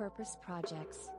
Purpose 0.00 0.38
Projects. 0.40 1.10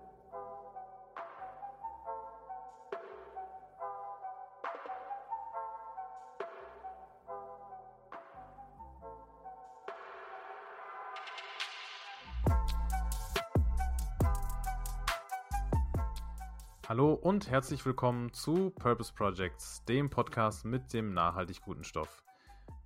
Hallo 16.89 17.13
und 17.13 17.51
herzlich 17.51 17.85
willkommen 17.85 18.33
zu 18.33 18.71
Purpose 18.71 19.13
Projects, 19.13 19.85
dem 19.85 20.09
Podcast 20.09 20.65
mit 20.65 20.91
dem 20.91 21.13
nachhaltig 21.13 21.61
guten 21.61 21.83
Stoff. 21.83 22.23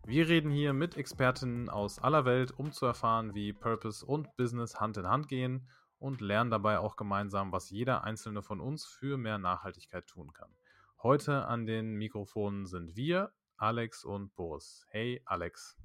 Wir 0.05 0.27
reden 0.27 0.51
hier 0.51 0.73
mit 0.73 0.97
Expertinnen 0.97 1.69
aus 1.69 1.99
aller 1.99 2.25
Welt, 2.25 2.51
um 2.51 2.73
zu 2.73 2.85
erfahren, 2.85 3.33
wie 3.33 3.53
Purpose 3.53 4.05
und 4.05 4.35
Business 4.35 4.81
Hand 4.81 4.97
in 4.97 5.07
Hand 5.07 5.29
gehen 5.29 5.65
und 5.99 6.21
lernen 6.21 6.51
dabei 6.51 6.79
auch 6.79 6.95
gemeinsam, 6.95 7.51
was 7.51 7.69
jeder 7.69 8.03
einzelne 8.03 8.41
von 8.41 8.59
uns 8.59 8.85
für 8.85 9.17
mehr 9.17 9.37
Nachhaltigkeit 9.37 10.07
tun 10.07 10.33
kann. 10.33 10.55
Heute 11.01 11.45
an 11.45 11.65
den 11.65 11.95
Mikrofonen 11.95 12.65
sind 12.65 12.95
wir, 12.95 13.31
Alex 13.57 14.03
und 14.03 14.35
Boris. 14.35 14.85
Hey 14.89 15.21
Alex. 15.25 15.77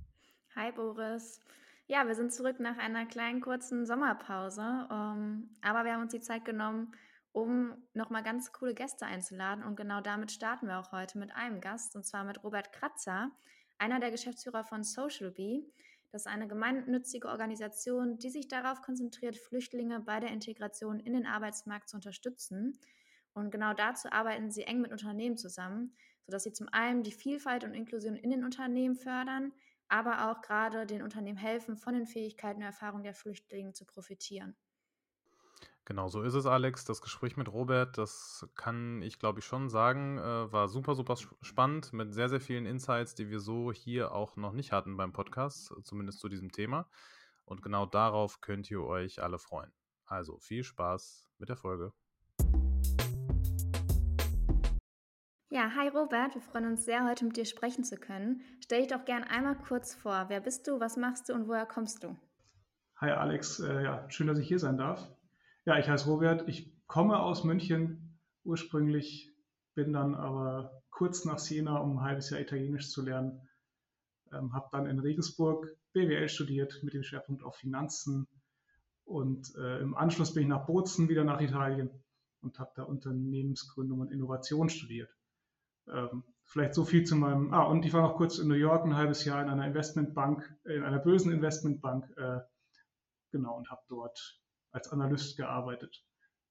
Hi 0.57 0.73
Boris. 0.73 1.41
Ja, 1.87 2.07
wir 2.07 2.15
sind 2.15 2.33
zurück 2.33 2.61
nach 2.61 2.79
einer 2.79 3.05
kleinen 3.07 3.41
kurzen 3.41 3.85
Sommerpause, 3.85 4.87
um, 4.91 4.97
ähm, 4.97 5.57
aber 5.61 5.85
wir 5.85 5.93
haben 5.93 6.03
uns 6.03 6.13
die 6.13 6.21
Zeit 6.21 6.45
genommen, 6.45 6.93
um 7.33 7.75
nochmal 7.95 8.23
ganz 8.23 8.53
coole 8.53 8.75
Gäste 8.75 9.07
einzuladen. 9.07 9.65
Und 9.65 9.77
genau 9.77 10.01
damit 10.01 10.33
starten 10.33 10.67
wir 10.69 10.79
auch 10.79 10.93
heute 10.93 11.19
mit 11.19 11.35
einem 11.35 11.61
Gast, 11.61 11.97
und 11.97 12.05
zwar 12.05 12.25
mit 12.25 12.43
Robert 12.45 12.73
Kratzer, 12.73 13.31
einer 13.79 14.01
der 14.01 14.11
Geschäftsführer 14.11 14.65
von 14.65 14.85
Social 14.85 15.31
Bee. 15.31 15.65
Das 16.13 16.23
ist 16.23 16.27
eine 16.27 16.49
gemeinnützige 16.49 17.29
Organisation, 17.29 18.19
die 18.19 18.31
sich 18.31 18.49
darauf 18.49 18.83
konzentriert, 18.83 19.37
Flüchtlinge 19.37 20.01
bei 20.01 20.19
der 20.19 20.31
Integration 20.31 20.99
in 20.99 21.13
den 21.13 21.27
Arbeitsmarkt 21.27 21.89
zu 21.89 21.97
unterstützen. 21.97 22.79
Und 23.33 23.51
genau 23.53 23.75
dazu 23.75 24.11
arbeiten 24.11 24.51
sie 24.51 24.65
eng 24.65 24.81
mit 24.81 24.91
Unternehmen 24.91 25.37
zusammen, 25.37 25.95
sodass 26.27 26.43
sie 26.43 26.53
zum 26.53 26.69
einen 26.73 27.05
die 27.05 27.13
Vielfalt 27.13 27.63
und 27.63 27.75
Inklusion 27.75 28.17
in 28.17 28.31
den 28.31 28.45
Unternehmen 28.45 28.97
fördern, 28.97 29.53
aber 29.89 30.31
auch 30.31 30.41
gerade 30.43 30.85
den 30.85 31.03
Unternehmen 31.03 31.39
helfen, 31.39 31.77
von 31.77 31.95
den 31.95 32.07
Fähigkeiten 32.07 32.59
und 32.59 32.67
Erfahrungen 32.67 33.05
der 33.05 33.15
Flüchtlinge 33.15 33.73
zu 33.73 33.85
profitieren. 33.85 34.57
Genau, 35.85 36.09
so 36.09 36.23
ist 36.23 36.35
es, 36.35 36.47
Alex. 36.47 36.85
Das 36.85 37.03
Gespräch 37.03 37.37
mit 37.37 37.53
Robert, 37.53 37.99
das 37.99 38.49
kann 38.55 39.03
ich, 39.03 39.19
glaube 39.19 39.41
ich, 39.41 39.45
schon 39.45 39.69
sagen, 39.69 40.19
äh, 40.19 40.53
war 40.53 40.69
super, 40.69 40.95
super 40.95 41.17
spannend 41.43 41.93
mit 41.93 42.15
sehr, 42.15 42.29
sehr 42.29 42.41
vielen 42.41 42.67
Insights, 42.67 43.15
die 43.15 43.29
wir 43.29 43.41
so 43.41 43.73
hier 43.73 44.13
auch 44.13 44.37
noch 44.37 44.53
nicht 44.53 44.73
hatten 44.73 44.97
beim 44.97 45.13
Podcast, 45.13 45.75
zumindest 45.83 46.21
zu 46.21 46.29
diesem 46.29 46.53
Thema. 46.53 46.89
Und 47.45 47.63
genau 47.63 47.87
darauf 47.87 48.41
könnt 48.41 48.71
ihr 48.71 48.83
euch 48.85 49.23
alle 49.23 49.39
freuen. 49.39 49.73
Also 50.07 50.39
viel 50.39 50.63
Spaß 50.63 51.29
mit 51.39 51.49
der 51.49 51.57
Folge. 51.57 51.93
Ja, 55.53 55.73
hi 55.75 55.89
Robert, 55.89 56.37
wir 56.37 56.43
freuen 56.43 56.67
uns 56.67 56.85
sehr, 56.85 57.05
heute 57.09 57.25
mit 57.25 57.37
dir 57.37 57.45
sprechen 57.45 57.83
zu 57.83 57.97
können. 57.97 58.43
Stell 58.63 58.83
dich 58.83 58.93
doch 58.93 59.05
gern 59.05 59.25
einmal 59.25 59.57
kurz 59.57 59.97
vor. 59.97 60.27
Wer 60.29 60.41
bist 60.41 60.69
du, 60.69 60.79
was 60.79 60.97
machst 60.97 61.29
du 61.29 61.35
und 61.35 61.49
woher 61.49 61.67
kommst 61.67 62.05
du? 62.05 62.17
Hi 62.97 63.11
Alex, 63.11 63.59
äh, 63.59 63.83
ja, 63.83 64.09
schön, 64.09 64.29
dass 64.29 64.39
ich 64.39 64.47
hier 64.47 64.61
sein 64.61 64.77
darf. 64.77 65.11
Ja, 65.67 65.79
ich 65.79 65.89
heiße 65.89 66.09
Robert. 66.09 66.49
Ich 66.49 66.73
komme 66.87 67.21
aus 67.21 67.45
München 67.45 68.19
ursprünglich, 68.45 69.31
bin 69.75 69.93
dann 69.93 70.15
aber 70.15 70.83
kurz 70.89 71.27
nach 71.27 71.39
Siena, 71.39 71.77
um 71.79 71.99
ein 71.99 72.05
halbes 72.05 72.31
Jahr 72.31 72.41
Italienisch 72.41 72.89
zu 72.89 73.03
lernen. 73.03 73.47
Ähm, 74.33 74.55
habe 74.55 74.69
dann 74.73 74.87
in 74.87 74.99
Regensburg 74.99 75.77
BWL 75.93 76.29
studiert 76.31 76.81
mit 76.83 76.95
dem 76.95 77.03
Schwerpunkt 77.03 77.43
auf 77.43 77.57
Finanzen. 77.57 78.27
Und 79.05 79.55
äh, 79.57 79.81
im 79.81 79.95
Anschluss 79.95 80.33
bin 80.33 80.45
ich 80.45 80.49
nach 80.49 80.65
Bozen 80.65 81.11
wieder 81.11 81.25
nach 81.25 81.43
Italien 81.43 81.91
und 82.41 82.59
habe 82.59 82.73
da 82.75 82.85
Unternehmensgründung 82.85 84.01
und 84.01 84.13
Innovation 84.13 84.71
studiert. 84.71 85.11
Ähm, 85.89 86.25
vielleicht 86.47 86.75
so 86.75 86.87
viel 86.87 87.05
zu 87.05 87.17
meinem. 87.17 87.53
Ah, 87.53 87.65
und 87.65 87.85
ich 87.85 87.93
war 87.93 88.03
noch 88.03 88.17
kurz 88.17 88.39
in 88.39 88.49
New 88.49 88.55
York 88.55 88.87
ein 88.87 88.97
halbes 88.97 89.27
Jahr 89.27 89.43
in 89.43 89.51
einer 89.51 89.67
Investmentbank, 89.67 90.57
in 90.65 90.85
einer 90.85 91.01
bösen 91.01 91.33
Investmentbank. 91.33 92.11
Äh, 92.17 92.41
genau, 93.31 93.59
und 93.59 93.71
habe 93.71 93.83
dort 93.89 94.41
als 94.73 94.89
Analyst 94.89 95.37
gearbeitet, 95.37 96.05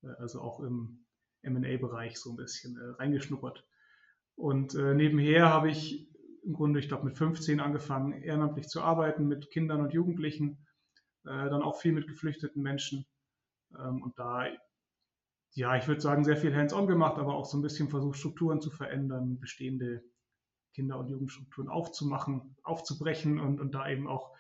äh, 0.04 0.08
also 0.20 0.42
auch 0.42 0.60
im 0.60 1.06
MA-Bereich 1.44 2.18
so 2.18 2.32
ein 2.32 2.36
bisschen 2.36 2.78
äh, 2.78 3.02
reingeschnuppert. 3.02 3.66
Und 4.36 4.76
äh, 4.76 4.94
nebenher 4.94 5.50
habe 5.50 5.70
ich 5.70 6.10
im 6.44 6.54
Grunde, 6.54 6.80
ich 6.80 6.88
glaube, 6.88 7.06
mit 7.06 7.18
15 7.18 7.60
angefangen, 7.60 8.14
ehrenamtlich 8.24 8.68
zu 8.68 8.82
arbeiten 8.82 9.28
mit 9.28 9.52
Kindern 9.52 9.82
und 9.82 9.94
Jugendlichen, 9.94 10.66
dann 11.26 11.62
auch 11.62 11.82
viel 11.82 11.92
mit 11.92 12.08
geflüchteten 12.08 12.64
Menschen. 12.64 13.06
Ähm, 13.78 14.02
und 14.02 14.18
da, 14.18 14.48
ja, 15.52 15.76
ich 15.76 15.86
würde 15.88 16.00
sagen, 16.00 16.24
sehr 16.24 16.38
viel 16.38 16.56
hands-on 16.56 16.88
gemacht, 16.88 17.18
aber 17.20 17.36
auch 17.36 17.46
so 17.46 17.58
ein 17.58 17.62
bisschen 17.62 17.90
versucht, 17.90 18.18
Strukturen 18.18 18.62
zu 18.62 18.72
verändern, 18.72 19.38
bestehende 19.38 20.02
Kinder- 20.74 20.98
und 20.98 21.10
Jugendstrukturen 21.10 21.70
aufzumachen, 21.70 22.56
aufzubrechen 22.64 23.38
und, 23.38 23.60
und 23.60 23.76
da 23.76 23.90
eben 23.90 24.08
auch 24.08 24.34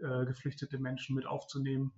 äh, 0.00 0.26
geflüchtete 0.26 0.78
Menschen 0.78 1.16
mit 1.16 1.26
aufzunehmen 1.26 1.92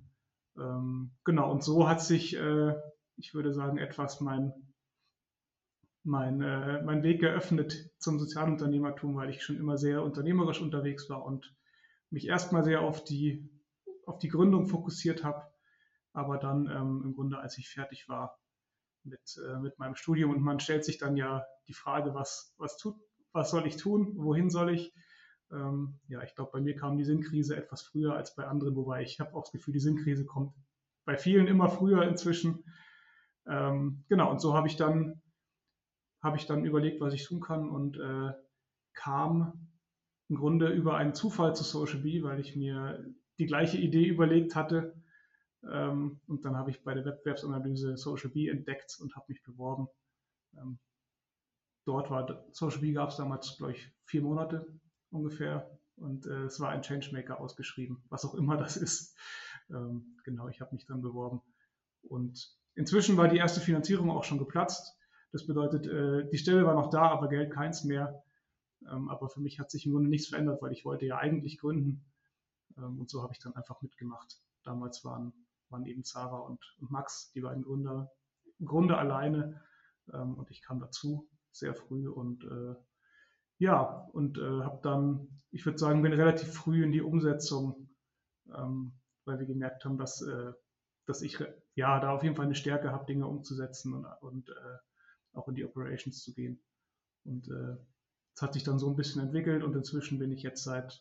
ähm, 0.58 1.12
genau, 1.24 1.50
und 1.50 1.62
so 1.62 1.88
hat 1.88 2.02
sich, 2.02 2.36
äh, 2.36 2.74
ich 3.16 3.34
würde 3.34 3.52
sagen, 3.52 3.78
etwas 3.78 4.20
mein, 4.20 4.52
mein, 6.04 6.40
äh, 6.40 6.82
mein 6.82 7.02
Weg 7.02 7.20
geöffnet 7.20 7.90
zum 7.98 8.18
Sozialunternehmertum, 8.18 9.16
weil 9.16 9.30
ich 9.30 9.42
schon 9.42 9.56
immer 9.56 9.78
sehr 9.78 10.02
unternehmerisch 10.02 10.60
unterwegs 10.60 11.08
war 11.08 11.24
und 11.24 11.54
mich 12.10 12.26
erstmal 12.26 12.64
sehr 12.64 12.82
auf 12.82 13.04
die, 13.04 13.48
auf 14.06 14.18
die 14.18 14.28
Gründung 14.28 14.66
fokussiert 14.66 15.24
habe, 15.24 15.42
aber 16.12 16.38
dann 16.38 16.66
ähm, 16.66 17.02
im 17.04 17.14
Grunde, 17.14 17.38
als 17.38 17.56
ich 17.58 17.70
fertig 17.70 18.08
war 18.08 18.38
mit, 19.04 19.20
äh, 19.46 19.58
mit 19.58 19.78
meinem 19.78 19.94
Studium. 19.94 20.32
Und 20.32 20.42
man 20.42 20.60
stellt 20.60 20.84
sich 20.84 20.98
dann 20.98 21.16
ja 21.16 21.44
die 21.69 21.74
Frage, 21.74 22.14
was, 22.14 22.54
was, 22.58 22.76
tut, 22.76 22.96
was 23.32 23.50
soll 23.50 23.66
ich 23.66 23.76
tun, 23.76 24.12
wohin 24.16 24.50
soll 24.50 24.74
ich, 24.74 24.92
ähm, 25.52 25.98
ja, 26.08 26.22
ich 26.22 26.34
glaube, 26.34 26.50
bei 26.52 26.60
mir 26.60 26.74
kam 26.74 26.96
die 26.96 27.04
Sinnkrise 27.04 27.56
etwas 27.56 27.82
früher 27.82 28.14
als 28.14 28.34
bei 28.34 28.46
anderen, 28.46 28.74
wobei 28.74 29.02
ich 29.02 29.20
habe 29.20 29.34
auch 29.34 29.42
das 29.42 29.52
Gefühl, 29.52 29.74
die 29.74 29.80
Sinnkrise 29.80 30.24
kommt 30.24 30.54
bei 31.04 31.16
vielen 31.16 31.46
immer 31.46 31.68
früher 31.68 32.02
inzwischen. 32.04 32.64
Ähm, 33.46 34.04
genau, 34.08 34.30
und 34.30 34.40
so 34.40 34.54
habe 34.54 34.68
ich 34.68 34.76
dann 34.76 35.20
ich 36.36 36.46
dann 36.46 36.64
überlegt, 36.64 37.00
was 37.00 37.14
ich 37.14 37.24
tun 37.24 37.40
kann 37.40 37.68
und 37.68 37.98
äh, 37.98 38.32
kam 38.94 39.68
im 40.28 40.36
Grunde 40.36 40.68
über 40.68 40.96
einen 40.96 41.14
Zufall 41.14 41.54
zu 41.56 41.64
Social 41.64 41.98
Bee, 41.98 42.22
weil 42.22 42.38
ich 42.38 42.54
mir 42.54 43.04
die 43.38 43.46
gleiche 43.46 43.76
Idee 43.76 44.06
überlegt 44.06 44.54
hatte. 44.54 44.94
Ähm, 45.69 46.20
und 46.28 46.44
dann 46.44 46.56
habe 46.56 46.70
ich 46.70 46.84
bei 46.84 46.94
der 46.94 47.04
Wettbewerbsanalyse 47.04 47.96
Social 47.96 48.30
Bee 48.30 48.48
entdeckt 48.48 48.98
und 49.00 49.16
habe 49.16 49.26
mich 49.28 49.42
beworben. 49.42 49.88
Ähm, 50.56 50.78
dort 51.84 52.08
war 52.10 52.46
Social 52.52 52.80
Bee 52.80 52.92
gab 52.92 53.10
es 53.10 53.16
damals, 53.16 53.56
glaube 53.56 53.72
ich, 53.72 53.90
vier 54.04 54.22
Monate 54.22 54.66
ungefähr. 55.12 55.78
Und 55.96 56.26
äh, 56.26 56.44
es 56.44 56.58
war 56.58 56.70
ein 56.70 56.82
Changemaker 56.82 57.38
ausgeschrieben, 57.38 58.02
was 58.08 58.24
auch 58.24 58.34
immer 58.34 58.56
das 58.56 58.76
ist. 58.76 59.16
Ähm, 59.70 60.16
genau, 60.24 60.48
ich 60.48 60.60
habe 60.60 60.74
mich 60.74 60.86
dann 60.86 61.02
beworben. 61.02 61.42
Und 62.02 62.56
inzwischen 62.74 63.16
war 63.16 63.28
die 63.28 63.36
erste 63.36 63.60
Finanzierung 63.60 64.10
auch 64.10 64.24
schon 64.24 64.38
geplatzt. 64.38 64.96
Das 65.30 65.46
bedeutet, 65.46 65.86
äh, 65.86 66.28
die 66.28 66.38
Stelle 66.38 66.66
war 66.66 66.74
noch 66.74 66.90
da, 66.90 67.08
aber 67.08 67.28
Geld 67.28 67.52
keins 67.52 67.84
mehr. 67.84 68.22
Ähm, 68.90 69.08
aber 69.08 69.28
für 69.28 69.40
mich 69.40 69.60
hat 69.60 69.70
sich 69.70 69.86
im 69.86 69.92
Grunde 69.92 70.10
nichts 70.10 70.28
verändert, 70.28 70.60
weil 70.60 70.72
ich 70.72 70.84
wollte 70.84 71.06
ja 71.06 71.18
eigentlich 71.18 71.58
gründen. 71.58 72.04
Ähm, 72.76 72.98
und 72.98 73.08
so 73.10 73.22
habe 73.22 73.32
ich 73.32 73.38
dann 73.38 73.54
einfach 73.54 73.80
mitgemacht. 73.82 74.40
Damals 74.64 75.04
waren, 75.04 75.32
waren 75.68 75.86
eben 75.86 76.04
Sarah 76.04 76.40
und, 76.40 76.60
und 76.80 76.90
Max, 76.90 77.30
die 77.32 77.40
beiden 77.40 77.62
Gründer, 77.62 78.10
im 78.58 78.66
Grunde 78.66 78.96
alleine. 78.96 79.62
Ähm, 80.12 80.34
und 80.34 80.50
ich 80.50 80.62
kam 80.62 80.80
dazu 80.80 81.28
sehr 81.50 81.74
früh 81.74 82.08
und 82.08 82.44
äh, 82.44 82.74
ja, 83.62 84.08
und 84.12 84.38
äh, 84.38 84.62
habe 84.62 84.80
dann, 84.82 85.40
ich 85.52 85.64
würde 85.64 85.78
sagen, 85.78 86.02
bin 86.02 86.12
relativ 86.12 86.52
früh 86.52 86.82
in 86.82 86.90
die 86.90 87.00
Umsetzung, 87.00 87.88
ähm, 88.52 88.92
weil 89.24 89.38
wir 89.38 89.46
gemerkt 89.46 89.84
haben, 89.84 89.98
dass, 89.98 90.20
äh, 90.20 90.52
dass 91.06 91.22
ich 91.22 91.38
ja 91.76 92.00
da 92.00 92.10
auf 92.10 92.25
jeden 92.25 92.34
Fall 92.34 92.46
eine 92.46 92.56
Stärke 92.56 92.90
habe, 92.90 93.06
Dinge 93.06 93.28
umzusetzen 93.28 93.94
und, 93.94 94.04
und 94.20 94.48
äh, 94.48 94.78
auch 95.34 95.46
in 95.46 95.54
die 95.54 95.64
Operations 95.64 96.25
zu 96.25 96.34
gehen. 96.34 96.60
Und 97.25 97.46
äh, 97.46 97.76
es 98.34 98.42
hat 98.42 98.54
sich 98.54 98.64
dann 98.64 98.81
so 98.81 98.88
ein 98.88 98.96
bisschen 98.96 99.22
entwickelt 99.22 99.62
und 99.62 99.76
inzwischen 99.76 100.19
bin 100.19 100.32
ich 100.32 100.42
jetzt 100.42 100.64
seit, 100.64 101.00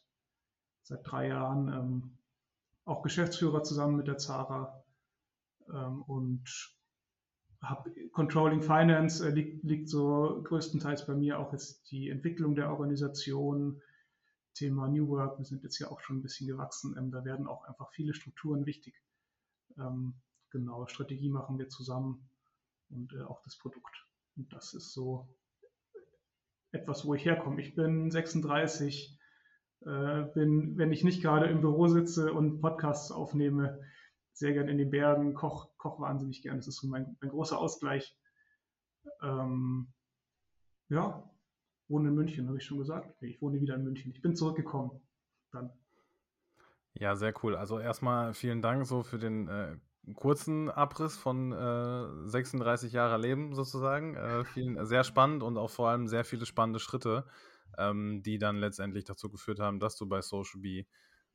seit 0.84 1.00
drei 1.04 1.30
Jahren 1.30 1.68
ähm, 1.68 2.18
auch 2.86 3.02
Geschäftsführer 3.02 3.64
zusammen 3.64 3.96
mit 3.96 4.06
der 4.06 4.20
Zara 4.20 4.84
ähm, 5.74 6.04
und 6.04 6.78
habe 7.62 7.92
Controlling 8.12 8.62
Finance 8.62 9.28
äh, 9.28 9.32
liegt, 9.32 9.64
liegt 9.64 9.90
so 9.90 10.42
größtenteils 10.44 11.06
bei 11.06 11.14
mir 11.14 11.40
auch 11.40 11.54
jetzt 11.54 11.92
die 11.92 12.10
Entwicklung 12.10 12.56
der 12.56 12.72
Organisation, 12.72 13.82
Thema 14.54 14.88
New 14.88 15.08
Work. 15.08 15.38
Wir 15.38 15.46
sind 15.46 15.64
jetzt 15.64 15.80
ja 15.80 15.90
auch 15.90 16.00
schon 16.00 16.18
ein 16.18 16.22
bisschen 16.22 16.48
gewachsen. 16.48 16.96
Ähm, 16.98 17.12
da 17.12 17.24
werden 17.24 17.48
auch 17.48 17.64
einfach 17.66 17.92
viele 17.92 18.14
Strukturen 18.14 18.66
wichtig. 18.66 19.02
Ähm, 19.78 20.16
genau, 20.50 20.88
Strategie 20.88 21.30
machen 21.30 21.58
wir 21.58 21.70
zusammen 21.70 22.28
und 22.90 23.14
äh, 23.14 23.22
auch 23.22 23.42
das 23.44 23.58
Produkt. 23.58 24.06
Und 24.36 24.52
das 24.54 24.74
ist 24.74 24.94
so 24.94 25.30
etwas, 26.72 27.06
wo 27.06 27.14
ich 27.14 27.26
herkomme. 27.26 27.62
Ich 27.62 27.76
bin 27.76 28.12
36, 28.12 29.18
äh, 29.82 30.22
bin, 30.34 30.78
wenn 30.78 30.92
ich 30.92 31.04
nicht 31.04 31.22
gerade 31.22 31.48
im 31.48 31.62
Büro 31.62 31.88
sitze 31.88 32.34
und 32.34 32.60
Podcasts 32.60 33.12
aufnehme, 33.12 33.80
sehr 34.34 34.54
gern 34.54 34.70
in 34.70 34.78
den 34.78 34.90
Bergen, 34.90 35.34
koch, 35.34 35.71
koch 35.82 36.00
wahnsinnig 36.00 36.44
gern. 36.44 36.58
Das 36.58 36.68
ist 36.68 36.78
so 36.78 36.88
mein, 36.88 37.18
mein 37.20 37.32
großer 37.32 37.58
Ausgleich. 37.58 38.16
Ähm, 39.22 39.92
ja, 40.90 41.30
wohne 41.88 42.10
in 42.10 42.16
München, 42.16 42.48
habe 42.48 42.58
ich 42.58 42.66
schon 42.66 42.78
gesagt. 42.78 43.20
Nee, 43.22 43.30
ich 43.30 43.42
wohne 43.42 43.60
wieder 43.60 43.76
in 43.76 43.84
München. 43.84 44.12
Ich 44.12 44.22
bin 44.22 44.36
zurückgekommen. 44.36 45.02
Dann. 45.52 45.72
Ja, 46.94 47.16
sehr 47.16 47.34
cool. 47.44 47.56
Also 47.56 47.80
erstmal 47.80 48.34
vielen 48.34 48.62
Dank 48.62 48.86
so 48.86 49.02
für 49.02 49.18
den 49.18 49.48
äh, 49.48 49.78
kurzen 50.14 50.70
Abriss 50.70 51.18
von 51.18 51.52
äh, 51.52 52.30
36 52.30 52.94
Jahre 52.94 53.18
Leben 53.18 53.56
sozusagen. 53.56 54.16
Äh, 54.16 54.46
vielen, 54.46 54.86
sehr 54.86 55.04
spannend 55.04 55.42
und 55.42 55.58
auch 55.58 55.72
vor 55.72 55.90
allem 55.90 56.08
sehr 56.08 56.26
viele 56.26 56.46
spannende 56.46 56.80
Schritte, 56.80 57.26
ähm, 57.78 58.22
die 58.22 58.38
dann 58.38 58.58
letztendlich 58.58 59.06
dazu 59.06 59.32
geführt 59.32 59.60
haben, 59.60 59.80
dass 59.80 59.98
du 59.98 60.08
bei 60.08 60.22
Social 60.22 60.62
Bee 60.62 60.86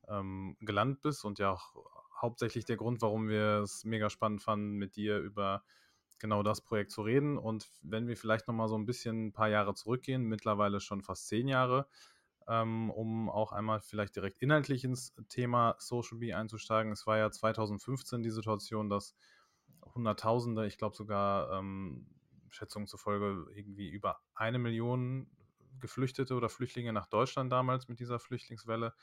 ähm, 0.09 0.57
gelandet 0.61 1.03
bist 1.03 1.25
und 1.25 1.41
ja 1.41 1.51
auch 1.51 1.75
hauptsächlich 2.21 2.65
der 2.65 2.77
Grund, 2.77 3.03
warum 3.03 3.29
wir 3.29 3.61
es 3.63 3.85
mega 3.85 4.11
spannend 4.11 4.43
fanden, 4.43 4.73
mit 4.77 4.97
dir 4.97 5.19
über 5.19 5.63
genau 6.19 6.43
das 6.43 6.63
Projekt 6.63 6.93
zu 6.93 7.03
reden. 7.03 7.39
Und 7.39 7.69
wenn 7.83 8.09
wir 8.09 8.17
vielleicht 8.17 8.49
nochmal 8.49 8.69
so 8.69 8.77
ein 8.77 8.87
bisschen 8.87 9.27
ein 9.27 9.33
paar 9.33 9.49
Jahre 9.49 9.75
zurückgehen, 9.75 10.23
mittlerweile 10.23 10.81
schon 10.81 11.03
fast 11.03 11.29
zehn 11.29 11.49
Jahre, 11.49 11.89
ähm, 12.49 12.91
um 12.91 13.29
auch 13.29 13.53
einmal 13.53 13.81
vielleicht 13.81 14.17
direkt 14.17 14.39
inhaltlich 14.39 14.85
ins 14.85 15.15
Thema 15.29 15.77
Social 15.79 16.19
Bee 16.19 16.33
einzusteigen. 16.33 16.93
Es 16.93 17.07
war 17.07 17.19
ja 17.19 17.31
2015 17.31 18.23
die 18.23 18.31
Situation, 18.31 18.89
dass 18.89 19.15
Hunderttausende, 19.95 20.67
ich 20.67 20.79
glaube 20.79 20.97
sogar 20.97 21.53
ähm, 21.59 22.07
Schätzungen 22.49 22.87
zufolge 22.87 23.47
irgendwie 23.55 23.89
über 23.89 24.21
eine 24.35 24.59
Million 24.59 25.31
Geflüchtete 25.79 26.35
oder 26.35 26.49
Flüchtlinge 26.49 26.93
nach 26.93 27.07
Deutschland 27.07 27.53
damals 27.53 27.89
mit 27.89 28.01
dieser 28.01 28.19
Flüchtlingswelle. 28.19 28.95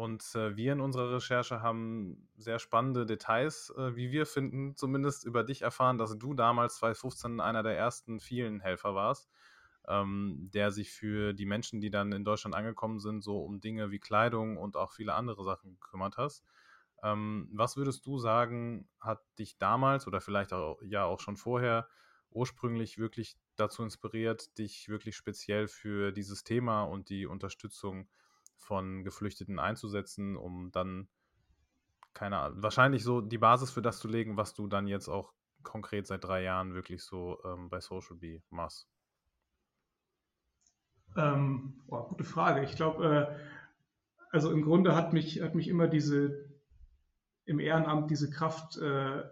Und 0.00 0.34
äh, 0.34 0.56
wir 0.56 0.72
in 0.72 0.80
unserer 0.80 1.12
Recherche 1.12 1.60
haben 1.60 2.28
sehr 2.36 2.58
spannende 2.58 3.04
Details, 3.04 3.72
äh, 3.76 3.96
wie 3.96 4.10
wir 4.10 4.24
finden, 4.24 4.74
zumindest 4.76 5.24
über 5.26 5.44
dich 5.44 5.62
erfahren, 5.62 5.98
dass 5.98 6.16
du 6.16 6.34
damals 6.34 6.76
2015 6.76 7.40
einer 7.40 7.62
der 7.62 7.76
ersten 7.76 8.20
vielen 8.20 8.60
Helfer 8.60 8.94
warst 8.94 9.28
ähm, 9.88 10.50
der 10.52 10.70
sich 10.70 10.92
für 10.92 11.32
die 11.32 11.46
Menschen, 11.46 11.80
die 11.80 11.90
dann 11.90 12.12
in 12.12 12.24
Deutschland 12.24 12.54
angekommen 12.54 13.00
sind, 13.00 13.22
so 13.22 13.40
um 13.40 13.60
Dinge 13.60 13.90
wie 13.90 13.98
Kleidung 13.98 14.56
und 14.56 14.76
auch 14.76 14.92
viele 14.92 15.14
andere 15.14 15.44
Sachen 15.44 15.72
gekümmert 15.80 16.16
hast. 16.16 16.44
Ähm, 17.02 17.48
was 17.52 17.76
würdest 17.76 18.06
du 18.06 18.18
sagen, 18.18 18.88
hat 19.00 19.20
dich 19.38 19.58
damals 19.58 20.06
oder 20.06 20.20
vielleicht 20.20 20.52
auch, 20.52 20.80
ja 20.82 21.04
auch 21.04 21.20
schon 21.20 21.36
vorher 21.36 21.88
ursprünglich 22.30 22.98
wirklich 22.98 23.36
dazu 23.56 23.82
inspiriert, 23.82 24.56
dich 24.58 24.88
wirklich 24.88 25.16
speziell 25.16 25.66
für 25.66 26.12
dieses 26.12 26.44
Thema 26.44 26.84
und 26.84 27.08
die 27.08 27.26
Unterstützung 27.26 28.08
von 28.60 29.02
Geflüchteten 29.04 29.58
einzusetzen, 29.58 30.36
um 30.36 30.70
dann 30.70 31.08
keine 32.14 32.38
Ahnung, 32.38 32.62
wahrscheinlich 32.62 33.04
so 33.04 33.20
die 33.20 33.38
Basis 33.38 33.70
für 33.70 33.82
das 33.82 33.98
zu 33.98 34.08
legen, 34.08 34.36
was 34.36 34.54
du 34.54 34.66
dann 34.66 34.86
jetzt 34.86 35.08
auch 35.08 35.32
konkret 35.62 36.06
seit 36.06 36.24
drei 36.24 36.42
Jahren 36.42 36.74
wirklich 36.74 37.02
so 37.02 37.38
ähm, 37.44 37.68
bei 37.68 37.80
Social 37.80 38.16
Bee 38.16 38.42
machst? 38.50 38.88
Ähm, 41.16 41.82
boah, 41.86 42.08
gute 42.08 42.24
Frage. 42.24 42.64
Ich 42.64 42.76
glaube, 42.76 43.06
äh, 43.06 43.36
also 44.30 44.52
im 44.52 44.62
Grunde 44.62 44.94
hat 44.94 45.12
mich, 45.12 45.40
hat 45.40 45.54
mich 45.54 45.68
immer 45.68 45.88
diese, 45.88 46.48
im 47.44 47.58
Ehrenamt 47.58 48.10
diese 48.10 48.30
Kraft 48.30 48.76
äh, 48.78 49.22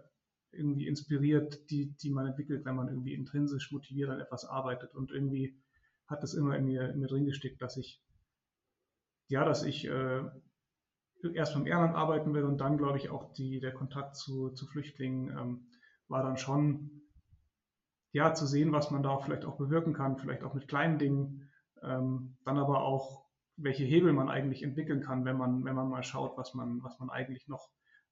irgendwie 0.51 0.87
inspiriert, 0.87 1.69
die, 1.69 1.95
die 1.97 2.09
man 2.09 2.27
entwickelt, 2.27 2.65
wenn 2.65 2.75
man 2.75 2.89
irgendwie 2.89 3.13
intrinsisch 3.13 3.71
motiviert 3.71 4.09
an 4.09 4.19
etwas 4.19 4.45
arbeitet. 4.45 4.93
Und 4.93 5.11
irgendwie 5.11 5.57
hat 6.07 6.23
das 6.23 6.33
immer 6.33 6.57
in 6.57 6.65
mir, 6.65 6.89
in 6.89 6.99
mir 6.99 7.07
drin 7.07 7.25
gesteckt, 7.25 7.61
dass 7.61 7.77
ich, 7.77 8.01
ja, 9.29 9.45
dass 9.45 9.63
ich 9.63 9.87
äh, 9.87 10.21
erst 11.33 11.53
beim 11.53 11.67
Ehrenamt 11.67 11.95
arbeiten 11.95 12.33
will 12.33 12.43
und 12.43 12.57
dann, 12.57 12.77
glaube 12.77 12.97
ich, 12.97 13.09
auch 13.09 13.31
die, 13.33 13.59
der 13.59 13.73
Kontakt 13.73 14.15
zu, 14.15 14.49
zu 14.49 14.65
Flüchtlingen 14.65 15.29
ähm, 15.37 15.67
war 16.07 16.23
dann 16.23 16.37
schon, 16.37 17.03
ja, 18.11 18.33
zu 18.33 18.47
sehen, 18.47 18.71
was 18.71 18.89
man 18.89 19.03
da 19.03 19.19
vielleicht 19.19 19.45
auch 19.45 19.57
bewirken 19.57 19.93
kann, 19.93 20.17
vielleicht 20.17 20.43
auch 20.43 20.55
mit 20.55 20.67
kleinen 20.67 20.97
Dingen, 20.97 21.51
ähm, 21.83 22.37
dann 22.43 22.57
aber 22.57 22.81
auch, 22.81 23.25
welche 23.55 23.83
Hebel 23.83 24.13
man 24.13 24.29
eigentlich 24.29 24.63
entwickeln 24.63 25.01
kann, 25.01 25.25
wenn 25.25 25.37
man, 25.37 25.63
wenn 25.63 25.75
man 25.75 25.89
mal 25.89 26.03
schaut, 26.03 26.37
was 26.37 26.53
man, 26.53 26.81
was 26.81 26.97
man 26.99 27.09
eigentlich 27.09 27.47
noch, 27.47 27.69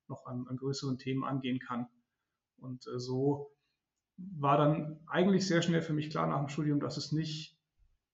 noch 0.07 0.25
an, 0.25 0.45
an 0.47 0.57
größeren 0.57 0.97
Themen 0.97 1.23
angehen 1.23 1.59
kann. 1.59 1.87
Und 2.57 2.85
äh, 2.87 2.99
so 2.99 3.49
war 4.17 4.57
dann 4.57 4.99
eigentlich 5.07 5.47
sehr 5.47 5.61
schnell 5.61 5.81
für 5.81 5.93
mich 5.93 6.09
klar 6.09 6.27
nach 6.27 6.39
dem 6.39 6.49
Studium, 6.49 6.79
dass 6.79 6.97
es 6.97 7.11
nicht, 7.11 7.57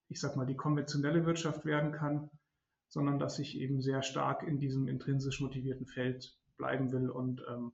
ich 0.09 0.21
sag 0.21 0.35
mal, 0.38 0.45
die 0.45 0.56
konventionelle 0.56 1.25
Wirtschaft 1.25 1.65
werden 1.65 1.91
kann, 1.91 2.29
sondern 2.94 3.18
dass 3.18 3.40
ich 3.40 3.57
eben 3.57 3.81
sehr 3.81 4.04
stark 4.04 4.44
in 4.44 4.60
diesem 4.60 4.88
intrinsisch 4.88 5.42
motivierten 5.42 5.88
Feld 5.88 6.38
bleiben 6.57 6.92
will 6.92 7.10
und, 7.10 7.44
ähm, 7.50 7.74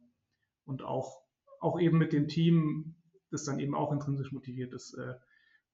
und 0.63 0.81
auch, 0.81 1.21
auch 1.59 1.77
eben 1.77 1.97
mit 1.97 2.13
dem 2.13 2.29
Team, 2.29 2.95
das 3.29 3.43
dann 3.43 3.59
eben 3.59 3.75
auch 3.75 3.91
intrinsisch 3.91 4.31
motiviert 4.31 4.73
ist, 4.73 4.93
äh, 4.93 5.15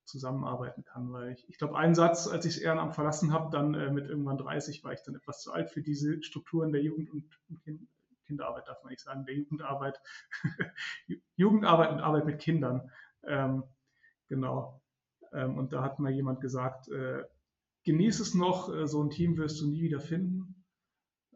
zusammenarbeiten 0.03 0.83
kann. 0.83 1.13
Weil 1.13 1.33
ich, 1.33 1.47
ich 1.47 1.59
glaube, 1.59 1.77
ein 1.77 1.93
Satz, 1.93 2.27
als 2.27 2.43
ich 2.47 2.55
das 2.55 2.63
Ehrenamt 2.63 2.95
verlassen 2.95 3.33
habe, 3.33 3.51
dann 3.51 3.75
äh, 3.75 3.91
mit 3.91 4.07
irgendwann 4.07 4.39
30 4.39 4.83
war 4.83 4.93
ich 4.93 5.03
dann 5.03 5.13
etwas 5.13 5.43
zu 5.43 5.51
alt 5.51 5.69
für 5.69 5.83
diese 5.83 6.23
Strukturen 6.23 6.71
der 6.71 6.81
Jugend- 6.81 7.11
und, 7.11 7.29
kind, 7.63 7.87
Kinderarbeit, 8.25 8.67
darf 8.67 8.81
man 8.81 8.89
nicht 8.89 9.03
sagen, 9.03 9.27
der 9.27 9.35
Jugendarbeit, 9.35 10.01
Jugendarbeit 11.35 11.91
und 11.91 11.99
Arbeit 11.99 12.25
mit 12.25 12.39
Kindern. 12.39 12.89
Ähm, 13.21 13.63
genau. 14.27 14.81
Ähm, 15.33 15.55
und 15.55 15.71
da 15.71 15.83
hat 15.83 15.99
mal 15.99 16.11
jemand 16.11 16.41
gesagt, 16.41 16.87
äh, 16.87 17.25
genieß 17.85 18.19
es 18.19 18.33
noch, 18.33 18.73
äh, 18.73 18.87
so 18.87 19.01
ein 19.01 19.09
Team 19.09 19.37
wirst 19.37 19.61
du 19.61 19.67
nie 19.67 19.81
wieder 19.81 20.01
finden. 20.01 20.65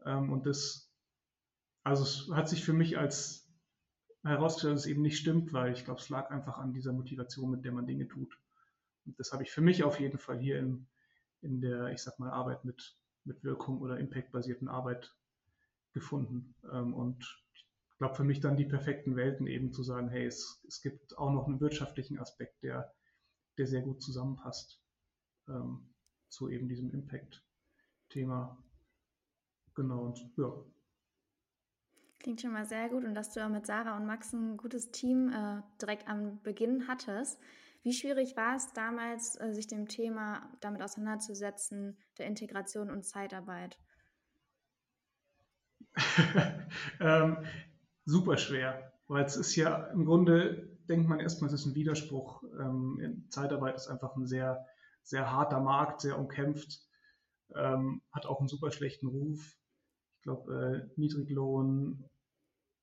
Ähm, 0.04 0.30
und 0.30 0.46
das, 0.46 0.92
also 1.82 2.02
es 2.02 2.30
hat 2.36 2.48
sich 2.48 2.64
für 2.64 2.72
mich 2.72 2.98
als 2.98 3.48
herausgestellt, 4.22 4.74
dass 4.74 4.82
es 4.82 4.90
eben 4.90 5.02
nicht 5.02 5.18
stimmt, 5.18 5.52
weil 5.52 5.72
ich 5.72 5.84
glaube, 5.84 6.00
es 6.00 6.10
lag 6.10 6.30
einfach 6.30 6.58
an 6.58 6.74
dieser 6.74 6.92
Motivation, 6.92 7.50
mit 7.50 7.64
der 7.64 7.72
man 7.72 7.86
Dinge 7.86 8.06
tut. 8.06 8.38
Und 9.06 9.18
das 9.18 9.32
habe 9.32 9.44
ich 9.44 9.50
für 9.50 9.62
mich 9.62 9.82
auf 9.82 9.98
jeden 9.98 10.18
Fall 10.18 10.38
hier 10.38 10.58
in, 10.58 10.86
in 11.40 11.60
der, 11.60 11.88
ich 11.88 12.02
sag 12.02 12.18
mal, 12.18 12.30
Arbeit 12.30 12.64
mit, 12.64 12.98
mit 13.24 13.42
Wirkung 13.42 13.80
oder 13.80 13.98
Impact-basierten 13.98 14.68
Arbeit 14.68 15.16
gefunden. 15.92 16.54
Ähm, 16.70 16.92
und 16.92 17.24
ich 17.54 17.98
glaube, 17.98 18.14
für 18.14 18.24
mich 18.24 18.40
dann 18.40 18.56
die 18.56 18.66
perfekten 18.66 19.16
Welten 19.16 19.46
eben 19.46 19.72
zu 19.72 19.82
sagen, 19.82 20.08
hey, 20.08 20.26
es, 20.26 20.62
es 20.66 20.82
gibt 20.82 21.16
auch 21.16 21.32
noch 21.32 21.46
einen 21.46 21.60
wirtschaftlichen 21.60 22.18
Aspekt, 22.18 22.62
der, 22.62 22.92
der 23.56 23.66
sehr 23.66 23.82
gut 23.82 24.02
zusammenpasst 24.02 24.82
ähm, 25.48 25.90
zu 26.30 26.48
eben 26.48 26.68
diesem 26.68 26.90
Impact-Thema. 26.90 28.56
Genau, 29.74 30.06
und 30.06 30.30
ja. 30.36 30.52
Klingt 32.18 32.40
schon 32.40 32.52
mal 32.52 32.66
sehr 32.66 32.88
gut 32.88 33.04
und 33.04 33.14
dass 33.14 33.32
du 33.32 33.44
auch 33.44 33.48
mit 33.48 33.66
Sarah 33.66 33.96
und 33.96 34.06
Max 34.06 34.32
ein 34.32 34.56
gutes 34.56 34.90
Team 34.90 35.30
äh, 35.30 35.62
direkt 35.80 36.08
am 36.08 36.42
Beginn 36.42 36.86
hattest. 36.86 37.40
Wie 37.82 37.94
schwierig 37.94 38.36
war 38.36 38.56
es 38.56 38.72
damals, 38.74 39.40
äh, 39.40 39.54
sich 39.54 39.66
dem 39.66 39.88
Thema 39.88 40.52
damit 40.60 40.82
auseinanderzusetzen, 40.82 41.96
der 42.18 42.26
Integration 42.26 42.90
und 42.90 43.06
Zeitarbeit? 43.06 43.78
ähm, 47.00 47.38
super 48.04 48.36
schwer, 48.36 48.92
weil 49.08 49.24
es 49.24 49.36
ist 49.36 49.56
ja 49.56 49.86
im 49.86 50.04
Grunde, 50.04 50.78
denkt 50.88 51.08
man 51.08 51.20
erstmal, 51.20 51.48
es 51.48 51.54
ist 51.54 51.66
ein 51.66 51.74
Widerspruch. 51.74 52.42
Ähm, 52.60 53.26
Zeitarbeit 53.30 53.76
ist 53.76 53.88
einfach 53.88 54.14
ein 54.14 54.26
sehr, 54.26 54.66
sehr 55.10 55.32
harter 55.32 55.60
Markt, 55.60 56.00
sehr 56.00 56.18
umkämpft, 56.18 56.80
ähm, 57.56 58.00
hat 58.12 58.26
auch 58.26 58.38
einen 58.38 58.48
super 58.48 58.70
schlechten 58.70 59.08
Ruf. 59.08 59.56
Ich 60.16 60.22
glaube, 60.22 60.54
äh, 60.54 61.00
Niedriglohn, 61.00 62.08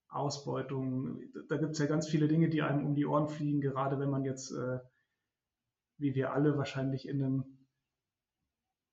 Ausbeutung. 0.10 1.22
Da 1.48 1.58
gibt 1.58 1.72
es 1.72 1.80
ja 1.80 1.86
ganz 1.86 2.08
viele 2.08 2.28
Dinge, 2.28 2.50
die 2.50 2.62
einem 2.62 2.86
um 2.86 2.96
die 2.96 3.06
Ohren 3.06 3.30
fliegen, 3.30 3.62
gerade 3.62 3.98
wenn 4.00 4.10
man 4.10 4.26
jetzt, 4.26 4.52
äh, 4.52 4.80
wie 5.98 6.16
wir 6.16 6.34
alle 6.34 6.58
wahrscheinlich 6.58 7.08
in 7.08 7.24
einem, 7.24 7.68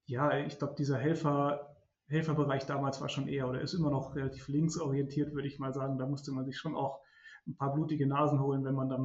ja, 0.06 0.38
ich 0.38 0.58
glaube, 0.58 0.76
dieser 0.76 0.98
Helfer, 0.98 1.76
Helferbereich 2.06 2.66
damals 2.66 3.00
war 3.00 3.08
schon 3.08 3.26
eher 3.26 3.48
oder 3.48 3.60
ist 3.60 3.74
immer 3.74 3.90
noch 3.90 4.14
relativ 4.14 4.46
linksorientiert, 4.46 5.34
würde 5.34 5.48
ich 5.48 5.58
mal 5.58 5.74
sagen. 5.74 5.98
Da 5.98 6.06
musste 6.06 6.30
man 6.30 6.44
sich 6.44 6.56
schon 6.56 6.76
auch 6.76 7.00
ein 7.48 7.56
paar 7.56 7.74
blutige 7.74 8.06
Nasen 8.06 8.40
holen, 8.40 8.64
wenn 8.64 8.74
man 8.74 8.88
dann 8.88 9.04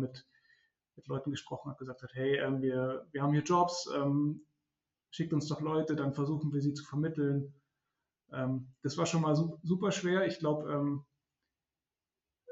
mit, 0.99 1.07
Leuten 1.07 1.31
gesprochen 1.31 1.71
hat, 1.71 1.77
gesagt 1.77 2.03
hat, 2.03 2.11
hey, 2.13 2.37
ähm, 2.37 2.61
wir, 2.61 3.07
wir 3.11 3.23
haben 3.23 3.33
hier 3.33 3.43
Jobs, 3.43 3.89
ähm, 3.95 4.45
schickt 5.11 5.33
uns 5.33 5.47
doch 5.47 5.61
Leute, 5.61 5.95
dann 5.95 6.13
versuchen 6.13 6.53
wir 6.53 6.61
sie 6.61 6.73
zu 6.73 6.83
vermitteln. 6.83 7.53
Ähm, 8.31 8.73
das 8.83 8.97
war 8.97 9.05
schon 9.05 9.21
mal 9.21 9.35
super 9.35 9.91
schwer. 9.91 10.27
Ich 10.27 10.39
glaube, 10.39 10.71
ähm, 10.71 11.05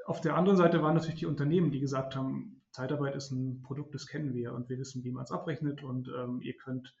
auf 0.06 0.20
der 0.20 0.36
anderen 0.36 0.56
Seite 0.56 0.82
waren 0.82 0.94
natürlich 0.94 1.20
die 1.20 1.26
Unternehmen, 1.26 1.70
die 1.70 1.80
gesagt 1.80 2.16
haben, 2.16 2.62
Zeitarbeit 2.72 3.14
ist 3.14 3.30
ein 3.30 3.62
Produkt, 3.62 3.94
das 3.94 4.06
kennen 4.06 4.34
wir 4.34 4.54
und 4.54 4.68
wir 4.68 4.78
wissen, 4.78 5.04
wie 5.04 5.10
man 5.10 5.24
es 5.24 5.30
abrechnet 5.30 5.82
und 5.82 6.08
ähm, 6.08 6.40
ihr, 6.42 6.56
könnt, 6.56 6.94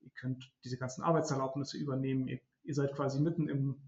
ihr 0.00 0.10
könnt 0.10 0.52
diese 0.64 0.76
ganzen 0.76 1.02
Arbeitserlaubnisse 1.02 1.78
übernehmen. 1.78 2.28
Ihr, 2.28 2.40
ihr 2.64 2.74
seid 2.74 2.94
quasi 2.94 3.20
mitten 3.20 3.48
im, 3.48 3.80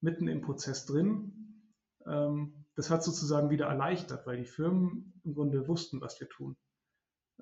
mitten 0.00 0.28
im 0.28 0.42
Prozess 0.42 0.84
drin. 0.86 1.62
Ähm, 2.06 2.65
das 2.76 2.90
hat 2.90 3.02
sozusagen 3.02 3.50
wieder 3.50 3.66
erleichtert, 3.66 4.26
weil 4.26 4.36
die 4.36 4.44
Firmen 4.44 5.20
im 5.24 5.34
Grunde 5.34 5.66
wussten, 5.66 6.00
was 6.00 6.20
wir 6.20 6.28
tun. 6.28 6.56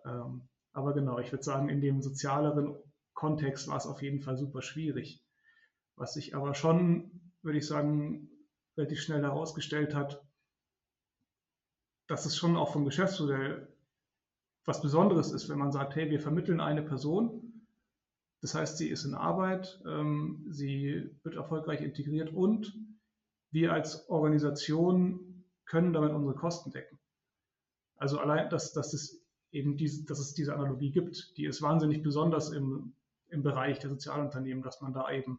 Ähm, 0.05 0.49
aber 0.73 0.95
genau, 0.95 1.19
ich 1.19 1.33
würde 1.33 1.45
sagen, 1.45 1.69
in 1.69 1.81
dem 1.81 2.03
sozialeren 2.03 2.77
Kontext 3.15 3.69
war 3.69 3.77
es 3.77 3.87
auf 3.87 4.01
jeden 4.01 4.21
Fall 4.21 4.37
super 4.37 4.63
schwierig. 4.63 5.25
Was 5.97 6.17
ich 6.17 6.35
aber 6.35 6.55
schon, 6.55 7.33
würde 7.43 7.59
ich 7.59 7.67
sagen, 7.67 8.31
relativ 8.77 9.01
schnell 9.01 9.23
herausgestellt 9.23 9.95
hat, 9.95 10.25
dass 12.07 12.27
es 12.27 12.37
schon 12.37 12.57
auch 12.57 12.73
vom 12.73 12.85
Geschäftsmodell 12.85 13.69
was 14.65 14.83
Besonderes 14.83 15.31
ist, 15.33 15.49
wenn 15.49 15.59
man 15.59 15.73
sagt, 15.73 15.95
hey, 15.95 16.11
wir 16.11 16.21
vermitteln 16.21 16.61
eine 16.61 16.83
Person. 16.83 17.67
Das 18.41 18.55
heißt, 18.55 18.79
sie 18.79 18.89
ist 18.89 19.05
in 19.05 19.15
Arbeit, 19.15 19.81
ähm, 19.87 20.47
sie 20.49 21.11
wird 21.23 21.35
erfolgreich 21.35 21.81
integriert 21.81 22.33
und 22.33 22.75
wir 23.55 23.73
als 23.73 24.09
Organisation 24.09 25.45
können 25.65 25.93
damit 25.93 26.13
unsere 26.13 26.35
Kosten 26.35 26.73
decken. 26.73 26.99
Also 27.97 28.19
allein, 28.19 28.51
dass, 28.51 28.73
dass, 28.73 28.93
es 28.93 29.25
eben 29.53 29.77
diese, 29.77 30.05
dass 30.05 30.19
es 30.19 30.35
diese 30.35 30.55
Analogie 30.55 30.91
gibt, 30.91 31.37
die 31.37 31.47
ist 31.47 31.63
wahnsinnig 31.63 32.03
besonders 32.03 32.51
im, 32.51 32.95
im 33.29 33.43
Bereich 33.43 33.79
der 33.79 33.91
Sozialunternehmen, 33.91 34.63
dass 34.63 34.81
man 34.81 34.93
da 34.93 35.11
eben, 35.11 35.39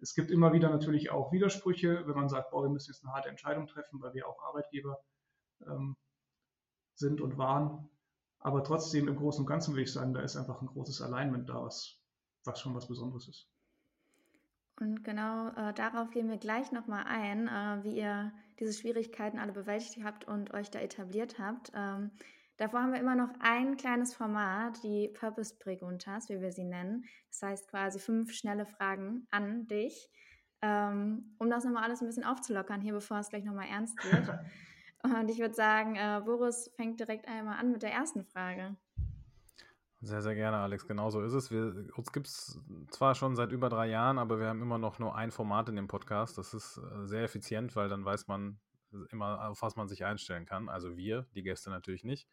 es 0.00 0.14
gibt 0.14 0.30
immer 0.30 0.52
wieder 0.52 0.68
natürlich 0.68 1.10
auch 1.10 1.32
Widersprüche, 1.32 2.06
wenn 2.06 2.14
man 2.14 2.28
sagt, 2.28 2.50
boah, 2.50 2.62
wir 2.62 2.70
müssen 2.70 2.92
jetzt 2.92 3.04
eine 3.04 3.14
harte 3.14 3.30
Entscheidung 3.30 3.66
treffen, 3.66 4.00
weil 4.00 4.12
wir 4.12 4.28
auch 4.28 4.38
Arbeitgeber 4.42 5.00
ähm, 5.66 5.96
sind 6.94 7.22
und 7.22 7.38
waren. 7.38 7.88
Aber 8.38 8.62
trotzdem 8.62 9.08
im 9.08 9.16
Großen 9.16 9.40
und 9.40 9.46
Ganzen 9.46 9.72
würde 9.72 9.82
ich 9.82 9.92
sagen, 9.92 10.12
da 10.12 10.20
ist 10.20 10.36
einfach 10.36 10.60
ein 10.60 10.68
großes 10.68 11.00
Alignment 11.00 11.48
da, 11.48 11.62
was, 11.62 11.98
was 12.44 12.60
schon 12.60 12.74
was 12.74 12.86
Besonderes 12.86 13.28
ist. 13.28 13.48
Und 14.80 15.04
genau 15.04 15.48
äh, 15.48 15.74
darauf 15.74 16.10
gehen 16.10 16.30
wir 16.30 16.38
gleich 16.38 16.72
nochmal 16.72 17.04
ein, 17.06 17.48
äh, 17.48 17.84
wie 17.84 17.98
ihr 17.98 18.32
diese 18.58 18.72
Schwierigkeiten 18.72 19.38
alle 19.38 19.52
bewältigt 19.52 20.02
habt 20.02 20.26
und 20.26 20.54
euch 20.54 20.70
da 20.70 20.80
etabliert 20.80 21.38
habt. 21.38 21.70
Ähm, 21.74 22.10
davor 22.56 22.82
haben 22.82 22.92
wir 22.92 23.00
immer 23.00 23.14
noch 23.14 23.28
ein 23.40 23.76
kleines 23.76 24.14
Format, 24.14 24.82
die 24.82 25.08
Purpose 25.08 25.54
Preguntas, 25.58 26.30
wie 26.30 26.40
wir 26.40 26.50
sie 26.50 26.64
nennen. 26.64 27.04
Das 27.28 27.42
heißt 27.42 27.68
quasi 27.68 27.98
fünf 27.98 28.32
schnelle 28.32 28.64
Fragen 28.64 29.26
an 29.30 29.66
dich, 29.66 30.10
ähm, 30.62 31.34
um 31.38 31.50
das 31.50 31.64
nochmal 31.64 31.84
alles 31.84 32.00
ein 32.00 32.06
bisschen 32.06 32.24
aufzulockern 32.24 32.80
hier, 32.80 32.94
bevor 32.94 33.18
es 33.18 33.28
gleich 33.28 33.44
nochmal 33.44 33.68
ernst 33.68 34.02
wird. 34.10 34.28
Und 35.02 35.30
ich 35.30 35.38
würde 35.38 35.54
sagen, 35.54 35.96
äh, 35.96 36.20
Boris 36.24 36.70
fängt 36.76 37.00
direkt 37.00 37.28
einmal 37.28 37.58
an 37.58 37.72
mit 37.72 37.82
der 37.82 37.92
ersten 37.92 38.24
Frage. 38.24 38.76
Sehr, 40.02 40.22
sehr 40.22 40.34
gerne, 40.34 40.56
Alex. 40.56 40.86
Genauso 40.86 41.20
ist 41.20 41.34
es. 41.34 41.50
Wir, 41.50 41.74
uns 41.94 42.10
gibt 42.10 42.26
es 42.26 42.58
zwar 42.90 43.14
schon 43.14 43.36
seit 43.36 43.52
über 43.52 43.68
drei 43.68 43.86
Jahren, 43.86 44.18
aber 44.18 44.40
wir 44.40 44.46
haben 44.46 44.62
immer 44.62 44.78
noch 44.78 44.98
nur 44.98 45.14
ein 45.14 45.30
Format 45.30 45.68
in 45.68 45.76
dem 45.76 45.88
Podcast. 45.88 46.38
Das 46.38 46.54
ist 46.54 46.78
äh, 46.78 47.06
sehr 47.06 47.22
effizient, 47.22 47.76
weil 47.76 47.90
dann 47.90 48.04
weiß 48.04 48.26
man 48.26 48.58
immer, 49.10 49.48
auf 49.50 49.60
was 49.60 49.76
man 49.76 49.88
sich 49.88 50.04
einstellen 50.06 50.46
kann. 50.46 50.70
Also 50.70 50.96
wir, 50.96 51.26
die 51.34 51.42
Gäste 51.42 51.68
natürlich 51.68 52.02
nicht. 52.02 52.28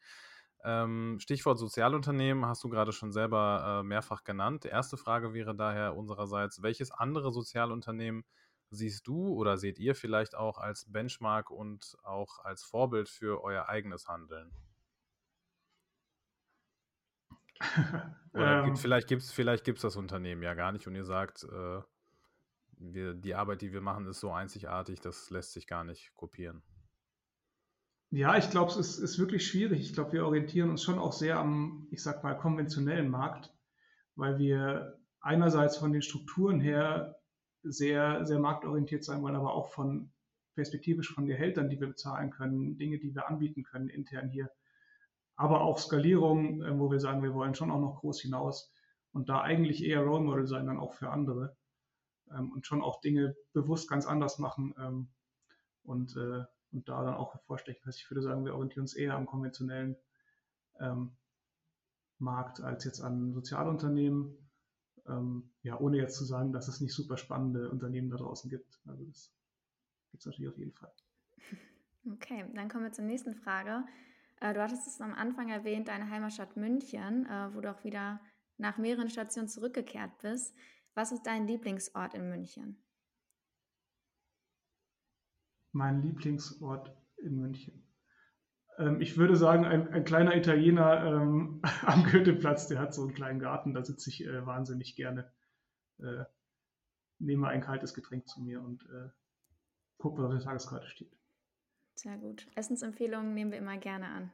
Ähm, 0.63 1.17
Stichwort 1.19 1.59
Sozialunternehmen 1.59 2.45
hast 2.45 2.63
du 2.63 2.69
gerade 2.69 2.93
schon 2.93 3.11
selber 3.11 3.81
äh, 3.81 3.83
mehrfach 3.83 4.23
genannt. 4.23 4.63
Die 4.63 4.69
erste 4.69 4.95
Frage 4.95 5.33
wäre 5.33 5.53
daher 5.53 5.97
unsererseits, 5.97 6.61
welches 6.61 6.91
andere 6.91 7.33
Sozialunternehmen 7.33 8.23
siehst 8.69 9.07
du 9.07 9.33
oder 9.33 9.57
seht 9.57 9.77
ihr 9.77 9.93
vielleicht 9.93 10.35
auch 10.35 10.57
als 10.57 10.85
Benchmark 10.89 11.51
und 11.51 11.97
auch 12.03 12.39
als 12.39 12.63
Vorbild 12.63 13.09
für 13.09 13.43
euer 13.43 13.67
eigenes 13.67 14.07
Handeln? 14.07 14.53
Oder 18.33 18.59
ähm, 18.59 18.65
gibt, 18.65 18.79
vielleicht 18.79 19.07
gibt 19.07 19.21
es 19.23 19.31
vielleicht 19.31 19.63
gibt's 19.63 19.81
das 19.81 19.95
Unternehmen 19.95 20.43
ja 20.43 20.53
gar 20.53 20.71
nicht 20.71 20.87
und 20.87 20.95
ihr 20.95 21.05
sagt, 21.05 21.43
äh, 21.43 21.81
wir, 22.79 23.13
die 23.13 23.35
Arbeit, 23.35 23.61
die 23.61 23.73
wir 23.73 23.81
machen, 23.81 24.07
ist 24.07 24.19
so 24.19 24.31
einzigartig, 24.31 25.01
das 25.01 25.29
lässt 25.29 25.53
sich 25.53 25.67
gar 25.67 25.83
nicht 25.83 26.13
kopieren. 26.15 26.61
Ja, 28.09 28.37
ich 28.37 28.49
glaube, 28.49 28.71
es 28.71 28.77
ist, 28.77 28.99
ist, 28.99 29.19
wirklich 29.19 29.45
schwierig. 29.45 29.81
Ich 29.81 29.93
glaube, 29.93 30.13
wir 30.13 30.25
orientieren 30.25 30.69
uns 30.69 30.81
schon 30.81 30.97
auch 30.97 31.11
sehr 31.11 31.37
am, 31.37 31.87
ich 31.91 32.01
sag 32.01 32.23
mal, 32.23 32.35
konventionellen 32.35 33.09
Markt, 33.09 33.53
weil 34.15 34.37
wir 34.37 34.97
einerseits 35.19 35.77
von 35.77 35.91
den 35.91 36.01
Strukturen 36.01 36.61
her 36.61 37.19
sehr, 37.63 38.25
sehr 38.25 38.39
marktorientiert 38.39 39.03
sein 39.03 39.21
wollen, 39.21 39.35
aber 39.35 39.53
auch 39.53 39.73
von 39.73 40.13
perspektivisch 40.55 41.13
von 41.13 41.25
Gehältern, 41.25 41.69
die 41.69 41.79
wir 41.79 41.87
bezahlen 41.87 42.31
können, 42.31 42.77
Dinge, 42.77 42.97
die 42.97 43.13
wir 43.13 43.27
anbieten 43.27 43.63
können 43.63 43.89
intern 43.89 44.29
hier. 44.29 44.49
Aber 45.37 45.61
auch 45.61 45.77
Skalierung, 45.77 46.63
äh, 46.63 46.77
wo 46.77 46.91
wir 46.91 46.99
sagen, 46.99 47.23
wir 47.23 47.33
wollen 47.33 47.55
schon 47.55 47.71
auch 47.71 47.79
noch 47.79 48.01
groß 48.01 48.21
hinaus 48.21 48.73
und 49.13 49.29
da 49.29 49.41
eigentlich 49.41 49.83
eher 49.83 50.01
Role 50.01 50.23
Model 50.23 50.47
sein, 50.47 50.65
dann 50.65 50.79
auch 50.79 50.93
für 50.93 51.11
andere 51.11 51.55
ähm, 52.31 52.51
und 52.51 52.65
schon 52.65 52.81
auch 52.81 52.99
Dinge 52.99 53.35
bewusst 53.53 53.87
ganz 53.89 54.05
anders 54.05 54.39
machen 54.39 54.73
ähm, 54.79 55.09
und, 55.83 56.17
äh, 56.17 56.43
und 56.71 56.89
da 56.89 57.03
dann 57.03 57.13
auch 57.13 57.33
hervorstechen. 57.33 57.83
Also 57.85 57.97
ich 57.97 58.09
würde 58.09 58.23
sagen, 58.23 58.43
wir 58.45 58.55
orientieren 58.55 58.83
uns 58.83 58.95
eher 58.95 59.15
am 59.15 59.27
konventionellen 59.27 59.95
ähm, 60.79 61.15
Markt 62.17 62.59
als 62.61 62.83
jetzt 62.83 62.99
an 62.99 63.31
Sozialunternehmen 63.31 64.43
ja, 65.61 65.79
ohne 65.79 65.95
jetzt 65.95 66.17
zu 66.17 66.25
sagen, 66.25 66.51
dass 66.51 66.67
es 66.67 66.81
nicht 66.81 66.93
super 66.93 67.15
spannende 67.15 67.69
Unternehmen 67.69 68.09
da 68.09 68.17
draußen 68.17 68.49
gibt. 68.49 68.81
Also 68.85 69.05
das 69.05 69.33
gibt 70.11 70.19
es 70.19 70.25
natürlich 70.25 70.49
auf 70.49 70.57
jeden 70.57 70.73
Fall. 70.73 70.91
Okay, 72.13 72.45
dann 72.53 72.69
kommen 72.69 72.85
wir 72.85 72.91
zur 72.93 73.05
nächsten 73.05 73.35
Frage. 73.35 73.85
Äh, 74.39 74.53
du 74.53 74.61
hattest 74.61 74.87
es 74.87 75.01
am 75.01 75.13
Anfang 75.13 75.49
erwähnt, 75.49 75.87
deine 75.87 76.09
Heimatstadt 76.09 76.55
München, 76.57 77.25
äh, 77.25 77.53
wo 77.53 77.61
du 77.61 77.71
auch 77.71 77.83
wieder 77.83 78.19
nach 78.57 78.77
mehreren 78.77 79.09
Stationen 79.09 79.47
zurückgekehrt 79.47 80.17
bist. 80.19 80.55
Was 80.93 81.11
ist 81.11 81.23
dein 81.23 81.47
Lieblingsort 81.47 82.13
in 82.13 82.29
München? 82.29 82.83
Mein 85.71 86.01
Lieblingsort 86.01 86.95
in 87.17 87.39
München. 87.39 87.87
Ähm, 88.77 89.01
ich 89.01 89.17
würde 89.17 89.35
sagen, 89.35 89.65
ein, 89.65 89.89
ein 89.89 90.03
kleiner 90.03 90.35
Italiener 90.35 91.03
ähm, 91.03 91.61
am 91.85 92.03
Goetheplatz, 92.03 92.67
der 92.67 92.79
hat 92.79 92.93
so 92.93 93.03
einen 93.03 93.13
kleinen 93.13 93.39
Garten, 93.39 93.73
da 93.73 93.83
sitze 93.83 94.09
ich 94.09 94.25
äh, 94.25 94.45
wahnsinnig 94.45 94.95
gerne. 94.95 95.31
Äh, 95.99 96.25
nehme 97.19 97.47
ein 97.47 97.61
kaltes 97.61 97.93
Getränk 97.95 98.27
zu 98.27 98.41
mir 98.41 98.61
und 98.61 98.83
äh, 98.83 99.09
gucke, 99.97 100.21
was 100.21 100.27
auf 100.27 100.37
der 100.37 100.45
Tageskarte 100.45 100.87
steht. 100.87 101.16
Sehr 101.97 102.17
gut. 102.17 102.47
Essensempfehlungen 102.55 103.33
nehmen 103.33 103.51
wir 103.51 103.57
immer 103.57 103.77
gerne 103.77 104.07
an. 104.07 104.31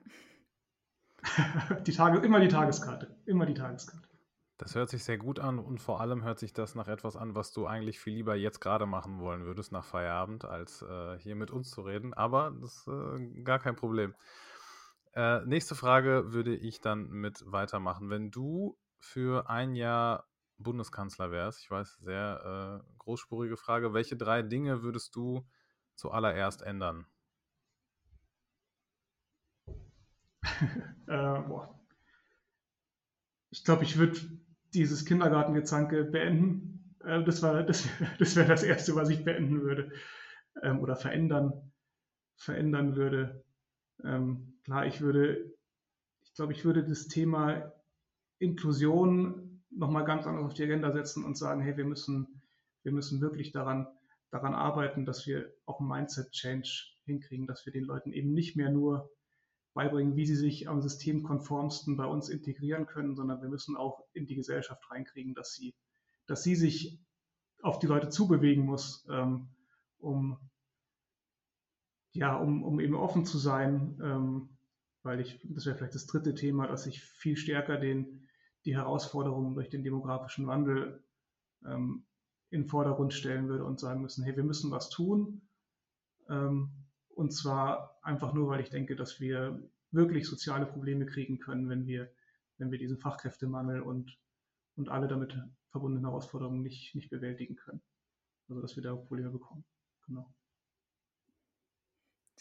die 1.88 1.94
Tage, 1.94 2.20
immer 2.20 2.42
die 2.42 2.50
Tageskarte. 2.50 3.16
Immer 3.26 3.46
die 3.46 3.54
Tageskarte. 3.54 4.10
Das 4.58 4.76
hört 4.76 4.90
sich 4.90 5.04
sehr 5.04 5.18
gut 5.18 5.40
an 5.40 5.60
und 5.60 5.82
vor 5.82 6.02
allem 6.02 6.24
hört 6.24 6.40
sich 6.40 6.54
das 6.54 6.76
nach 6.76 6.88
etwas 6.88 7.16
an, 7.16 7.36
was 7.36 7.54
du 7.54 7.66
eigentlich 7.66 8.00
viel 8.00 8.16
lieber 8.16 8.36
jetzt 8.36 8.60
gerade 8.60 8.86
machen 8.86 9.20
wollen 9.20 9.46
würdest 9.46 9.72
nach 9.72 9.86
Feierabend, 9.86 10.46
als 10.46 10.82
äh, 10.82 11.18
hier 11.20 11.36
mit 11.36 11.52
uns 11.52 11.72
zu 11.72 11.82
reden. 11.82 12.14
Aber 12.14 12.52
das 12.62 12.76
ist 12.76 12.88
äh, 12.88 13.42
gar 13.44 13.60
kein 13.60 13.78
Problem. 13.78 14.14
Äh, 15.14 15.46
nächste 15.46 15.76
Frage 15.76 16.34
würde 16.34 16.56
ich 16.56 16.82
dann 16.82 17.08
mit 17.10 17.44
weitermachen. 17.46 18.10
Wenn 18.10 18.30
du 18.30 18.78
für 19.00 19.50
ein 19.50 19.76
Jahr 19.76 20.28
Bundeskanzler 20.58 21.32
wärst, 21.32 21.62
ich 21.62 21.72
weiß, 21.72 22.00
sehr 22.02 22.82
äh, 22.84 22.94
großspurige 23.00 23.58
Frage, 23.58 23.94
welche 23.94 24.18
drei 24.18 24.42
Dinge 24.42 24.84
würdest 24.84 25.16
du 25.16 25.48
zuallererst 25.96 26.62
ändern? 26.62 27.08
Äh, 31.06 31.42
ich 33.52 33.64
glaube, 33.66 33.84
ich 33.84 33.98
würde 33.98 34.18
dieses 34.74 35.06
Kindergartengezanke 35.06 36.06
beenden. 36.06 36.96
Äh, 37.04 37.24
das 37.24 37.44
war 37.44 37.64
das, 37.64 37.88
das 38.20 38.36
wäre 38.36 38.48
das 38.48 38.64
Erste, 38.64 38.96
was 38.96 39.10
ich 39.10 39.24
beenden 39.24 39.62
würde 39.62 39.92
ähm, 40.62 40.80
oder 40.80 40.96
verändern, 40.96 41.72
verändern 42.38 42.96
würde. 42.96 43.44
Ähm, 44.04 44.60
klar, 44.64 44.86
ich 44.86 45.02
würde, 45.02 45.54
ich 46.24 46.34
glaube, 46.34 46.54
ich 46.54 46.66
würde 46.66 46.84
das 46.84 47.08
Thema 47.08 47.74
Inklusion 48.40 49.62
nochmal 49.70 50.06
ganz 50.06 50.26
anders 50.26 50.46
auf 50.46 50.54
die 50.54 50.64
Agenda 50.64 50.92
setzen 50.92 51.24
und 51.24 51.38
sagen, 51.38 51.62
hey, 51.62 51.78
wir 51.78 51.86
müssen, 51.86 52.42
wir 52.84 52.92
müssen 52.92 53.22
wirklich 53.22 53.52
daran, 53.52 53.88
daran 54.32 54.54
arbeiten, 54.54 55.06
dass 55.06 55.26
wir 55.28 55.54
auch 55.66 55.80
ein 55.80 55.88
Mindset-Change 55.88 56.70
hinkriegen, 57.06 57.48
dass 57.48 57.66
wir 57.66 57.74
den 57.74 57.84
Leuten 57.84 58.12
eben 58.12 58.34
nicht 58.34 58.56
mehr 58.56 58.72
nur 58.72 59.10
beibringen, 59.74 60.16
wie 60.16 60.26
sie 60.26 60.36
sich 60.36 60.68
am 60.70 60.82
systemkonformsten 60.82 61.98
bei 61.98 62.06
uns 62.06 62.30
integrieren 62.30 62.86
können, 62.86 63.16
sondern 63.16 63.42
wir 63.42 63.50
müssen 63.50 63.76
auch 63.76 64.06
in 64.14 64.26
die 64.26 64.36
Gesellschaft 64.36 64.84
reinkriegen, 64.90 65.34
dass 65.34 65.54
sie, 65.54 65.76
dass 66.28 66.44
sie 66.44 66.56
sich 66.56 67.00
auf 67.62 67.80
die 67.80 67.88
Leute 67.88 68.10
zubewegen 68.10 68.66
muss, 68.66 69.08
ähm, 69.10 69.50
um, 70.00 70.38
ja, 72.12 72.36
um, 72.36 72.64
um 72.64 72.80
eben 72.80 72.96
offen 72.96 73.26
zu 73.26 73.38
sein, 73.38 74.00
ähm, 74.04 74.50
weil 75.02 75.20
ich, 75.20 75.40
das 75.44 75.66
wäre 75.66 75.76
vielleicht 75.76 75.96
das 75.96 76.06
dritte 76.06 76.36
Thema, 76.36 76.68
dass 76.68 76.86
ich 76.86 77.02
viel 77.02 77.36
stärker 77.36 77.78
den, 77.78 78.28
die 78.66 78.76
Herausforderungen 78.76 79.56
durch 79.56 79.70
den 79.70 79.84
demografischen 79.84 80.46
Wandel 80.48 81.04
ähm, 81.66 82.06
in 82.50 82.62
den 82.62 82.70
Vordergrund 82.70 83.14
stellen 83.14 83.50
würde 83.50 83.66
und 83.66 83.80
sagen 83.80 84.02
müssen, 84.02 84.24
hey, 84.24 84.36
wir 84.36 84.44
müssen 84.44 84.72
was 84.72 84.90
tun. 84.90 85.42
Ähm, 86.30 86.70
und 87.16 87.32
zwar 87.32 88.00
einfach 88.04 88.34
nur, 88.34 88.50
weil 88.50 88.62
ich 88.62 88.70
denke, 88.70 88.96
dass 88.96 89.20
wir 89.20 89.62
wirklich 89.92 90.28
soziale 90.28 90.66
Probleme 90.66 91.06
kriegen 91.06 91.40
können, 91.40 91.70
wenn 91.70 91.86
wir, 91.88 92.12
wenn 92.58 92.72
wir 92.72 92.80
diesen 92.80 92.98
Fachkräftemangel 92.98 93.82
und, 93.82 94.18
und 94.76 94.90
alle 94.90 95.08
damit 95.08 95.38
verbundenen 95.72 96.06
Herausforderungen 96.06 96.62
nicht, 96.62 96.96
nicht 96.96 97.10
bewältigen 97.10 97.56
können. 97.56 97.82
Also 98.50 98.62
dass 98.62 98.76
wir 98.76 98.84
da 98.84 98.96
Probleme 98.96 99.30
bekommen. 99.32 99.66
Genau. 100.08 100.34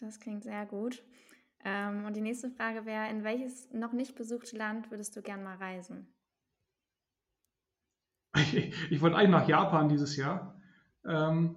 Das 0.00 0.20
klingt 0.20 0.44
sehr 0.44 0.66
gut. 0.66 1.02
Ähm, 1.64 2.04
und 2.06 2.14
die 2.16 2.20
nächste 2.20 2.50
Frage 2.50 2.86
wäre, 2.86 3.08
in 3.10 3.24
welches 3.24 3.70
noch 3.72 3.92
nicht 3.92 4.16
besuchte 4.16 4.56
Land 4.56 4.90
würdest 4.90 5.16
du 5.16 5.22
gern 5.22 5.42
mal 5.44 5.56
reisen? 5.56 6.12
Ich, 8.36 8.54
ich 8.90 9.00
wollte 9.00 9.16
eigentlich 9.16 9.30
nach 9.30 9.48
Japan 9.48 9.88
dieses 9.88 10.16
Jahr. 10.16 10.60
Ähm, 11.06 11.56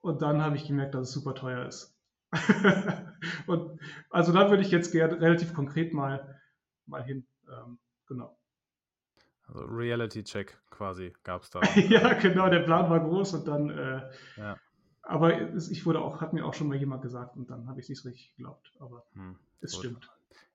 Und 0.00 0.22
dann 0.22 0.42
habe 0.42 0.56
ich 0.56 0.66
gemerkt, 0.66 0.94
dass 0.94 1.08
es 1.08 1.14
super 1.14 1.34
teuer 1.34 1.66
ist. 1.66 1.93
und 3.46 3.80
also 4.10 4.32
da 4.32 4.50
würde 4.50 4.62
ich 4.62 4.70
jetzt 4.70 4.92
gerne 4.92 5.20
relativ 5.20 5.54
konkret 5.54 5.92
mal, 5.92 6.40
mal 6.86 7.02
hin. 7.02 7.26
Ähm, 7.48 7.78
genau. 8.06 8.36
Also 9.46 9.64
Reality-Check 9.64 10.58
quasi 10.70 11.12
gab 11.22 11.42
es 11.42 11.50
da. 11.50 11.60
ja, 11.88 12.14
genau, 12.14 12.48
der 12.48 12.60
Plan 12.60 12.88
war 12.90 13.00
groß 13.00 13.34
und 13.34 13.48
dann, 13.48 13.70
äh, 13.70 14.10
ja. 14.36 14.56
aber 15.02 15.54
ich 15.56 15.84
wurde 15.84 16.00
auch, 16.00 16.20
hat 16.20 16.32
mir 16.32 16.44
auch 16.44 16.54
schon 16.54 16.68
mal 16.68 16.76
jemand 16.76 17.02
gesagt 17.02 17.36
und 17.36 17.50
dann 17.50 17.68
habe 17.68 17.80
ich 17.80 17.84
es 17.84 17.90
nicht 17.90 18.04
richtig 18.04 18.34
geglaubt. 18.36 18.72
Aber 18.78 19.04
hm, 19.12 19.38
es 19.60 19.72
gut. 19.72 19.80
stimmt. 19.80 20.10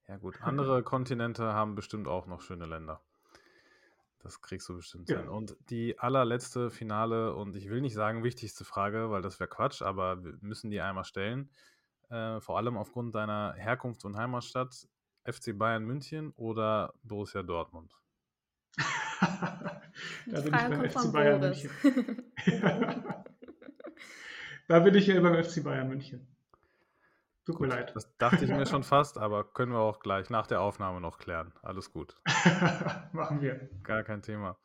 Ja 0.08 0.18
gut, 0.18 0.42
andere 0.42 0.82
Kontinente 0.82 1.54
haben 1.54 1.76
bestimmt 1.76 2.08
auch 2.08 2.26
noch 2.26 2.42
schöne 2.42 2.66
Länder. 2.66 3.00
Das 4.20 4.42
kriegst 4.42 4.68
du 4.68 4.76
bestimmt 4.76 5.10
ja. 5.10 5.20
hin. 5.20 5.30
Und 5.30 5.56
die 5.70 5.98
allerletzte 5.98 6.70
Finale 6.70 7.34
und 7.36 7.56
ich 7.56 7.70
will 7.70 7.82
nicht 7.82 7.94
sagen 7.94 8.24
wichtigste 8.24 8.66
Frage, 8.66 9.10
weil 9.10 9.22
das 9.22 9.40
wäre 9.40 9.50
Quatsch, 9.50 9.82
aber 9.82 10.24
wir 10.24 10.38
müssen 10.42 10.70
die 10.70 10.82
einmal 10.82 11.06
stellen. 11.06 11.50
Äh, 12.10 12.42
vor 12.42 12.58
allem 12.58 12.78
aufgrund 12.78 13.16
deiner 13.16 13.54
Herkunft 13.54 14.04
und 14.06 14.18
Heimatstadt. 14.18 14.88
FC 15.26 15.58
Bayern 15.58 15.84
München 15.84 16.32
oder 16.36 16.94
Borussia 17.04 17.44
Dortmund? 17.44 17.94
da 19.20 20.42
bin 20.42 20.46
ich 20.46 20.52
beim 20.52 20.90
FC 20.90 21.12
Bayern 21.12 21.40
München. 21.40 21.72
da 24.68 24.80
bin 24.80 24.96
ich 24.96 25.08
ja 25.08 25.20
beim 25.20 25.44
FC 25.44 25.64
Bayern 25.64 25.90
München. 25.90 26.28
Tut 27.50 27.58
gut, 27.58 27.68
mir 27.68 27.76
leid. 27.76 27.96
Das 27.96 28.16
dachte 28.18 28.46
ich 28.46 28.52
mir 28.52 28.68
schon 28.68 28.84
fast, 28.84 29.18
aber 29.18 29.44
können 29.44 29.72
wir 29.72 29.80
auch 29.80 30.00
gleich 30.00 30.30
nach 30.30 30.46
der 30.46 30.62
Aufnahme 30.62 31.02
noch 31.02 31.18
klären. 31.18 31.52
Alles 31.64 31.92
gut. 31.92 32.16
Machen 33.12 33.42
wir. 33.42 33.70
Gar 33.82 34.04
kein 34.04 34.22
Thema. 34.22 34.60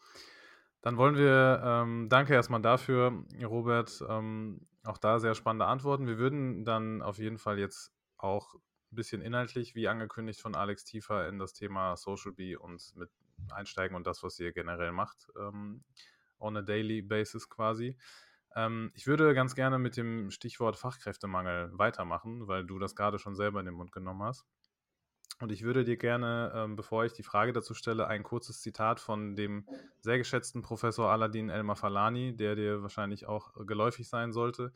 Dann 0.82 0.98
wollen 0.98 1.16
wir, 1.16 1.62
ähm, 1.64 2.08
danke 2.10 2.34
erstmal 2.34 2.60
dafür, 2.60 3.24
Robert. 3.42 4.04
Ähm, 4.06 4.66
auch 4.82 4.98
da 4.98 5.18
sehr 5.18 5.34
spannende 5.34 5.64
Antworten. 5.64 6.06
Wir 6.06 6.18
würden 6.18 6.66
dann 6.66 7.00
auf 7.00 7.16
jeden 7.16 7.38
Fall 7.38 7.58
jetzt 7.58 7.90
auch 8.18 8.54
ein 8.54 8.60
bisschen 8.96 9.22
inhaltlich, 9.22 9.74
wie 9.74 9.88
angekündigt 9.88 10.42
von 10.42 10.54
Alex, 10.54 10.84
tiefer 10.84 11.26
in 11.26 11.38
das 11.38 11.54
Thema 11.54 11.96
Social 11.96 12.32
Bee 12.32 12.54
und 12.54 12.94
mit 12.96 13.08
einsteigen 13.50 13.96
und 13.96 14.06
das, 14.06 14.22
was 14.22 14.38
ihr 14.40 14.52
generell 14.52 14.92
macht, 14.92 15.28
ähm, 15.38 15.84
on 16.38 16.54
a 16.58 16.60
daily 16.60 17.00
basis 17.00 17.48
quasi. 17.48 17.96
Ähm, 18.54 18.90
ich 18.94 19.06
würde 19.06 19.34
ganz 19.34 19.54
gerne 19.54 19.78
mit 19.78 19.96
dem 19.96 20.30
Stichwort 20.30 20.76
Fachkräftemangel 20.76 21.70
weitermachen, 21.74 22.46
weil 22.46 22.64
du 22.64 22.78
das 22.78 22.94
gerade 22.94 23.18
schon 23.18 23.34
selber 23.34 23.60
in 23.60 23.66
den 23.66 23.74
Mund 23.74 23.92
genommen 23.92 24.22
hast. 24.22 24.44
Und 25.40 25.50
ich 25.50 25.62
würde 25.62 25.84
dir 25.84 25.96
gerne, 25.96 26.52
ähm, 26.54 26.76
bevor 26.76 27.04
ich 27.04 27.12
die 27.12 27.24
Frage 27.24 27.52
dazu 27.52 27.74
stelle, 27.74 28.06
ein 28.06 28.22
kurzes 28.22 28.60
Zitat 28.60 29.00
von 29.00 29.34
dem 29.34 29.66
sehr 30.00 30.18
geschätzten 30.18 30.62
Professor 30.62 31.10
Aladin 31.10 31.50
Elmar 31.50 31.76
Falani, 31.76 32.36
der 32.36 32.54
dir 32.54 32.82
wahrscheinlich 32.82 33.26
auch 33.26 33.52
geläufig 33.66 34.08
sein 34.08 34.32
sollte. 34.32 34.72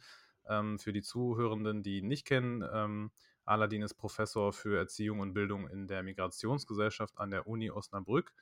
Ähm, 0.49 0.79
für 0.79 0.93
die 0.93 1.03
Zuhörenden, 1.03 1.83
die 1.83 1.99
ihn 1.99 2.09
nicht 2.09 2.27
kennen, 2.27 2.65
ähm, 2.73 3.13
Aladin 3.45 3.83
ist 3.83 3.95
Professor 3.95 4.53
für 4.53 4.77
Erziehung 4.77 5.21
und 5.21 5.33
Bildung 5.33 5.69
in 5.69 5.87
der 5.87 6.03
Migrationsgesellschaft 6.03 7.17
an 7.19 7.31
der 7.31 7.47
Uni 7.47 7.71
Osnabrück 7.71 8.35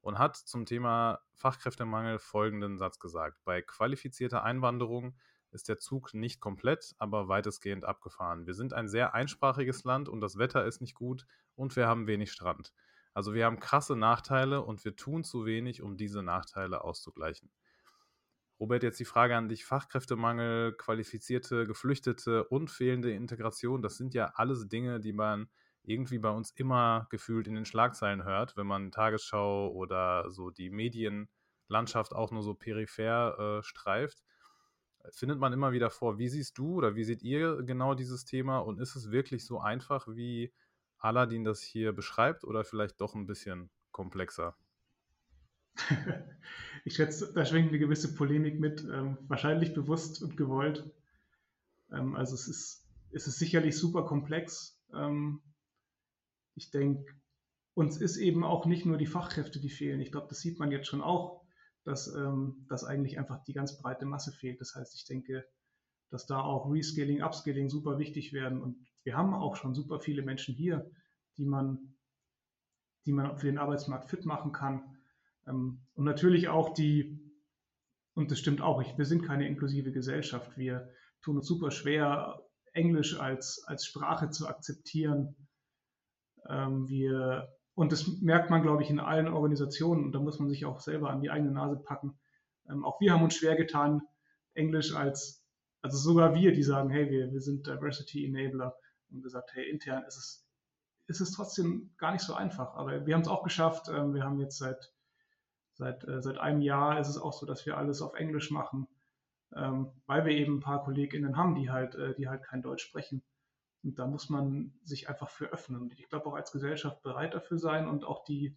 und 0.00 0.18
hat 0.18 0.36
zum 0.36 0.66
Thema 0.66 1.20
Fachkräftemangel 1.34 2.18
folgenden 2.18 2.78
Satz 2.78 2.98
gesagt. 2.98 3.38
Bei 3.44 3.62
qualifizierter 3.62 4.42
Einwanderung 4.42 5.16
ist 5.50 5.68
der 5.68 5.78
Zug 5.78 6.14
nicht 6.14 6.40
komplett, 6.40 6.94
aber 6.98 7.28
weitestgehend 7.28 7.84
abgefahren. 7.84 8.46
Wir 8.46 8.54
sind 8.54 8.72
ein 8.72 8.88
sehr 8.88 9.14
einsprachiges 9.14 9.84
Land 9.84 10.08
und 10.08 10.20
das 10.20 10.38
Wetter 10.38 10.64
ist 10.64 10.80
nicht 10.80 10.94
gut 10.94 11.26
und 11.54 11.74
wir 11.76 11.86
haben 11.86 12.06
wenig 12.06 12.32
Strand. 12.32 12.72
Also 13.12 13.34
wir 13.34 13.44
haben 13.44 13.58
krasse 13.58 13.96
Nachteile 13.96 14.62
und 14.62 14.84
wir 14.84 14.94
tun 14.94 15.24
zu 15.24 15.44
wenig, 15.44 15.82
um 15.82 15.96
diese 15.96 16.22
Nachteile 16.22 16.84
auszugleichen. 16.84 17.50
Robert, 18.60 18.82
jetzt 18.82 19.00
die 19.00 19.06
Frage 19.06 19.36
an 19.36 19.48
dich. 19.48 19.64
Fachkräftemangel, 19.64 20.74
qualifizierte 20.74 21.66
Geflüchtete 21.66 22.44
und 22.44 22.70
fehlende 22.70 23.10
Integration, 23.10 23.82
das 23.82 23.96
sind 23.96 24.14
ja 24.14 24.32
alles 24.34 24.68
Dinge, 24.68 25.00
die 25.00 25.14
man 25.14 25.48
irgendwie 25.82 26.18
bei 26.18 26.30
uns 26.30 26.50
immer 26.52 27.06
gefühlt 27.10 27.46
in 27.46 27.54
den 27.54 27.64
Schlagzeilen 27.64 28.24
hört, 28.24 28.56
wenn 28.56 28.66
man 28.66 28.90
Tagesschau 28.90 29.70
oder 29.70 30.30
so 30.30 30.50
die 30.50 30.70
Medienlandschaft 30.70 32.12
auch 32.14 32.30
nur 32.30 32.42
so 32.42 32.54
peripher 32.54 33.58
äh, 33.58 33.62
streift, 33.62 34.22
findet 35.10 35.38
man 35.38 35.52
immer 35.52 35.72
wieder 35.72 35.90
vor. 35.90 36.18
Wie 36.18 36.28
siehst 36.28 36.58
du 36.58 36.74
oder 36.74 36.94
wie 36.94 37.04
seht 37.04 37.22
ihr 37.22 37.62
genau 37.62 37.94
dieses 37.94 38.24
Thema 38.24 38.58
und 38.58 38.78
ist 38.78 38.96
es 38.96 39.10
wirklich 39.10 39.46
so 39.46 39.60
einfach, 39.60 40.06
wie 40.08 40.52
Aladdin 40.98 41.44
das 41.44 41.62
hier 41.62 41.92
beschreibt 41.92 42.44
oder 42.44 42.64
vielleicht 42.64 43.00
doch 43.00 43.14
ein 43.14 43.26
bisschen 43.26 43.70
komplexer? 43.90 44.56
Ich 46.84 46.94
schätze, 46.94 47.30
da 47.34 47.44
schwingt 47.44 47.68
eine 47.68 47.78
gewisse 47.78 48.14
Polemik 48.14 48.58
mit, 48.58 48.82
ähm, 48.90 49.18
wahrscheinlich 49.28 49.74
bewusst 49.74 50.22
und 50.22 50.38
gewollt. 50.38 50.90
Ähm, 51.92 52.16
also 52.16 52.34
es 52.34 52.48
ist, 52.48 52.86
es 53.12 53.26
ist 53.26 53.38
sicherlich 53.38 53.76
super 53.76 54.04
komplex. 54.04 54.80
Ähm, 54.94 55.42
ich 56.60 56.70
denke, 56.70 57.04
uns 57.74 57.96
ist 57.96 58.18
eben 58.18 58.44
auch 58.44 58.66
nicht 58.66 58.84
nur 58.84 58.98
die 58.98 59.06
Fachkräfte, 59.06 59.60
die 59.60 59.70
fehlen. 59.70 60.00
Ich 60.00 60.12
glaube, 60.12 60.26
das 60.28 60.40
sieht 60.40 60.58
man 60.58 60.70
jetzt 60.70 60.86
schon 60.86 61.00
auch, 61.00 61.42
dass, 61.84 62.14
ähm, 62.14 62.66
dass 62.68 62.84
eigentlich 62.84 63.18
einfach 63.18 63.42
die 63.44 63.54
ganz 63.54 63.78
breite 63.78 64.04
Masse 64.04 64.32
fehlt. 64.32 64.60
Das 64.60 64.74
heißt, 64.74 64.94
ich 64.94 65.06
denke, 65.06 65.46
dass 66.10 66.26
da 66.26 66.40
auch 66.40 66.70
Rescaling, 66.70 67.22
Upscaling 67.22 67.70
super 67.70 67.98
wichtig 67.98 68.32
werden. 68.32 68.60
Und 68.60 68.86
wir 69.04 69.16
haben 69.16 69.32
auch 69.32 69.56
schon 69.56 69.74
super 69.74 70.00
viele 70.00 70.22
Menschen 70.22 70.54
hier, 70.54 70.90
die 71.38 71.46
man, 71.46 71.94
die 73.06 73.12
man 73.12 73.38
für 73.38 73.46
den 73.46 73.58
Arbeitsmarkt 73.58 74.10
fit 74.10 74.26
machen 74.26 74.52
kann. 74.52 74.98
Ähm, 75.46 75.80
und 75.94 76.04
natürlich 76.04 76.48
auch 76.48 76.74
die, 76.74 77.18
und 78.12 78.30
das 78.30 78.38
stimmt 78.38 78.60
auch, 78.60 78.82
ich, 78.82 78.98
wir 78.98 79.06
sind 79.06 79.24
keine 79.24 79.48
inklusive 79.48 79.92
Gesellschaft. 79.92 80.58
Wir 80.58 80.90
tun 81.22 81.36
uns 81.38 81.46
super 81.46 81.70
schwer, 81.70 82.42
Englisch 82.72 83.18
als, 83.18 83.64
als 83.66 83.86
Sprache 83.86 84.30
zu 84.30 84.48
akzeptieren. 84.48 85.34
Ähm, 86.50 86.88
wir, 86.88 87.48
und 87.74 87.92
das 87.92 88.06
merkt 88.20 88.50
man, 88.50 88.62
glaube 88.62 88.82
ich, 88.82 88.90
in 88.90 89.00
allen 89.00 89.28
Organisationen 89.28 90.04
und 90.04 90.12
da 90.12 90.18
muss 90.18 90.38
man 90.38 90.48
sich 90.48 90.66
auch 90.66 90.80
selber 90.80 91.10
an 91.10 91.20
die 91.20 91.30
eigene 91.30 91.52
Nase 91.52 91.76
packen. 91.76 92.18
Ähm, 92.68 92.84
auch 92.84 93.00
wir 93.00 93.12
haben 93.12 93.22
uns 93.22 93.34
schwer 93.34 93.56
getan, 93.56 94.02
Englisch 94.54 94.94
als, 94.94 95.44
also 95.80 95.96
sogar 95.96 96.34
wir, 96.34 96.52
die 96.52 96.62
sagen, 96.62 96.90
hey, 96.90 97.10
wir, 97.10 97.32
wir 97.32 97.40
sind 97.40 97.66
Diversity 97.66 98.26
Enabler 98.26 98.76
und 99.10 99.22
gesagt, 99.22 99.50
hey, 99.54 99.70
intern 99.70 100.04
ist 100.04 100.16
es, 100.16 100.46
ist 101.06 101.20
es 101.20 101.32
trotzdem 101.32 101.90
gar 101.96 102.12
nicht 102.12 102.24
so 102.24 102.34
einfach. 102.34 102.74
Aber 102.74 103.06
wir 103.06 103.14
haben 103.14 103.22
es 103.22 103.28
auch 103.28 103.44
geschafft. 103.44 103.88
Ähm, 103.88 104.14
wir 104.14 104.24
haben 104.24 104.38
jetzt 104.40 104.58
seit, 104.58 104.92
seit, 105.74 106.04
äh, 106.04 106.20
seit 106.20 106.38
einem 106.38 106.60
Jahr 106.60 107.00
ist 107.00 107.08
es 107.08 107.18
auch 107.18 107.32
so, 107.32 107.46
dass 107.46 107.64
wir 107.64 107.76
alles 107.76 108.02
auf 108.02 108.14
Englisch 108.14 108.50
machen, 108.50 108.86
weil 109.52 110.24
wir 110.24 110.30
eben 110.30 110.58
ein 110.58 110.60
paar 110.60 110.84
KollegInnen 110.84 111.36
haben, 111.36 111.56
die 111.56 111.70
halt, 111.70 111.96
äh, 111.96 112.14
die 112.14 112.28
halt 112.28 112.44
kein 112.44 112.62
Deutsch 112.62 112.84
sprechen. 112.84 113.20
Und 113.82 113.98
da 113.98 114.06
muss 114.06 114.28
man 114.28 114.74
sich 114.84 115.08
einfach 115.08 115.30
für 115.30 115.52
öffnen. 115.52 115.80
Und 115.80 115.98
ich 115.98 116.08
glaube 116.08 116.26
auch 116.26 116.34
als 116.34 116.52
Gesellschaft 116.52 117.02
bereit 117.02 117.34
dafür 117.34 117.58
sein 117.58 117.88
und 117.88 118.04
auch 118.04 118.24
die, 118.24 118.56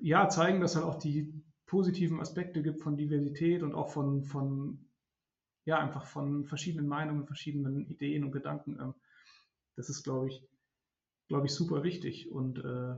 ja, 0.00 0.28
zeigen, 0.28 0.60
dass 0.60 0.76
halt 0.76 0.86
auch 0.86 0.98
die 0.98 1.44
positiven 1.66 2.20
Aspekte 2.20 2.62
gibt 2.62 2.82
von 2.82 2.96
Diversität 2.96 3.62
und 3.62 3.74
auch 3.74 3.90
von, 3.90 4.24
von 4.24 4.88
ja, 5.64 5.78
einfach 5.78 6.06
von 6.06 6.44
verschiedenen 6.44 6.88
Meinungen, 6.88 7.26
verschiedenen 7.26 7.86
Ideen 7.86 8.24
und 8.24 8.32
Gedanken. 8.32 8.78
Ähm, 8.80 8.94
das 9.76 9.88
ist, 9.88 10.02
glaube 10.02 10.28
ich, 10.28 10.46
glaube 11.28 11.46
ich, 11.46 11.54
super 11.54 11.82
wichtig. 11.82 12.30
Und 12.30 12.58
äh, 12.58 12.96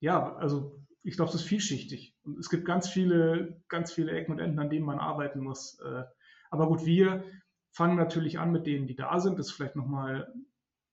ja, 0.00 0.34
also 0.36 0.80
ich 1.02 1.14
glaube, 1.14 1.28
es 1.28 1.36
ist 1.36 1.46
vielschichtig. 1.46 2.16
Und 2.24 2.38
es 2.38 2.48
gibt 2.48 2.64
ganz 2.64 2.88
viele, 2.88 3.62
ganz 3.68 3.92
viele 3.92 4.12
Ecken 4.12 4.32
und 4.32 4.38
Enden, 4.38 4.58
an 4.58 4.70
denen 4.70 4.86
man 4.86 4.98
arbeiten 4.98 5.40
muss. 5.40 5.78
Äh, 5.80 6.04
aber 6.50 6.68
gut, 6.68 6.84
wir, 6.84 7.24
fangen 7.76 7.96
natürlich 7.96 8.38
an 8.38 8.52
mit 8.52 8.66
denen, 8.66 8.86
die 8.86 8.96
da 8.96 9.20
sind. 9.20 9.38
Das 9.38 9.48
ist 9.48 9.52
vielleicht 9.52 9.76
noch 9.76 9.86
mal, 9.86 10.32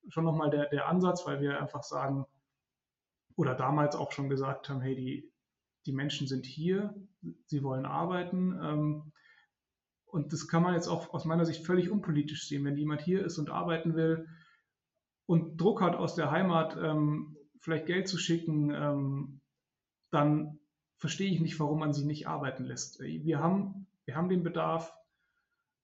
schon 0.10 0.26
nochmal 0.26 0.50
der, 0.50 0.68
der 0.68 0.90
Ansatz, 0.90 1.26
weil 1.26 1.40
wir 1.40 1.62
einfach 1.62 1.82
sagen, 1.82 2.26
oder 3.38 3.56
damals 3.56 3.96
auch 3.96 4.12
schon 4.12 4.28
gesagt 4.28 4.70
haben, 4.70 4.82
hey, 4.82 4.94
die, 4.94 5.32
die 5.86 5.94
Menschen 5.94 6.28
sind 6.28 6.46
hier, 6.46 6.94
sie 7.46 7.64
wollen 7.64 7.86
arbeiten. 7.86 8.60
Ähm, 8.62 9.14
und 10.06 10.34
das 10.34 10.50
kann 10.50 10.62
man 10.62 10.74
jetzt 10.74 10.90
auch 10.90 11.14
aus 11.14 11.24
meiner 11.24 11.46
Sicht 11.46 11.66
völlig 11.66 11.90
unpolitisch 11.90 12.50
sehen. 12.50 12.66
Wenn 12.66 12.76
jemand 12.76 13.02
hier 13.02 13.26
ist 13.26 13.38
und 13.38 13.50
arbeiten 13.50 13.96
will 13.96 14.28
und 15.26 15.60
Druck 15.60 15.82
hat 15.82 15.96
aus 15.96 16.16
der 16.16 16.32
Heimat, 16.32 16.76
ähm, 16.76 17.38
vielleicht 17.62 17.86
Geld 17.86 18.10
zu 18.10 18.18
schicken, 18.18 18.72
ähm, 18.72 19.40
dann 20.12 20.60
verstehe 20.98 21.32
ich 21.32 21.40
nicht, 21.40 21.62
warum 21.62 21.80
man 21.80 21.94
sie 21.94 22.06
nicht 22.06 22.28
arbeiten 22.28 22.66
lässt. 22.66 23.00
Wir 23.00 23.40
haben, 23.40 23.88
wir 24.04 24.18
haben 24.18 24.28
den 24.28 24.44
Bedarf, 24.44 24.94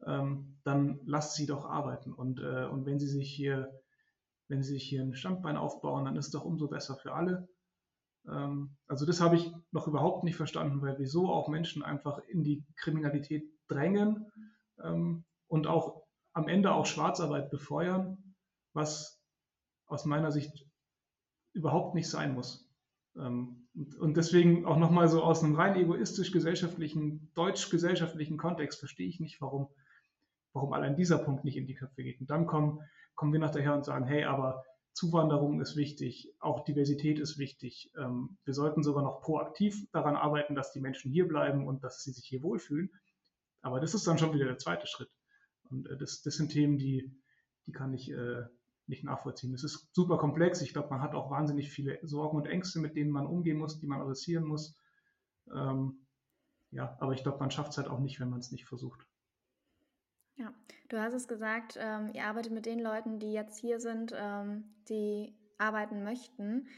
ähm, 0.05 0.57
dann 0.63 0.99
lasst 1.05 1.35
sie 1.35 1.45
doch 1.45 1.65
arbeiten. 1.65 2.13
Und, 2.13 2.39
äh, 2.39 2.65
und 2.65 2.85
wenn 2.85 2.99
sie 2.99 3.07
sich 3.07 3.31
hier, 3.31 3.71
wenn 4.47 4.63
sie 4.63 4.73
sich 4.73 4.83
hier 4.83 5.01
ein 5.01 5.15
Standbein 5.15 5.57
aufbauen, 5.57 6.05
dann 6.05 6.15
ist 6.15 6.27
es 6.27 6.31
doch 6.31 6.45
umso 6.45 6.67
besser 6.67 6.95
für 6.95 7.13
alle. 7.13 7.47
Ähm, 8.27 8.75
also 8.87 9.05
das 9.05 9.21
habe 9.21 9.35
ich 9.35 9.51
noch 9.71 9.87
überhaupt 9.87 10.23
nicht 10.23 10.35
verstanden, 10.35 10.81
weil 10.81 10.97
wieso 10.99 11.29
auch 11.29 11.47
Menschen 11.47 11.83
einfach 11.83 12.19
in 12.27 12.43
die 12.43 12.65
Kriminalität 12.77 13.43
drängen 13.67 14.31
ähm, 14.83 15.25
und 15.47 15.67
auch 15.67 16.03
am 16.33 16.47
Ende 16.47 16.73
auch 16.73 16.85
Schwarzarbeit 16.85 17.49
befeuern, 17.49 18.35
was 18.73 19.21
aus 19.87 20.05
meiner 20.05 20.31
Sicht 20.31 20.65
überhaupt 21.53 21.95
nicht 21.95 22.09
sein 22.09 22.33
muss. 22.33 22.69
Ähm, 23.17 23.67
und 23.99 24.17
deswegen 24.17 24.65
auch 24.65 24.77
nochmal 24.77 25.07
so 25.07 25.23
aus 25.23 25.43
einem 25.43 25.55
rein 25.55 25.75
egoistisch 25.75 26.31
gesellschaftlichen, 26.31 27.31
deutsch-gesellschaftlichen 27.33 28.37
Kontext 28.37 28.79
verstehe 28.79 29.07
ich 29.07 29.19
nicht, 29.19 29.41
warum 29.41 29.69
warum 30.53 30.73
allein 30.73 30.95
dieser 30.95 31.17
Punkt 31.19 31.43
nicht 31.43 31.57
in 31.57 31.67
die 31.67 31.75
Köpfe 31.75 32.03
geht. 32.03 32.19
Und 32.19 32.29
dann 32.29 32.45
kommen, 32.45 32.79
kommen 33.15 33.33
wir 33.33 33.39
nachher 33.39 33.73
und 33.73 33.85
sagen, 33.85 34.05
hey, 34.05 34.23
aber 34.23 34.63
Zuwanderung 34.93 35.61
ist 35.61 35.75
wichtig, 35.75 36.33
auch 36.39 36.65
Diversität 36.65 37.19
ist 37.19 37.37
wichtig. 37.37 37.91
Ähm, 37.97 38.37
wir 38.43 38.53
sollten 38.53 38.83
sogar 38.83 39.03
noch 39.03 39.21
proaktiv 39.21 39.89
daran 39.91 40.15
arbeiten, 40.15 40.55
dass 40.55 40.71
die 40.71 40.81
Menschen 40.81 41.11
hier 41.11 41.27
bleiben 41.27 41.67
und 41.67 41.83
dass 41.83 42.03
sie 42.03 42.11
sich 42.11 42.25
hier 42.25 42.43
wohlfühlen. 42.43 42.89
Aber 43.61 43.79
das 43.79 43.93
ist 43.93 44.07
dann 44.07 44.17
schon 44.17 44.33
wieder 44.33 44.45
der 44.45 44.57
zweite 44.57 44.87
Schritt. 44.87 45.09
Und 45.69 45.87
äh, 45.87 45.97
das, 45.97 46.21
das 46.21 46.35
sind 46.35 46.51
Themen, 46.51 46.77
die, 46.77 47.15
die 47.65 47.71
kann 47.71 47.93
ich 47.93 48.11
äh, 48.11 48.43
nicht 48.87 49.03
nachvollziehen. 49.03 49.53
Es 49.53 49.63
ist 49.63 49.87
super 49.93 50.17
komplex. 50.17 50.61
Ich 50.61 50.73
glaube, 50.73 50.89
man 50.89 51.01
hat 51.01 51.13
auch 51.13 51.29
wahnsinnig 51.29 51.69
viele 51.69 51.99
Sorgen 52.01 52.37
und 52.37 52.47
Ängste, 52.47 52.79
mit 52.79 52.95
denen 52.95 53.11
man 53.11 53.27
umgehen 53.27 53.57
muss, 53.57 53.79
die 53.79 53.87
man 53.87 54.01
adressieren 54.01 54.43
muss. 54.43 54.75
Ähm, 55.53 56.05
ja, 56.71 56.97
aber 56.99 57.13
ich 57.13 57.23
glaube, 57.23 57.39
man 57.39 57.51
schafft 57.51 57.71
es 57.71 57.77
halt 57.77 57.87
auch 57.87 57.99
nicht, 57.99 58.19
wenn 58.19 58.29
man 58.29 58.39
es 58.39 58.51
nicht 58.51 58.65
versucht. 58.65 59.05
Ja, 60.39 60.53
du 60.87 60.97
hast 60.97 61.13
es 61.13 61.27
gesagt, 61.27 61.77
ähm, 61.77 62.11
ihr 62.13 62.23
arbeitet 62.23 62.53
mit 62.53 62.65
den 62.65 62.79
Leuten, 62.79 63.19
die 63.19 63.33
jetzt 63.33 63.59
hier 63.59 63.79
sind, 63.81 64.13
ähm, 64.15 64.73
die 64.87 65.37
arbeiten 65.57 66.03
möchten. 66.03 66.69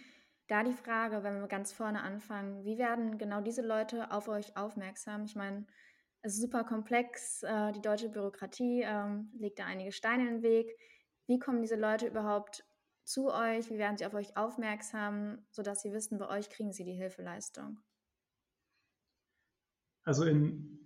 Da 0.48 0.64
die 0.64 0.74
Frage, 0.74 1.24
wenn 1.24 1.40
wir 1.40 1.48
ganz 1.48 1.72
vorne 1.72 2.02
anfangen, 2.02 2.66
wie 2.66 2.80
werden 2.80 3.20
genau 3.20 3.40
diese 3.40 3.62
Leute 3.62 4.12
auf 4.12 4.28
euch 4.28 4.58
aufmerksam? 4.58 5.26
Ich 5.26 5.36
meine, 5.36 5.68
es 6.24 6.34
ist 6.34 6.42
super 6.42 6.64
komplex, 6.64 7.44
äh, 7.44 7.72
die 7.72 7.82
deutsche 7.82 8.10
Bürokratie 8.10 8.82
ähm, 8.84 9.32
legt 9.38 9.60
da 9.60 9.66
einige 9.66 9.92
Steine 9.92 10.28
in 10.28 10.36
den 10.38 10.44
Weg. 10.44 10.76
Wie 11.28 11.38
kommen 11.38 11.62
diese 11.62 11.76
Leute 11.76 12.08
überhaupt 12.08 12.66
zu 13.04 13.32
euch? 13.32 13.70
Wie 13.70 13.78
werden 13.78 13.98
sie 13.98 14.08
auf 14.08 14.16
euch 14.16 14.36
aufmerksam, 14.36 15.46
sodass 15.52 15.84
sie 15.84 15.94
wissen, 15.94 16.18
bei 16.18 16.28
euch 16.30 16.50
kriegen 16.50 16.74
sie 16.74 16.84
die 16.84 16.94
Hilfeleistung? 16.94 17.80
Also 20.04 20.26
in, 20.26 20.81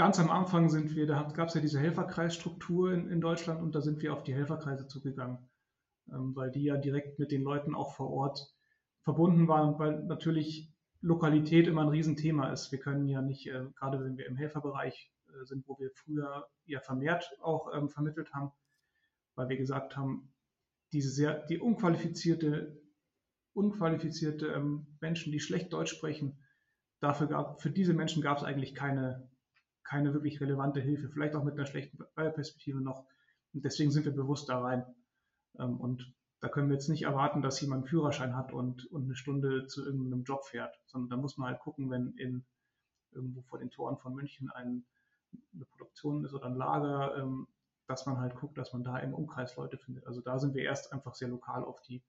ganz 0.00 0.18
am 0.18 0.30
Anfang 0.30 0.70
sind 0.70 0.96
wir, 0.96 1.06
da 1.06 1.24
gab 1.24 1.48
es 1.48 1.54
ja 1.54 1.60
diese 1.60 1.78
Helferkreisstruktur 1.78 2.90
in, 2.90 3.10
in, 3.10 3.20
Deutschland 3.20 3.60
und 3.60 3.74
da 3.74 3.82
sind 3.82 4.00
wir 4.00 4.14
auf 4.14 4.22
die 4.22 4.32
Helferkreise 4.32 4.88
zugegangen, 4.88 5.50
ähm, 6.10 6.34
weil 6.34 6.50
die 6.50 6.62
ja 6.62 6.78
direkt 6.78 7.18
mit 7.18 7.30
den 7.30 7.42
Leuten 7.42 7.74
auch 7.74 7.94
vor 7.94 8.08
Ort 8.08 8.50
verbunden 9.02 9.46
waren, 9.46 9.78
weil 9.78 10.02
natürlich 10.04 10.72
Lokalität 11.02 11.66
immer 11.66 11.82
ein 11.82 11.88
Riesenthema 11.88 12.50
ist. 12.50 12.72
Wir 12.72 12.78
können 12.78 13.08
ja 13.08 13.20
nicht, 13.20 13.46
äh, 13.46 13.66
gerade 13.78 14.02
wenn 14.02 14.16
wir 14.16 14.26
im 14.26 14.36
Helferbereich 14.36 15.12
äh, 15.28 15.44
sind, 15.44 15.68
wo 15.68 15.78
wir 15.78 15.90
früher 15.90 16.48
ja 16.64 16.80
vermehrt 16.80 17.30
auch 17.42 17.68
ähm, 17.74 17.90
vermittelt 17.90 18.32
haben, 18.32 18.52
weil 19.34 19.50
wir 19.50 19.58
gesagt 19.58 19.98
haben, 19.98 20.32
diese 20.94 21.10
sehr, 21.10 21.44
die 21.48 21.58
unqualifizierte, 21.58 22.80
unqualifizierte 23.52 24.46
ähm, 24.46 24.86
Menschen, 25.02 25.30
die 25.30 25.40
schlecht 25.40 25.74
Deutsch 25.74 25.92
sprechen, 25.92 26.38
dafür 27.00 27.26
gab, 27.26 27.60
für 27.60 27.70
diese 27.70 27.92
Menschen 27.92 28.22
gab 28.22 28.38
es 28.38 28.44
eigentlich 28.44 28.74
keine, 28.74 29.29
keine 29.90 30.14
wirklich 30.14 30.40
relevante 30.40 30.80
Hilfe, 30.80 31.08
vielleicht 31.08 31.34
auch 31.34 31.42
mit 31.42 31.54
einer 31.54 31.66
schlechten 31.66 31.98
Perspektive 32.14 32.80
noch. 32.80 33.04
Und 33.52 33.64
deswegen 33.64 33.90
sind 33.90 34.04
wir 34.04 34.14
bewusst 34.14 34.48
da 34.48 34.60
rein. 34.60 34.86
Ähm, 35.58 35.80
und 35.80 36.14
da 36.38 36.48
können 36.48 36.68
wir 36.68 36.74
jetzt 36.74 36.88
nicht 36.88 37.02
erwarten, 37.02 37.42
dass 37.42 37.60
jemand 37.60 37.82
einen 37.82 37.88
Führerschein 37.88 38.36
hat 38.36 38.52
und, 38.52 38.86
und 38.92 39.04
eine 39.04 39.16
Stunde 39.16 39.66
zu 39.66 39.84
irgendeinem 39.84 40.22
Job 40.22 40.46
fährt, 40.46 40.78
sondern 40.86 41.10
da 41.10 41.16
muss 41.16 41.36
man 41.36 41.48
halt 41.48 41.60
gucken, 41.60 41.90
wenn 41.90 42.14
in 42.16 42.44
irgendwo 43.10 43.42
vor 43.42 43.58
den 43.58 43.70
Toren 43.70 43.98
von 43.98 44.14
München 44.14 44.48
ein, 44.50 44.84
eine 45.52 45.64
Produktion 45.64 46.24
ist 46.24 46.34
oder 46.34 46.46
ein 46.46 46.54
Lager, 46.54 47.16
ähm, 47.16 47.48
dass 47.88 48.06
man 48.06 48.18
halt 48.18 48.36
guckt, 48.36 48.56
dass 48.58 48.72
man 48.72 48.84
da 48.84 48.96
im 48.98 49.12
Umkreis 49.12 49.56
Leute 49.56 49.76
findet. 49.76 50.06
Also 50.06 50.20
da 50.20 50.38
sind 50.38 50.54
wir 50.54 50.62
erst 50.62 50.92
einfach 50.92 51.16
sehr 51.16 51.28
lokal 51.28 51.64
auf 51.64 51.80
die, 51.82 52.00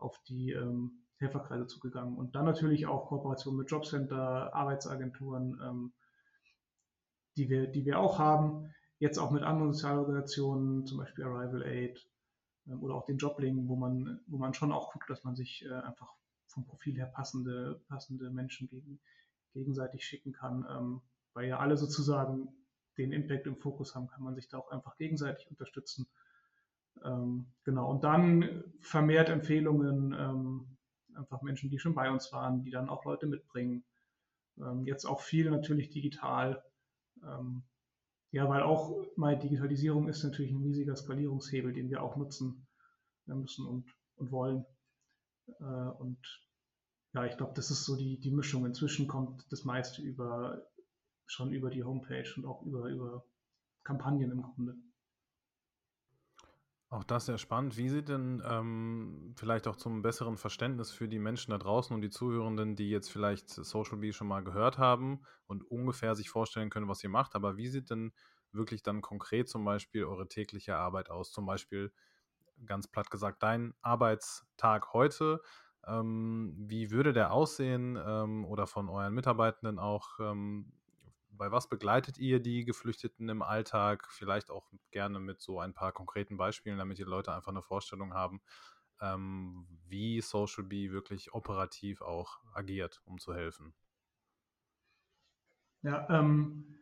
auf 0.00 0.20
die 0.24 0.50
ähm, 0.50 1.04
Helferkreise 1.18 1.68
zugegangen. 1.68 2.16
Und 2.16 2.34
dann 2.34 2.44
natürlich 2.44 2.86
auch 2.86 3.06
Kooperation 3.06 3.56
mit 3.56 3.70
Jobcenter, 3.70 4.52
Arbeitsagenturen, 4.52 5.60
ähm, 5.62 5.92
die, 7.38 7.48
wir, 7.48 7.66
die 7.66 7.84
wir 7.84 7.98
auch 7.98 8.18
haben. 8.18 8.74
Jetzt 8.98 9.18
auch 9.18 9.30
mit 9.30 9.44
anderen 9.44 9.72
Sozialorganisationen, 9.72 10.84
zum 10.84 10.98
Beispiel 10.98 11.24
Arrival 11.24 11.62
Aid 11.62 12.08
ähm, 12.66 12.82
oder 12.82 12.94
auch 12.94 13.04
den 13.04 13.18
Joblink, 13.18 13.68
wo 13.68 13.76
man, 13.76 14.20
wo 14.26 14.38
man 14.38 14.54
schon 14.54 14.72
auch 14.72 14.92
guckt, 14.92 15.08
dass 15.08 15.24
man 15.24 15.36
sich 15.36 15.64
äh, 15.64 15.72
einfach 15.72 16.14
vom 16.48 16.66
Profil 16.66 16.96
her 16.96 17.06
passende, 17.06 17.80
passende 17.88 18.30
Menschen 18.30 18.68
gegen, 18.68 19.00
gegenseitig 19.52 20.04
schicken 20.04 20.32
kann, 20.32 20.66
ähm, 20.68 21.00
weil 21.32 21.46
ja 21.46 21.58
alle 21.58 21.76
sozusagen 21.76 22.48
den 22.96 23.12
Impact 23.12 23.46
im 23.46 23.56
Fokus 23.56 23.94
haben, 23.94 24.08
kann 24.08 24.24
man 24.24 24.34
sich 24.34 24.48
da 24.48 24.58
auch 24.58 24.70
einfach 24.70 24.96
gegenseitig 24.96 25.48
unterstützen. 25.48 26.08
Ähm, 27.04 27.46
genau, 27.62 27.88
und 27.88 28.02
dann 28.02 28.64
vermehrt 28.80 29.28
Empfehlungen, 29.28 30.76
einfach 31.14 31.42
Menschen, 31.42 31.70
die 31.70 31.78
schon 31.78 31.94
bei 31.94 32.10
uns 32.10 32.32
waren, 32.32 32.64
die 32.64 32.70
dann 32.70 32.88
auch 32.88 33.04
Leute 33.04 33.26
mitbringen. 33.26 33.84
Jetzt 34.84 35.04
auch 35.04 35.20
viel 35.20 35.50
natürlich 35.50 35.90
digital. 35.90 36.64
Ähm, 37.24 37.62
ja, 38.30 38.48
weil 38.48 38.62
auch 38.62 39.06
mal 39.16 39.38
Digitalisierung 39.38 40.08
ist 40.08 40.22
natürlich 40.22 40.52
ein 40.52 40.62
riesiger 40.62 40.96
Skalierungshebel, 40.96 41.72
den 41.72 41.88
wir 41.88 42.02
auch 42.02 42.16
nutzen 42.16 42.66
müssen 43.26 43.66
und, 43.66 43.86
und 44.16 44.30
wollen. 44.30 44.64
Äh, 45.60 45.64
und 45.64 46.18
ja, 47.14 47.24
ich 47.24 47.36
glaube, 47.36 47.54
das 47.54 47.70
ist 47.70 47.84
so 47.84 47.96
die, 47.96 48.18
die 48.20 48.30
Mischung. 48.30 48.66
Inzwischen 48.66 49.08
kommt 49.08 49.46
das 49.50 49.64
meiste 49.64 50.02
über 50.02 50.62
schon 51.28 51.52
über 51.52 51.70
die 51.70 51.84
Homepage 51.84 52.28
und 52.36 52.46
auch 52.46 52.62
über, 52.62 52.88
über 52.88 53.24
Kampagnen 53.84 54.30
im 54.30 54.42
Grunde. 54.42 54.74
Auch 56.90 57.04
das 57.04 57.26
sehr 57.26 57.36
spannend. 57.36 57.76
Wie 57.76 57.90
sieht 57.90 58.08
denn 58.08 58.42
ähm, 58.46 59.34
vielleicht 59.36 59.68
auch 59.68 59.76
zum 59.76 60.00
besseren 60.00 60.38
Verständnis 60.38 60.90
für 60.90 61.06
die 61.06 61.18
Menschen 61.18 61.50
da 61.50 61.58
draußen 61.58 61.94
und 61.94 62.00
die 62.00 62.08
Zuhörenden, 62.08 62.76
die 62.76 62.88
jetzt 62.88 63.10
vielleicht 63.10 63.50
Social 63.50 63.98
Bee 63.98 64.12
schon 64.14 64.26
mal 64.26 64.42
gehört 64.42 64.78
haben 64.78 65.20
und 65.46 65.62
ungefähr 65.70 66.14
sich 66.14 66.30
vorstellen 66.30 66.70
können, 66.70 66.88
was 66.88 67.04
ihr 67.04 67.10
macht, 67.10 67.34
aber 67.34 67.58
wie 67.58 67.68
sieht 67.68 67.90
denn 67.90 68.14
wirklich 68.52 68.82
dann 68.82 69.02
konkret 69.02 69.50
zum 69.50 69.66
Beispiel 69.66 70.04
eure 70.04 70.28
tägliche 70.28 70.76
Arbeit 70.76 71.10
aus? 71.10 71.30
Zum 71.30 71.44
Beispiel 71.44 71.92
ganz 72.64 72.88
platt 72.88 73.10
gesagt, 73.10 73.42
dein 73.42 73.74
Arbeitstag 73.82 74.92
heute. 74.94 75.42
Ähm, 75.86 76.54
wie 76.58 76.90
würde 76.90 77.12
der 77.12 77.32
aussehen 77.32 77.98
ähm, 78.02 78.44
oder 78.46 78.66
von 78.66 78.88
euren 78.88 79.14
Mitarbeitenden 79.14 79.78
auch? 79.78 80.18
Ähm, 80.20 80.72
bei 81.38 81.52
was 81.52 81.68
begleitet 81.68 82.18
ihr 82.18 82.40
die 82.40 82.64
Geflüchteten 82.64 83.28
im 83.28 83.42
Alltag? 83.42 84.08
Vielleicht 84.10 84.50
auch 84.50 84.70
gerne 84.90 85.20
mit 85.20 85.40
so 85.40 85.60
ein 85.60 85.72
paar 85.72 85.92
konkreten 85.92 86.36
Beispielen, 86.36 86.78
damit 86.78 86.98
die 86.98 87.04
Leute 87.04 87.32
einfach 87.32 87.52
eine 87.52 87.62
Vorstellung 87.62 88.12
haben, 88.12 88.42
ähm, 89.00 89.66
wie 89.86 90.20
Social 90.20 90.64
Bee 90.64 90.90
wirklich 90.90 91.32
operativ 91.32 92.02
auch 92.02 92.40
agiert, 92.52 93.00
um 93.04 93.18
zu 93.18 93.34
helfen. 93.34 93.72
Ja, 95.82 96.08
ähm, 96.10 96.76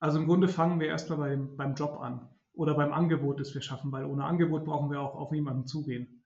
also 0.00 0.18
im 0.18 0.26
Grunde 0.26 0.48
fangen 0.48 0.80
wir 0.80 0.88
erstmal 0.88 1.18
beim, 1.18 1.56
beim 1.56 1.74
Job 1.74 2.00
an 2.00 2.28
oder 2.54 2.74
beim 2.74 2.92
Angebot, 2.92 3.40
das 3.40 3.54
wir 3.54 3.60
schaffen, 3.60 3.92
weil 3.92 4.04
ohne 4.04 4.24
Angebot 4.24 4.64
brauchen 4.64 4.90
wir 4.90 5.00
auch 5.00 5.14
auf 5.14 5.30
niemanden 5.30 5.66
zugehen. 5.66 6.24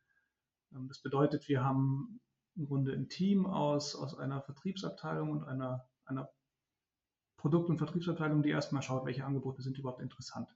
Ähm, 0.72 0.87
das 0.88 1.02
bedeutet, 1.02 1.48
wir 1.48 1.64
haben 1.64 2.20
im 2.55 2.66
Grunde 2.66 2.92
ein 2.92 3.09
Team 3.09 3.44
aus, 3.44 3.96
aus 3.96 4.16
einer 4.16 4.40
Vertriebsabteilung 4.40 5.31
und 5.31 5.44
einer, 5.44 5.85
einer 6.05 6.31
Produkt- 7.47 7.71
und 7.71 7.79
Vertriebsabteilung, 7.79 8.43
die 8.43 8.51
erstmal 8.51 8.83
schaut, 8.83 9.07
welche 9.07 9.25
Angebote 9.25 9.63
sind 9.63 9.79
überhaupt 9.79 10.03
interessant. 10.03 10.49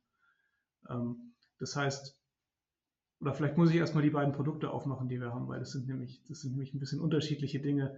Ähm, 0.88 1.35
das 1.61 1.76
heißt, 1.76 2.20
oder 3.20 3.33
vielleicht 3.33 3.57
muss 3.57 3.70
ich 3.70 3.76
erstmal 3.76 4.03
die 4.03 4.11
beiden 4.11 4.33
Produkte 4.33 4.72
aufmachen, 4.72 5.09
die 5.09 5.20
wir 5.20 5.33
haben, 5.33 5.46
weil 5.46 5.61
das 5.61 5.70
sind 5.70 5.87
nämlich, 5.87 6.24
das 6.24 6.40
sind 6.40 6.50
nämlich 6.50 6.74
ein 6.74 6.81
bisschen 6.81 6.98
unterschiedliche 6.98 7.61
Dinge. 7.61 7.96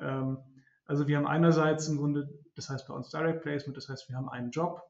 Ähm, 0.00 0.38
also 0.86 1.06
wir 1.06 1.18
haben 1.18 1.26
einerseits 1.26 1.86
im 1.88 1.98
Grunde, 1.98 2.32
das 2.54 2.70
heißt 2.70 2.88
bei 2.88 2.94
uns 2.94 3.10
Direct 3.10 3.42
Placement, 3.42 3.76
das 3.76 3.90
heißt, 3.90 4.08
wir 4.08 4.16
haben 4.16 4.30
einen 4.30 4.52
Job. 4.52 4.80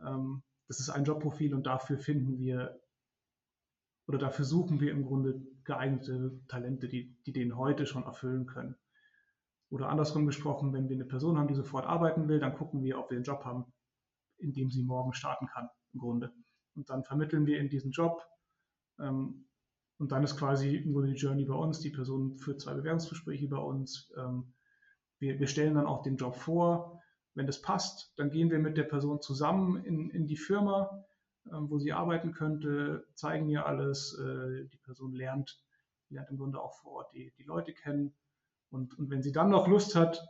Ähm, 0.00 0.44
das 0.68 0.78
ist 0.78 0.88
ein 0.88 1.02
Jobprofil 1.02 1.54
und 1.54 1.66
dafür 1.66 1.98
finden 1.98 2.38
wir 2.38 2.80
oder 4.06 4.18
dafür 4.18 4.44
suchen 4.44 4.78
wir 4.78 4.92
im 4.92 5.04
Grunde 5.04 5.42
geeignete 5.64 6.38
Talente, 6.46 6.86
die, 6.86 7.16
die 7.26 7.32
den 7.32 7.56
heute 7.56 7.86
schon 7.86 8.04
erfüllen 8.04 8.46
können. 8.46 8.76
Oder 9.70 9.88
andersrum 9.88 10.26
gesprochen, 10.26 10.72
wenn 10.72 10.88
wir 10.88 10.96
eine 10.96 11.04
Person 11.04 11.36
haben, 11.36 11.48
die 11.48 11.54
sofort 11.54 11.86
arbeiten 11.86 12.28
will, 12.28 12.40
dann 12.40 12.54
gucken 12.54 12.82
wir, 12.82 12.98
ob 12.98 13.10
wir 13.10 13.16
einen 13.16 13.24
Job 13.24 13.44
haben, 13.44 13.66
in 14.38 14.52
dem 14.52 14.70
sie 14.70 14.82
morgen 14.82 15.12
starten 15.12 15.46
kann, 15.46 15.68
im 15.92 16.00
Grunde. 16.00 16.32
Und 16.74 16.88
dann 16.88 17.04
vermitteln 17.04 17.44
wir 17.46 17.58
in 17.58 17.68
diesen 17.68 17.90
Job. 17.90 18.22
Ähm, 18.98 19.46
und 19.98 20.12
dann 20.12 20.22
ist 20.22 20.36
quasi 20.36 20.76
im 20.76 20.92
Grunde 20.92 21.10
die 21.10 21.18
Journey 21.18 21.44
bei 21.44 21.54
uns. 21.54 21.80
Die 21.80 21.90
Person 21.90 22.38
führt 22.38 22.60
zwei 22.60 22.74
Bewerbungsgespräche 22.74 23.48
bei 23.48 23.58
uns. 23.58 24.10
Ähm, 24.16 24.54
wir, 25.18 25.38
wir 25.38 25.48
stellen 25.48 25.74
dann 25.74 25.86
auch 25.86 26.02
den 26.02 26.16
Job 26.16 26.36
vor. 26.36 27.02
Wenn 27.34 27.46
das 27.46 27.60
passt, 27.60 28.12
dann 28.16 28.30
gehen 28.30 28.50
wir 28.50 28.58
mit 28.58 28.76
der 28.76 28.84
Person 28.84 29.20
zusammen 29.20 29.84
in, 29.84 30.08
in 30.10 30.26
die 30.26 30.36
Firma, 30.36 31.04
ähm, 31.52 31.68
wo 31.68 31.78
sie 31.78 31.92
arbeiten 31.92 32.32
könnte, 32.32 33.06
zeigen 33.14 33.48
ihr 33.48 33.66
alles. 33.66 34.16
Äh, 34.18 34.66
die 34.68 34.78
Person 34.78 35.12
lernt, 35.12 35.60
lernt 36.08 36.30
im 36.30 36.38
Grunde 36.38 36.60
auch 36.60 36.74
vor 36.80 36.92
Ort 36.92 37.12
die, 37.12 37.34
die 37.36 37.44
Leute 37.44 37.74
kennen 37.74 38.14
und, 38.70 38.98
und 38.98 39.10
wenn 39.10 39.22
sie 39.22 39.32
dann 39.32 39.50
noch 39.50 39.66
Lust 39.66 39.94
hat, 39.94 40.20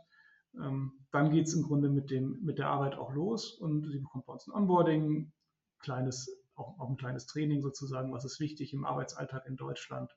ähm, 0.55 1.05
dann 1.11 1.31
geht 1.31 1.47
es 1.47 1.53
im 1.53 1.63
Grunde 1.63 1.89
mit, 1.89 2.11
dem, 2.11 2.39
mit 2.43 2.57
der 2.57 2.69
Arbeit 2.69 2.95
auch 2.95 3.11
los 3.11 3.53
und 3.53 3.89
sie 3.89 3.99
bekommt 3.99 4.25
bei 4.25 4.33
uns 4.33 4.47
ein 4.47 4.53
Onboarding, 4.53 5.31
kleines, 5.79 6.29
auch, 6.55 6.79
auch 6.79 6.89
ein 6.89 6.97
kleines 6.97 7.25
Training 7.25 7.61
sozusagen, 7.61 8.11
was 8.11 8.25
ist 8.25 8.39
wichtig 8.39 8.73
im 8.73 8.85
Arbeitsalltag 8.85 9.45
in 9.45 9.55
Deutschland. 9.55 10.15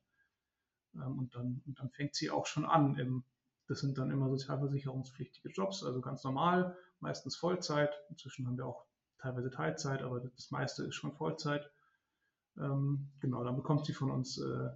Ähm, 0.94 1.18
und, 1.18 1.34
dann, 1.34 1.62
und 1.66 1.78
dann 1.78 1.90
fängt 1.90 2.14
sie 2.14 2.30
auch 2.30 2.46
schon 2.46 2.64
an. 2.64 2.96
Im, 2.96 3.24
das 3.68 3.80
sind 3.80 3.98
dann 3.98 4.10
immer 4.10 4.28
sozialversicherungspflichtige 4.28 5.50
Jobs, 5.50 5.82
also 5.82 6.00
ganz 6.00 6.24
normal, 6.24 6.76
meistens 7.00 7.36
Vollzeit. 7.36 7.92
Inzwischen 8.10 8.46
haben 8.46 8.56
wir 8.56 8.66
auch 8.66 8.84
teilweise 9.18 9.50
Teilzeit, 9.50 10.02
aber 10.02 10.20
das 10.20 10.50
meiste 10.50 10.84
ist 10.84 10.94
schon 10.94 11.12
Vollzeit. 11.12 11.70
Ähm, 12.58 13.12
genau, 13.20 13.44
dann 13.44 13.56
bekommt 13.56 13.86
sie 13.86 13.94
von 13.94 14.10
uns 14.10 14.38
äh, 14.38 14.68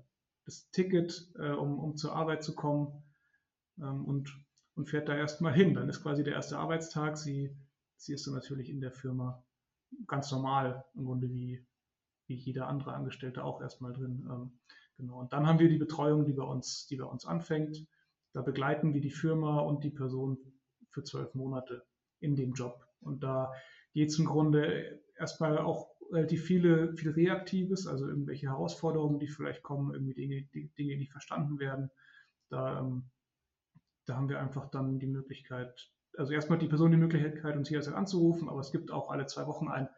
das 0.45 0.71
Ticket, 0.71 1.31
äh, 1.39 1.51
um, 1.51 1.79
um 1.79 1.97
zur 1.97 2.15
Arbeit 2.15 2.43
zu 2.43 2.55
kommen 2.55 3.03
und, 3.77 4.33
und 4.75 4.89
fährt 4.89 5.09
da 5.09 5.17
erstmal 5.17 5.53
hin. 5.53 5.75
Dann 5.75 5.89
ist 5.89 6.03
quasi 6.03 6.25
der 6.25 6.35
erste 6.35 6.59
Arbeitstag. 6.59 7.17
Sie, 7.17 7.57
sie 7.97 8.15
ist 8.15 8.27
dann 8.27 8.35
natürlich 8.35 8.71
in 8.71 8.81
der 8.81 8.93
Firma 8.93 9.45
ganz 10.07 10.31
normal, 10.33 10.85
im 10.95 11.05
Grunde 11.05 11.31
wie, 11.31 11.67
wie 12.27 12.35
jeder 12.35 12.69
andere 12.69 12.95
Angestellte 12.95 13.45
auch 13.45 13.61
erstmal 13.61 13.93
drin. 13.93 14.27
Ähm, 14.31 14.59
genau. 14.97 15.21
Und 15.21 15.33
dann 15.33 15.47
haben 15.47 15.59
wir 15.59 15.69
die 15.69 15.79
Betreuung, 15.79 16.25
die 16.25 16.33
bei 16.33 16.45
uns, 16.45 16.87
die 16.87 16.97
bei 16.97 17.05
uns 17.05 17.27
anfängt. 17.27 17.87
Da 18.33 18.43
begleiten 18.43 18.95
wir 18.95 19.01
die 19.01 19.11
Firma 19.11 19.61
und 19.61 19.85
die 19.85 19.91
Person 19.91 20.39
für 20.91 21.05
zwölf 21.05 21.35
Monate 21.35 21.85
in 22.21 22.37
dem 22.37 22.53
Job. 22.53 22.87
Und 23.01 23.23
da 23.23 23.53
geht 23.93 24.11
es 24.11 24.19
im 24.19 24.27
Grunde 24.27 25.01
erstmal 25.19 25.59
auch 25.59 25.89
relativ 26.11 26.45
viele, 26.45 26.95
viel 26.97 27.11
Reaktives, 27.11 27.87
also 27.87 28.07
irgendwelche 28.07 28.49
Herausforderungen, 28.49 29.19
die 29.19 29.29
vielleicht 29.29 29.63
kommen, 29.63 29.93
irgendwie 29.93 30.15
Dinge, 30.15 30.43
die, 30.55 30.69
Dinge, 30.75 30.93
die 30.93 30.99
nicht 30.99 31.13
verstanden 31.13 31.59
werden. 31.59 31.91
Da, 32.49 32.81
ähm, 32.81 33.11
da 34.07 34.17
haben 34.17 34.29
wir 34.29 34.41
einfach 34.41 34.71
dann 34.71 34.99
die 34.99 35.07
Möglichkeit, 35.07 35.91
also 36.17 36.33
erstmal 36.33 36.59
die 36.59 36.69
Person 36.69 36.91
die 36.93 36.97
Möglichkeit, 36.97 37.57
uns 37.57 37.69
jederzeit 37.69 37.95
anzurufen, 37.95 38.49
aber 38.49 38.61
es 38.61 38.73
gibt 38.73 38.91
auch 38.91 39.11
alle 39.11 39.27
zwei 39.27 39.47
Wochen 39.47 39.69
ein, 39.69 39.89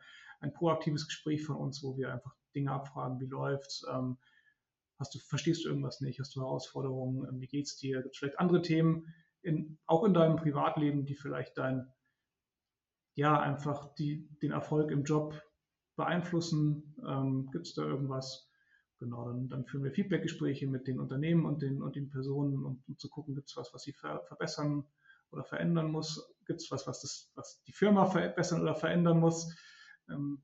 ein 0.41 0.53
proaktives 0.53 1.07
Gespräch 1.07 1.45
von 1.45 1.57
uns, 1.57 1.83
wo 1.83 1.97
wir 1.97 2.13
einfach 2.13 2.35
Dinge 2.55 2.73
abfragen, 2.73 3.21
wie 3.21 3.27
läuft's, 3.27 3.85
ähm, 3.93 4.19
hast 4.99 5.15
du, 5.15 5.19
verstehst 5.19 5.65
du 5.65 5.69
irgendwas 5.69 6.01
nicht, 6.01 6.19
hast 6.19 6.35
du 6.35 6.41
Herausforderungen, 6.41 7.29
ähm, 7.29 7.41
wie 7.41 7.47
geht's 7.47 7.77
dir, 7.77 8.03
gibt 8.03 8.15
es 8.15 8.19
vielleicht 8.19 8.41
andere 8.41 8.63
Themen, 8.63 9.15
in, 9.43 9.79
auch 9.87 10.05
in 10.05 10.15
deinem 10.15 10.37
Privatleben, 10.37 11.07
die 11.07 11.15
vielleicht 11.15 11.57
dein, 11.59 11.93
ja, 13.15 13.39
einfach 13.39 13.95
die, 13.95 14.29
den 14.43 14.53
Erfolg 14.53 14.91
im 14.91 15.05
Job 15.05 15.41
beeinflussen? 15.97 16.97
Ähm, 17.07 17.51
Gibt 17.53 17.67
es 17.67 17.75
da 17.75 17.83
irgendwas? 17.83 18.48
Genau, 18.99 19.27
dann, 19.27 19.49
dann 19.49 19.65
führen 19.65 19.85
wir 19.85 19.93
Feedbackgespräche 19.93 20.67
mit 20.67 20.89
den 20.89 20.99
Unternehmen 20.99 21.47
und 21.47 21.63
den, 21.63 21.83
und 21.83 21.95
den 21.95 22.11
Personen, 22.11 22.65
um, 22.65 22.83
um 22.87 22.99
zu 22.99 23.09
gucken, 23.09 23.35
gibt 23.35 23.49
es 23.49 23.57
was, 23.57 23.73
was 23.73 23.83
sie 23.83 23.93
ver, 23.93 24.23
verbessern 24.27 24.85
oder 25.31 25.45
verändern 25.45 25.91
muss? 25.93 26.35
Gibt 26.47 26.61
es 26.61 26.71
was, 26.71 26.87
was, 26.87 27.03
das, 27.03 27.31
was 27.35 27.63
die 27.65 27.73
Firma 27.73 28.07
verbessern 28.07 28.61
oder 28.61 28.75
verändern 28.75 29.21
muss? 29.21 29.55
Ähm, 30.09 30.43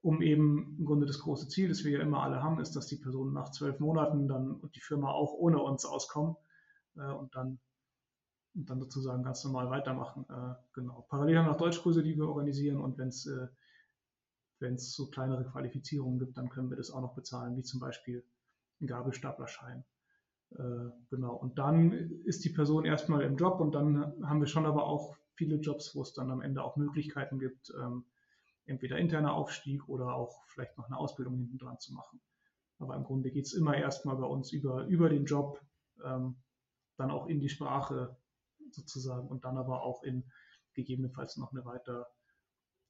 um 0.00 0.22
eben 0.22 0.76
im 0.78 0.84
Grunde 0.86 1.04
das 1.04 1.18
große 1.18 1.48
Ziel, 1.48 1.68
das 1.68 1.84
wir 1.84 1.98
ja 1.98 2.00
immer 2.00 2.22
alle 2.22 2.42
haben, 2.42 2.60
ist, 2.60 2.76
dass 2.76 2.86
die 2.86 2.96
Personen 2.96 3.32
nach 3.32 3.50
zwölf 3.50 3.80
Monaten 3.80 4.28
dann 4.28 4.52
und 4.52 4.74
die 4.76 4.80
Firma 4.80 5.10
auch 5.10 5.34
ohne 5.34 5.58
uns 5.60 5.84
auskommen 5.84 6.36
äh, 6.96 7.10
und 7.10 7.34
dann 7.34 7.58
und 8.54 8.70
dann 8.70 8.80
sozusagen 8.80 9.22
ganz 9.22 9.44
normal 9.44 9.68
weitermachen. 9.68 10.24
Äh, 10.30 10.54
genau. 10.72 11.06
Parallel 11.10 11.44
noch 11.44 11.58
Deutschkurse, 11.58 12.02
die 12.02 12.16
wir 12.16 12.28
organisieren 12.28 12.80
und 12.80 12.96
wenn 12.96 13.08
es 13.08 13.26
äh, 13.26 13.48
wenn 14.58 14.74
es 14.74 14.94
so 14.94 15.08
kleinere 15.08 15.44
Qualifizierungen 15.44 16.18
gibt, 16.18 16.36
dann 16.36 16.48
können 16.48 16.70
wir 16.70 16.76
das 16.76 16.90
auch 16.90 17.00
noch 17.00 17.14
bezahlen, 17.14 17.56
wie 17.56 17.62
zum 17.62 17.80
Beispiel 17.80 18.24
ein 18.80 18.86
Gabelstaplerschein. 18.86 19.84
Äh, 20.50 20.90
genau. 21.10 21.34
Und 21.34 21.58
dann 21.58 21.92
ist 22.24 22.44
die 22.44 22.50
Person 22.50 22.84
erstmal 22.84 23.22
im 23.22 23.36
Job 23.36 23.60
und 23.60 23.74
dann 23.74 24.14
haben 24.26 24.40
wir 24.40 24.46
schon 24.46 24.66
aber 24.66 24.84
auch 24.84 25.16
viele 25.34 25.56
Jobs, 25.56 25.94
wo 25.94 26.02
es 26.02 26.12
dann 26.12 26.30
am 26.30 26.40
Ende 26.40 26.62
auch 26.62 26.76
Möglichkeiten 26.76 27.38
gibt, 27.38 27.72
ähm, 27.78 28.04
entweder 28.64 28.98
interner 28.98 29.34
Aufstieg 29.34 29.88
oder 29.88 30.14
auch 30.14 30.44
vielleicht 30.46 30.76
noch 30.78 30.86
eine 30.86 30.96
Ausbildung 30.96 31.36
hinten 31.36 31.58
dran 31.58 31.78
zu 31.78 31.92
machen. 31.92 32.20
Aber 32.78 32.94
im 32.96 33.04
Grunde 33.04 33.30
geht 33.30 33.46
es 33.46 33.54
immer 33.54 33.76
erstmal 33.76 34.16
bei 34.16 34.26
uns 34.26 34.52
über, 34.52 34.84
über 34.86 35.08
den 35.08 35.24
Job, 35.24 35.60
ähm, 36.04 36.36
dann 36.96 37.10
auch 37.10 37.26
in 37.26 37.40
die 37.40 37.48
Sprache 37.48 38.16
sozusagen 38.70 39.28
und 39.28 39.44
dann 39.44 39.58
aber 39.58 39.82
auch 39.82 40.02
in 40.02 40.24
gegebenenfalls 40.74 41.36
noch 41.36 41.52
eine 41.52 41.64
weiter 41.64 42.06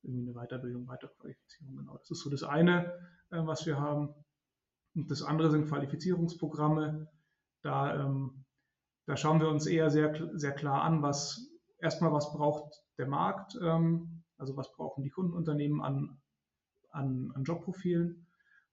irgendwie 0.07 0.31
eine 0.31 0.47
Weiterbildung, 0.47 0.87
Weiterqualifizierung. 0.87 1.77
Genau, 1.77 1.97
das 1.99 2.11
ist 2.11 2.21
so 2.23 2.31
das 2.31 2.43
eine, 2.43 2.93
äh, 3.31 3.45
was 3.45 3.67
wir 3.67 3.79
haben. 3.79 4.15
Und 4.95 5.11
das 5.11 5.23
andere 5.23 5.51
sind 5.51 5.69
Qualifizierungsprogramme. 5.69 7.09
Da, 7.63 8.05
ähm, 8.05 8.45
da 9.07 9.17
schauen 9.17 9.41
wir 9.41 9.49
uns 9.49 9.67
eher 9.67 9.91
sehr, 9.91 10.31
sehr 10.39 10.53
klar 10.53 10.83
an, 10.83 11.03
was 11.03 11.51
erstmal, 11.79 12.13
was 12.13 12.33
braucht 12.33 12.83
der 12.99 13.09
Markt, 13.09 13.59
ähm, 13.61 14.23
also 14.39 14.57
was 14.57 14.73
brauchen 14.73 15.03
die 15.03 15.11
Kundenunternehmen 15.11 15.83
an, 15.83 16.21
an, 16.91 17.33
an 17.35 17.45
Jobprofilen. 17.45 18.27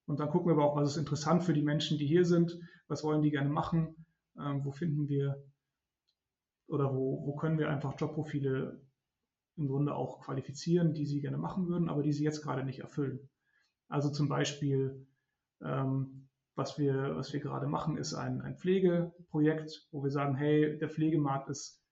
Und 0.06 0.19
dann 0.19 0.30
gucken 0.30 0.48
wir 0.48 0.54
aber 0.54 0.65
auch, 0.65 0.76
was 0.76 0.91
ist 0.91 0.98
interessant 0.98 1.43
für 1.43 1.54
die 1.54 1.63
Menschen, 1.63 1.98
die 1.98 2.08
hier 2.08 2.26
sind, 2.26 2.58
was 2.88 3.04
wollen 3.04 3.22
die 3.22 3.32
gerne 3.32 3.50
machen, 3.50 4.06
ähm, 4.38 4.63
wo 4.63 4.72
finden 4.72 5.08
wir 5.08 5.43
oder 6.67 6.93
wo, 6.93 7.26
wo 7.26 7.36
können 7.36 7.58
wir 7.58 7.69
einfach 7.69 7.93
Jobprofile 7.98 8.82
im 9.55 9.67
Grunde 9.67 9.95
auch 9.95 10.21
qualifizieren, 10.21 10.93
die 10.93 11.05
sie 11.05 11.21
gerne 11.21 11.37
machen 11.37 11.67
würden, 11.67 11.89
aber 11.89 12.03
die 12.03 12.13
sie 12.13 12.23
jetzt 12.23 12.41
gerade 12.41 12.63
nicht 12.63 12.79
erfüllen. 12.79 13.29
Also 13.87 14.09
zum 14.09 14.27
Beispiel, 14.27 15.07
ähm, 15.61 16.29
was, 16.55 16.77
wir, 16.77 17.15
was 17.15 17.33
wir 17.33 17.39
gerade 17.39 17.67
machen, 17.67 17.97
ist 17.97 18.13
ein, 18.13 18.41
ein 18.41 18.57
Pflegeprojekt, 18.57 19.87
wo 19.91 20.03
wir 20.03 20.11
sagen, 20.11 20.35
hey, 20.35 20.77
der 20.77 20.89
Pflegemarkt 20.89 21.49
ist, 21.49 21.83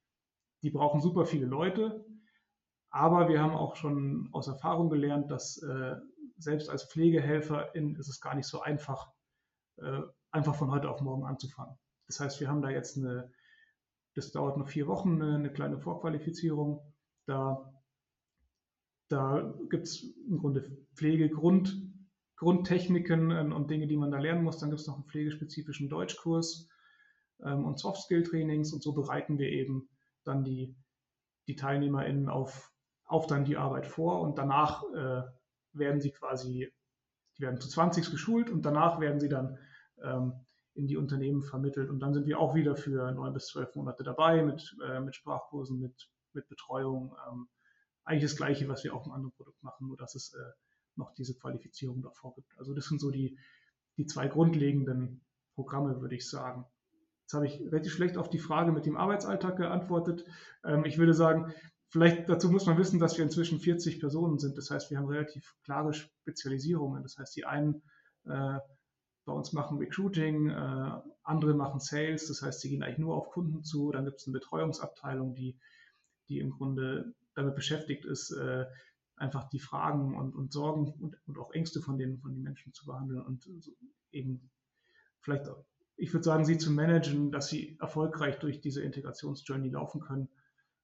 die 0.63 0.69
brauchen 0.69 1.02
super 1.02 1.26
viele 1.26 1.45
Leute, 1.45 2.06
aber 2.89 3.30
wir 3.30 3.41
haben 3.41 3.56
auch 3.56 3.76
schon 3.76 4.30
aus 4.32 4.47
Erfahrung 4.47 4.89
gelernt, 4.89 5.32
dass 5.32 5.62
äh, 5.63 5.95
selbst 6.38 6.69
als 6.69 6.91
Pflegehelferin 6.91 7.95
ist 7.95 8.10
es 8.10 8.19
gar 8.19 8.36
nicht 8.36 8.47
so 8.47 8.62
einfach, 8.62 9.12
äh, 9.78 10.02
einfach 10.32 10.56
von 10.56 10.71
heute 10.71 10.89
auf 10.89 11.02
morgen 11.02 11.26
anzufangen. 11.26 11.78
Das 12.08 12.19
heißt, 12.19 12.39
wir 12.39 12.50
haben 12.50 12.62
da 12.62 12.69
jetzt 12.69 12.97
eine, 12.97 13.32
das 14.15 14.32
dauert 14.32 14.58
noch 14.58 14.67
vier 14.67 14.88
Wochen, 14.88 15.21
eine, 15.21 15.36
eine 15.36 15.54
kleine 15.54 15.80
Vorqualifizierung 15.80 16.91
da, 17.26 17.74
da 19.10 19.54
gibt 19.70 19.88
es 19.88 20.04
im 20.28 20.38
Grunde 20.38 20.78
Pflegegrund, 20.96 21.92
Grundtechniken 22.38 23.32
ähm, 23.32 23.52
und 23.54 23.70
Dinge, 23.70 23.88
die 23.88 23.98
man 23.98 24.12
da 24.12 24.20
lernen 24.20 24.44
muss. 24.44 24.58
Dann 24.58 24.70
gibt 24.70 24.82
es 24.82 24.88
noch 24.88 24.96
einen 24.96 25.06
pflegespezifischen 25.06 25.90
Deutschkurs 25.90 26.68
ähm, 27.44 27.66
und 27.66 27.80
Soft-Skill-Trainings 27.80 28.74
und 28.74 28.82
so 28.82 28.94
bereiten 28.94 29.38
wir 29.38 29.50
eben 29.50 29.90
dann 30.24 30.44
die, 30.44 30.76
die 31.48 31.56
TeilnehmerInnen 31.56 32.30
auf, 32.30 32.72
auf 33.06 33.28
dann 33.28 33.46
die 33.46 33.58
Arbeit 33.58 33.86
vor. 33.86 34.22
Und 34.22 34.38
danach 34.38 34.84
äh, 34.94 35.22
werden 35.74 36.02
sie 36.02 36.12
quasi, 36.12 36.72
die 37.38 37.44
werden 37.44 37.60
zu 37.60 37.70
20 37.70 38.10
geschult 38.10 38.50
und 38.50 38.66
danach 38.66 39.00
werden 39.00 39.20
sie 39.20 39.30
dann 39.30 39.58
ähm, 40.04 40.34
in 40.74 40.88
die 40.88 40.98
Unternehmen 40.98 41.44
vermittelt. 41.44 41.90
Und 41.90 42.00
dann 42.00 42.14
sind 42.14 42.26
wir 42.26 42.40
auch 42.40 42.56
wieder 42.56 42.76
für 42.76 43.12
neun 43.12 43.34
bis 43.34 43.48
zwölf 43.48 43.76
Monate 43.76 44.04
dabei 44.04 44.42
mit, 44.44 44.76
äh, 44.88 45.00
mit 45.00 45.16
Sprachkursen, 45.16 45.80
mit 45.80 46.10
mit 46.36 46.48
Betreuung. 46.48 47.15
Ähm, 47.30 47.48
eigentlich 48.04 48.24
das 48.24 48.38
Gleiche, 48.38 48.67
was 48.67 48.84
wir 48.84 48.94
auch 48.96 49.06
im 49.06 49.12
anderen 49.12 49.34
Produkt 49.34 49.62
machen, 49.63 49.88
nur 49.88 49.98
dass 49.98 50.15
es 50.15 50.34
äh, 50.34 50.52
noch 50.96 51.13
diese 51.13 51.36
Qualifizierung 51.36 52.02
davor 52.02 52.34
gibt. 52.36 52.58
Also 52.58 52.74
das 52.74 52.86
sind 52.86 53.00
so 53.00 53.12
die, 53.12 53.38
die 53.98 54.06
zwei 54.06 54.28
grundlegenden 54.28 55.22
Programme, 55.56 56.02
würde 56.02 56.15
ich 56.15 56.30
sagen. 56.30 56.65
Jetzt 57.22 57.34
habe 57.34 57.48
ich 57.48 57.62
relativ 57.62 57.94
schlecht 57.94 58.17
auf 58.17 58.30
die 58.30 58.39
Frage 58.39 58.72
mit 58.72 58.86
dem 58.86 58.98
Arbeitsalltag 58.98 59.58
geantwortet. 59.58 60.26
Ähm, 60.63 60.86
ich 60.86 60.98
würde 60.98 61.13
sagen, 61.13 61.54
vielleicht 61.89 62.28
dazu 62.28 62.50
muss 62.50 62.65
man 62.65 62.78
wissen, 62.78 63.00
dass 63.00 63.17
wir 63.17 63.24
inzwischen 63.24 63.60
40 63.60 64.00
Personen 64.00 64.39
sind. 64.39 64.58
Das 64.58 64.72
heißt, 64.72 64.89
wir 64.91 64.98
haben 64.98 65.08
relativ 65.08 65.56
klare 65.63 65.94
Spezialisierungen. 65.94 67.04
Das 67.04 67.17
heißt, 67.17 67.36
die 67.36 67.46
einen 67.46 67.82
äh, 68.26 68.60
bei 69.26 69.34
uns 69.34 69.54
machen 69.54 69.78
Recruiting, 69.78 70.50
äh, 70.50 70.91
andere 71.24 71.54
machen 71.54 71.80
Sales. 71.80 72.28
Das 72.28 72.41
heißt, 72.41 72.60
sie 72.62 72.70
gehen 72.70 72.84
eigentlich 72.84 72.98
nur 72.98 73.15
auf 73.15 73.30
Kunden 73.30 73.63
zu. 73.63 73.91
Dann 73.91 74.06
gibt 74.06 74.20
es 74.20 74.28
eine 74.28 74.34
Betreuungsabteilung, 74.34 75.36
die 75.36 75.58
die 76.30 76.40
im 76.40 76.52
Grunde 76.52 77.14
damit 77.36 77.56
beschäftigt 77.56 78.06
ist, 78.06 78.32
äh, 78.32 78.66
einfach 79.16 79.50
die 79.50 79.60
Fragen 79.60 80.16
und, 80.18 80.34
und 80.34 80.52
Sorgen 80.52 80.94
und, 81.00 81.16
und, 81.28 81.38
auch 81.38 81.52
Ängste 81.52 81.82
von 81.82 81.98
den, 81.98 82.20
von 82.20 82.34
den 82.34 82.42
Menschen 82.42 82.74
zu 82.74 82.86
behandeln 82.86 83.22
und 83.22 83.44
so 83.44 83.72
eben 84.12 84.50
vielleicht, 85.20 85.46
ich 85.96 86.12
würde 86.14 86.24
sagen, 86.24 86.46
sie 86.46 86.58
zu 86.58 86.72
managen, 86.72 87.32
dass 87.32 87.48
sie 87.48 87.78
erfolgreich 87.80 88.40
durch 88.40 88.62
diese 88.62 88.82
Integrationsjourney 88.82 89.70
laufen 89.70 90.02
können. 90.02 90.28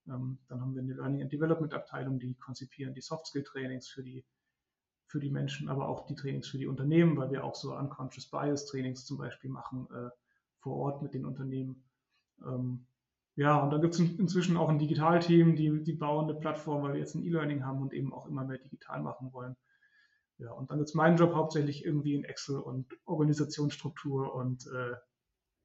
Ähm, 0.08 0.38
dann 0.48 0.62
haben 0.62 0.76
wir 0.76 0.82
eine 0.82 0.94
Learning 0.94 1.24
and 1.24 1.32
Development 1.32 1.74
Abteilung, 1.74 2.20
die 2.20 2.36
konzipieren 2.36 2.94
die 2.94 3.02
Soft 3.02 3.28
Skill 3.28 3.44
Trainings 3.44 3.88
für 3.90 4.04
die, 4.04 4.24
für 5.08 5.20
die 5.20 5.32
Menschen, 5.32 5.68
aber 5.68 5.88
auch 5.90 6.06
die 6.06 6.16
Trainings 6.16 6.48
für 6.48 6.58
die 6.58 6.68
Unternehmen, 6.68 7.18
weil 7.18 7.32
wir 7.32 7.44
auch 7.44 7.56
so 7.56 7.76
Unconscious 7.76 8.30
Bias 8.30 8.66
Trainings 8.68 9.06
zum 9.06 9.18
Beispiel 9.18 9.50
machen 9.50 9.88
äh, 9.92 10.10
vor 10.60 10.78
Ort 10.78 11.02
mit 11.02 11.14
den 11.14 11.26
Unternehmen. 11.26 11.84
Ähm, 12.46 12.86
ja, 13.38 13.62
und 13.62 13.70
dann 13.70 13.82
gibt 13.82 13.94
es 13.94 14.00
inzwischen 14.00 14.58
auch 14.58 14.68
ein 14.68 14.80
Digitalteam, 14.80 15.56
die, 15.56 15.84
die 15.84 15.94
bauen 15.94 16.28
eine 16.28 16.40
Plattform, 16.40 16.82
weil 16.82 16.94
wir 16.94 17.00
jetzt 17.00 17.14
ein 17.14 17.24
E-Learning 17.24 17.64
haben 17.64 17.84
und 17.84 17.94
eben 17.94 18.12
auch 18.12 18.26
immer 18.26 18.44
mehr 18.44 18.58
digital 18.58 19.00
machen 19.02 19.32
wollen. 19.32 19.56
Ja, 20.40 20.52
und 20.52 20.72
dann 20.72 20.82
ist 20.82 20.96
mein 20.96 21.18
Job 21.18 21.36
hauptsächlich 21.36 21.86
irgendwie 21.86 22.16
in 22.16 22.24
Excel 22.24 22.58
und 22.58 22.88
Organisationsstruktur 23.06 24.34
und 24.34 24.66
äh, 24.66 24.96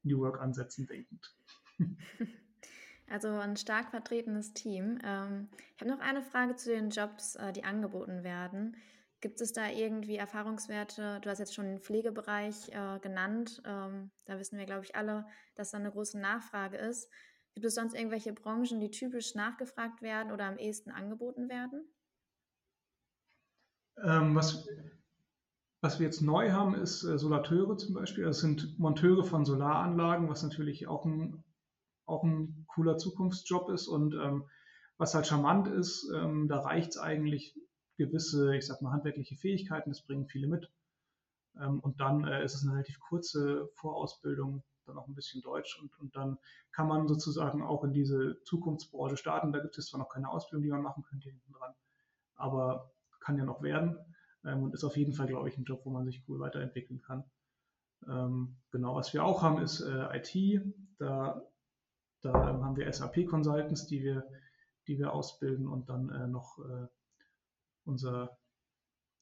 New 0.03 0.19
Work-Ansätzen 0.19 0.87
denkend. 0.87 1.35
Also 3.09 3.27
ein 3.27 3.57
stark 3.57 3.89
vertretenes 3.89 4.53
Team. 4.53 4.97
Ähm, 5.03 5.49
ich 5.75 5.81
habe 5.81 5.91
noch 5.91 5.99
eine 5.99 6.23
Frage 6.23 6.55
zu 6.55 6.71
den 6.71 6.89
Jobs, 6.89 7.35
äh, 7.35 7.51
die 7.51 7.63
angeboten 7.63 8.23
werden. 8.23 8.77
Gibt 9.19 9.39
es 9.41 9.51
da 9.51 9.69
irgendwie 9.69 10.15
Erfahrungswerte? 10.15 11.19
Du 11.21 11.29
hast 11.29 11.37
jetzt 11.37 11.53
schon 11.53 11.65
den 11.65 11.79
Pflegebereich 11.79 12.69
äh, 12.69 12.99
genannt. 13.01 13.61
Ähm, 13.65 14.09
da 14.25 14.39
wissen 14.39 14.57
wir, 14.57 14.65
glaube 14.65 14.85
ich, 14.85 14.95
alle, 14.95 15.27
dass 15.53 15.71
da 15.71 15.77
eine 15.77 15.91
große 15.91 16.17
Nachfrage 16.17 16.77
ist. 16.77 17.11
Gibt 17.53 17.65
es 17.65 17.75
sonst 17.75 17.93
irgendwelche 17.93 18.33
Branchen, 18.33 18.79
die 18.79 18.89
typisch 18.89 19.35
nachgefragt 19.35 20.01
werden 20.01 20.31
oder 20.31 20.45
am 20.45 20.57
ehesten 20.57 20.89
angeboten 20.89 21.49
werden? 21.49 21.87
Ähm, 24.03 24.35
was, 24.35 24.67
was 25.81 25.99
wir 25.99 26.07
jetzt 26.07 26.21
neu 26.21 26.51
haben, 26.51 26.73
ist 26.73 27.03
äh, 27.03 27.19
Solateure 27.19 27.77
zum 27.77 27.93
Beispiel. 27.93 28.23
Das 28.23 28.39
sind 28.39 28.79
Monteure 28.79 29.23
von 29.23 29.45
Solaranlagen, 29.45 30.29
was 30.29 30.41
natürlich 30.41 30.87
auch 30.87 31.05
ein, 31.05 31.43
auch 32.05 32.23
ein 32.23 32.65
cooler 32.67 32.97
Zukunftsjob 32.97 33.69
ist. 33.69 33.87
Und 33.87 34.15
ähm, 34.15 34.49
was 34.97 35.13
halt 35.13 35.27
charmant 35.27 35.67
ist, 35.67 36.09
ähm, 36.15 36.47
da 36.47 36.59
reicht 36.61 36.91
es 36.91 36.97
eigentlich 36.97 37.55
gewisse, 37.97 38.55
ich 38.55 38.65
sag 38.65 38.81
mal, 38.81 38.91
handwerkliche 38.91 39.35
Fähigkeiten, 39.35 39.91
das 39.91 40.01
bringen 40.01 40.27
viele 40.27 40.47
mit. 40.47 40.71
Ähm, 41.59 41.79
und 41.79 41.99
dann 41.99 42.25
äh, 42.25 42.43
ist 42.43 42.55
es 42.55 42.63
eine 42.63 42.73
relativ 42.73 42.99
kurze 42.99 43.69
Vorausbildung, 43.75 44.63
dann 44.87 44.97
auch 44.97 45.07
ein 45.07 45.15
bisschen 45.15 45.41
Deutsch 45.41 45.79
und, 45.81 45.97
und 45.99 46.15
dann 46.15 46.37
kann 46.71 46.87
man 46.87 47.07
sozusagen 47.07 47.61
auch 47.61 47.83
in 47.83 47.93
diese 47.93 48.41
Zukunftsbranche 48.43 49.17
starten. 49.17 49.51
Da 49.51 49.59
gibt 49.59 49.77
es 49.77 49.87
zwar 49.87 49.99
noch 49.99 50.09
keine 50.09 50.29
Ausbildung, 50.29 50.63
die 50.63 50.69
man 50.69 50.81
machen 50.81 51.03
könnte 51.03 51.29
hinten 51.29 51.53
dran, 51.53 51.73
aber 52.35 52.91
kann 53.19 53.37
ja 53.37 53.45
noch 53.45 53.61
werden 53.61 53.97
ähm, 54.45 54.63
und 54.63 54.73
ist 54.73 54.83
auf 54.83 54.97
jeden 54.97 55.13
Fall, 55.13 55.27
glaube 55.27 55.49
ich, 55.49 55.57
ein 55.57 55.63
Job, 55.63 55.81
wo 55.85 55.89
man 55.89 56.05
sich 56.05 56.23
cool 56.27 56.39
weiterentwickeln 56.39 57.01
kann. 57.01 57.23
Ähm, 58.07 58.57
genau, 58.71 58.95
was 58.95 59.13
wir 59.13 59.23
auch 59.23 59.41
haben, 59.41 59.61
ist 59.61 59.81
äh, 59.81 60.17
IT. 60.17 60.61
Da, 60.97 61.41
da 62.21 62.33
haben 62.33 62.75
wir 62.75 62.91
SAP-Consultants, 62.91 63.87
die 63.87 64.01
wir, 64.03 64.27
die 64.87 64.97
wir 64.97 65.13
ausbilden 65.13 65.67
und 65.67 65.89
dann 65.89 66.09
äh, 66.09 66.27
noch 66.27 66.59
äh, 66.59 66.87
unser 67.85 68.37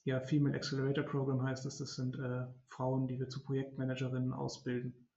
ja, 0.03 0.19
Female 0.19 0.55
Accelerator 0.55 1.03
Program 1.03 1.43
heißt 1.43 1.65
das. 1.65 1.77
Das 1.77 1.95
sind 1.95 2.17
äh, 2.17 2.47
Frauen, 2.67 3.07
die 3.07 3.19
wir 3.19 3.29
zu 3.29 3.43
Projektmanagerinnen 3.43 4.33
ausbilden. 4.33 5.07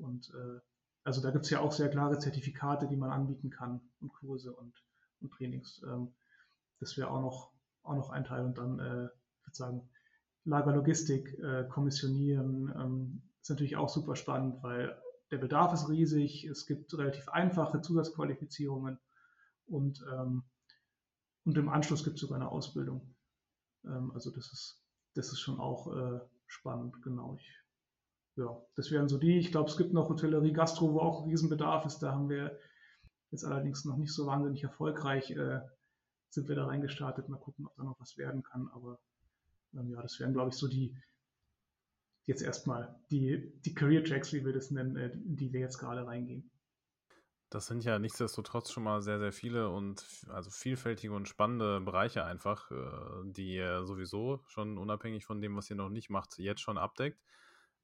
Und 0.00 0.30
äh, 0.34 0.60
also 1.04 1.20
da 1.20 1.30
gibt 1.30 1.44
es 1.44 1.50
ja 1.50 1.60
auch 1.60 1.72
sehr 1.72 1.88
klare 1.88 2.18
Zertifikate, 2.18 2.88
die 2.88 2.96
man 2.96 3.10
anbieten 3.10 3.50
kann 3.50 3.80
und 4.00 4.12
Kurse 4.12 4.52
und, 4.52 4.74
und 5.20 5.32
Trainings. 5.32 5.82
Ähm, 5.84 6.12
das 6.78 6.96
wäre 6.96 7.10
auch 7.10 7.20
noch, 7.20 7.52
auch 7.82 7.94
noch 7.94 8.10
ein 8.10 8.24
Teil. 8.24 8.44
Und 8.44 8.58
dann, 8.58 8.78
äh, 8.78 9.06
ich 9.06 9.46
würde 9.46 9.56
sagen, 9.56 9.88
Lagerlogistik, 10.44 11.38
äh, 11.38 11.64
Kommissionieren 11.68 12.72
ähm, 12.76 13.22
ist 13.40 13.50
natürlich 13.50 13.76
auch 13.76 13.88
super 13.88 14.16
spannend, 14.16 14.62
weil 14.62 14.96
der 15.30 15.38
Bedarf 15.38 15.72
ist 15.72 15.88
riesig. 15.88 16.44
Es 16.44 16.66
gibt 16.66 16.96
relativ 16.96 17.28
einfache 17.28 17.80
Zusatzqualifizierungen 17.80 18.98
und, 19.66 20.04
ähm, 20.12 20.44
und 21.44 21.56
im 21.56 21.68
Anschluss 21.68 22.04
gibt 22.04 22.16
es 22.16 22.20
sogar 22.20 22.36
eine 22.36 22.50
Ausbildung. 22.50 23.14
Ähm, 23.84 24.10
also 24.12 24.30
das 24.30 24.52
ist, 24.52 24.82
das 25.14 25.32
ist 25.32 25.40
schon 25.40 25.60
auch 25.60 25.94
äh, 25.94 26.20
spannend, 26.46 27.02
genau. 27.02 27.36
Ich, 27.38 27.48
ja, 28.36 28.60
das 28.76 28.90
wären 28.90 29.08
so 29.08 29.18
die. 29.18 29.38
Ich 29.38 29.50
glaube, 29.50 29.70
es 29.70 29.76
gibt 29.76 29.92
noch 29.92 30.08
Hotellerie, 30.08 30.52
Gastro, 30.52 30.92
wo 30.92 31.00
auch 31.00 31.26
Riesenbedarf 31.26 31.84
ist. 31.86 31.98
Da 31.98 32.12
haben 32.12 32.28
wir 32.28 32.58
jetzt 33.30 33.44
allerdings 33.44 33.84
noch 33.84 33.96
nicht 33.96 34.12
so 34.12 34.26
wahnsinnig 34.26 34.62
erfolgreich, 34.62 35.30
äh, 35.30 35.60
sind 36.30 36.48
wir 36.48 36.56
da 36.56 36.66
reingestartet. 36.66 37.28
Mal 37.28 37.38
gucken, 37.38 37.66
ob 37.66 37.74
da 37.76 37.82
noch 37.82 38.00
was 38.00 38.16
werden 38.16 38.42
kann. 38.42 38.68
Aber 38.72 39.00
ähm, 39.74 39.90
ja, 39.90 40.02
das 40.02 40.18
wären, 40.20 40.32
glaube 40.32 40.50
ich, 40.50 40.56
so 40.56 40.68
die, 40.68 40.96
jetzt 42.26 42.42
erstmal 42.42 42.98
die, 43.10 43.52
die 43.64 43.74
Career 43.74 44.04
Tracks, 44.04 44.32
wie 44.32 44.44
wir 44.44 44.52
das 44.52 44.70
nennen, 44.70 44.96
äh, 44.96 45.10
die 45.14 45.52
wir 45.52 45.60
jetzt 45.60 45.78
gerade 45.78 46.06
reingehen. 46.06 46.50
Das 47.50 47.66
sind 47.66 47.82
ja 47.82 47.98
nichtsdestotrotz 47.98 48.70
schon 48.70 48.84
mal 48.84 49.02
sehr, 49.02 49.18
sehr 49.18 49.32
viele 49.32 49.70
und 49.70 50.06
also 50.28 50.50
vielfältige 50.50 51.12
und 51.12 51.26
spannende 51.26 51.80
Bereiche 51.80 52.24
einfach, 52.24 52.70
äh, 52.70 53.32
die 53.32 53.56
ihr 53.56 53.84
sowieso 53.84 54.40
schon 54.46 54.78
unabhängig 54.78 55.24
von 55.24 55.40
dem, 55.40 55.56
was 55.56 55.68
ihr 55.68 55.74
noch 55.74 55.88
nicht 55.88 56.10
macht, 56.10 56.38
jetzt 56.38 56.60
schon 56.60 56.78
abdeckt. 56.78 57.20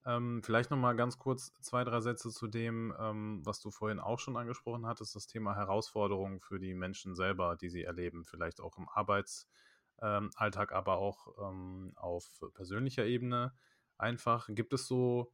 Ähm, 0.07 0.41
vielleicht 0.45 0.71
nochmal 0.71 0.95
ganz 0.95 1.19
kurz 1.19 1.53
zwei, 1.61 1.83
drei 1.83 2.01
Sätze 2.01 2.31
zu 2.31 2.47
dem, 2.47 2.95
ähm, 2.99 3.41
was 3.45 3.61
du 3.61 3.73
vorhin 3.73 3.99
auch 3.99 4.21
schon 4.21 4.37
angesprochen 4.37 4.87
hattest, 4.87 5.17
das 5.17 5.27
Thema 5.27 5.57
Herausforderungen 5.57 6.41
für 6.41 6.61
die 6.61 6.75
Menschen 6.75 7.17
selber, 7.17 7.57
die 7.57 7.69
sie 7.69 7.83
erleben, 7.83 8.25
vielleicht 8.25 8.61
auch 8.61 8.79
im 8.79 8.89
Arbeitsalltag, 8.89 10.71
ähm, 10.71 10.77
aber 10.77 10.99
auch 10.99 11.51
ähm, 11.51 11.93
auf 11.97 12.31
persönlicher 12.55 13.05
Ebene. 13.05 13.53
Einfach, 13.99 14.49
gibt 14.49 14.73
es 14.75 14.87
so 14.87 15.33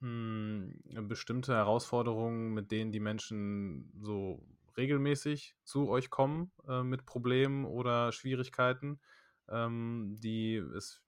mh, 0.00 0.70
hm, 0.92 1.08
bestimmte 1.08 1.54
Herausforderungen, 1.54 2.54
mit 2.54 2.70
denen 2.70 2.92
die 2.92 3.00
Menschen 3.00 3.92
so 4.00 4.46
regelmäßig 4.76 5.56
zu 5.64 5.88
euch 5.88 6.10
kommen 6.10 6.52
äh, 6.68 6.82
mit 6.82 7.06
Problemen 7.06 7.64
oder 7.64 8.12
Schwierigkeiten, 8.12 9.00
ähm, 9.48 10.16
die 10.20 10.56
es 10.56 11.03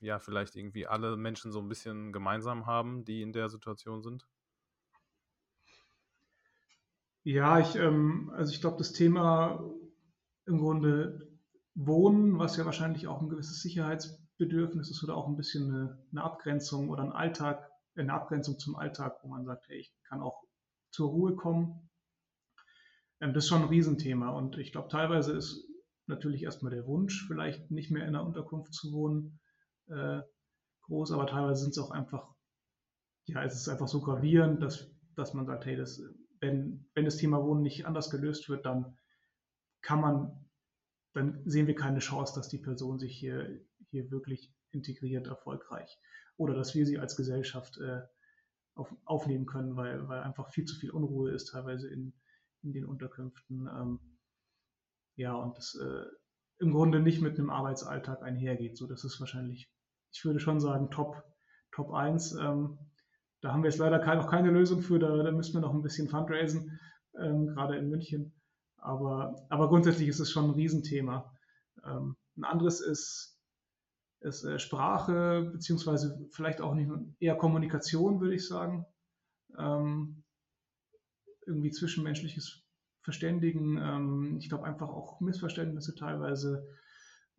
ja 0.00 0.18
vielleicht 0.18 0.56
irgendwie 0.56 0.86
alle 0.86 1.16
Menschen 1.16 1.52
so 1.52 1.60
ein 1.60 1.68
bisschen 1.68 2.12
gemeinsam 2.12 2.66
haben, 2.66 3.04
die 3.04 3.22
in 3.22 3.32
der 3.32 3.48
Situation 3.48 4.02
sind? 4.02 4.26
Ja, 7.22 7.58
ich, 7.58 7.76
ähm, 7.76 8.30
also 8.34 8.52
ich 8.52 8.60
glaube, 8.60 8.78
das 8.78 8.92
Thema 8.92 9.62
im 10.46 10.58
Grunde 10.58 11.28
Wohnen, 11.74 12.38
was 12.38 12.56
ja 12.56 12.64
wahrscheinlich 12.64 13.06
auch 13.06 13.20
ein 13.20 13.28
gewisses 13.28 13.62
Sicherheitsbedürfnis 13.62 14.90
ist 14.90 15.04
oder 15.04 15.16
auch 15.16 15.28
ein 15.28 15.36
bisschen 15.36 15.70
eine, 15.70 15.98
eine 16.10 16.22
Abgrenzung 16.22 16.88
oder 16.88 17.02
ein 17.02 17.12
Alltag 17.12 17.70
eine 17.96 18.14
Abgrenzung 18.14 18.58
zum 18.58 18.76
Alltag, 18.76 19.18
wo 19.22 19.28
man 19.28 19.44
sagt, 19.44 19.68
hey, 19.68 19.78
ich 19.78 19.92
kann 20.04 20.20
auch 20.20 20.44
zur 20.90 21.10
Ruhe 21.10 21.34
kommen. 21.36 21.90
Ähm, 23.20 23.34
das 23.34 23.44
ist 23.44 23.48
schon 23.48 23.62
ein 23.62 23.68
Riesenthema 23.68 24.30
und 24.30 24.58
ich 24.58 24.72
glaube, 24.72 24.88
teilweise 24.88 25.32
ist 25.32 25.66
natürlich 26.06 26.42
erstmal 26.42 26.72
der 26.72 26.86
Wunsch, 26.86 27.26
vielleicht 27.26 27.70
nicht 27.70 27.90
mehr 27.90 28.02
in 28.02 28.14
einer 28.14 28.26
Unterkunft 28.26 28.74
zu 28.74 28.92
wohnen, 28.92 29.38
äh, 29.90 30.22
groß, 30.82 31.12
aber 31.12 31.26
teilweise 31.26 31.62
sind 31.62 31.70
es 31.70 31.78
auch 31.78 31.90
einfach, 31.90 32.34
ja, 33.26 33.44
es 33.44 33.54
ist 33.54 33.68
einfach 33.68 33.88
so 33.88 34.00
gravierend, 34.00 34.62
dass, 34.62 34.90
dass 35.14 35.34
man 35.34 35.46
sagt, 35.46 35.66
hey, 35.66 35.76
das, 35.76 36.02
wenn, 36.40 36.88
wenn 36.94 37.04
das 37.04 37.16
Thema 37.16 37.42
Wohnen 37.42 37.62
nicht 37.62 37.86
anders 37.86 38.10
gelöst 38.10 38.48
wird, 38.48 38.66
dann 38.66 38.98
kann 39.82 40.00
man, 40.00 40.48
dann 41.14 41.42
sehen 41.44 41.66
wir 41.66 41.74
keine 41.74 41.98
Chance, 41.98 42.34
dass 42.34 42.48
die 42.48 42.58
Person 42.58 42.98
sich 42.98 43.18
hier, 43.18 43.60
hier 43.90 44.10
wirklich 44.10 44.54
integriert, 44.72 45.26
erfolgreich 45.26 45.98
oder 46.36 46.54
dass 46.54 46.74
wir 46.74 46.86
sie 46.86 46.98
als 46.98 47.16
Gesellschaft 47.16 47.78
äh, 47.78 48.00
auf, 48.74 48.94
aufnehmen 49.04 49.46
können, 49.46 49.76
weil, 49.76 50.08
weil 50.08 50.22
einfach 50.22 50.50
viel 50.50 50.64
zu 50.64 50.76
viel 50.76 50.90
Unruhe 50.90 51.32
ist 51.32 51.50
teilweise 51.52 51.88
in, 51.88 52.14
in 52.62 52.72
den 52.72 52.86
Unterkünften. 52.86 53.66
Ähm, 53.66 54.00
ja, 55.16 55.34
und 55.34 55.56
das 55.56 55.74
äh, 55.74 56.04
im 56.60 56.72
Grunde 56.72 57.00
nicht 57.00 57.20
mit 57.20 57.38
einem 57.38 57.50
Arbeitsalltag 57.50 58.22
einhergeht. 58.22 58.76
So, 58.76 58.86
das 58.86 59.04
ist 59.04 59.20
wahrscheinlich, 59.20 59.70
ich 60.12 60.24
würde 60.24 60.40
schon 60.40 60.60
sagen, 60.60 60.90
Top, 60.90 61.22
Top 61.72 61.92
1. 61.92 62.32
Ähm, 62.40 62.78
da 63.40 63.52
haben 63.52 63.62
wir 63.62 63.70
jetzt 63.70 63.78
leider 63.78 63.98
noch 64.16 64.30
keine 64.30 64.50
Lösung 64.50 64.82
für, 64.82 64.98
da, 64.98 65.22
da 65.22 65.30
müssen 65.30 65.54
wir 65.54 65.60
noch 65.60 65.74
ein 65.74 65.82
bisschen 65.82 66.08
fundraisen, 66.08 66.78
ähm, 67.18 67.46
gerade 67.46 67.76
in 67.76 67.88
München. 67.88 68.34
Aber, 68.76 69.46
aber 69.48 69.68
grundsätzlich 69.68 70.08
ist 70.08 70.20
es 70.20 70.30
schon 70.30 70.46
ein 70.46 70.54
Riesenthema. 70.54 71.32
Ähm, 71.84 72.16
ein 72.36 72.44
anderes 72.44 72.80
ist 72.80 73.40
ist 74.20 74.44
äh, 74.44 74.58
Sprache, 74.58 75.50
beziehungsweise 75.52 76.26
vielleicht 76.30 76.60
auch 76.60 76.74
nicht 76.74 76.90
eher 77.18 77.36
Kommunikation, 77.36 78.20
würde 78.20 78.34
ich 78.34 78.46
sagen. 78.46 78.86
Ähm, 79.58 80.24
irgendwie 81.46 81.70
zwischenmenschliches 81.70 82.62
Verständigen. 83.02 83.78
Ähm, 83.78 84.36
ich 84.38 84.48
glaube 84.48 84.64
einfach 84.64 84.88
auch 84.88 85.20
Missverständnisse 85.20 85.94
teilweise. 85.94 86.66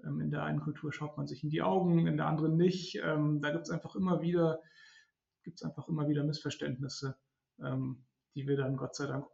Ähm, 0.05 0.21
in 0.21 0.31
der 0.31 0.43
einen 0.43 0.61
Kultur 0.61 0.91
schaut 0.93 1.17
man 1.17 1.27
sich 1.27 1.43
in 1.43 1.49
die 1.49 1.61
Augen, 1.61 2.07
in 2.07 2.17
der 2.17 2.27
anderen 2.27 2.57
nicht. 2.57 2.99
Ähm, 3.03 3.41
da 3.41 3.51
gibt 3.51 3.65
es 3.65 3.69
einfach 3.71 3.95
immer 3.95 4.21
wieder, 4.21 4.61
gibt 5.43 5.63
einfach 5.63 5.87
immer 5.87 6.07
wieder 6.07 6.23
Missverständnisse, 6.23 7.17
ähm, 7.59 8.05
die 8.35 8.47
wir 8.47 8.57
dann 8.57 8.77
Gott 8.77 8.95
sei 8.95 9.07
Dank 9.07 9.25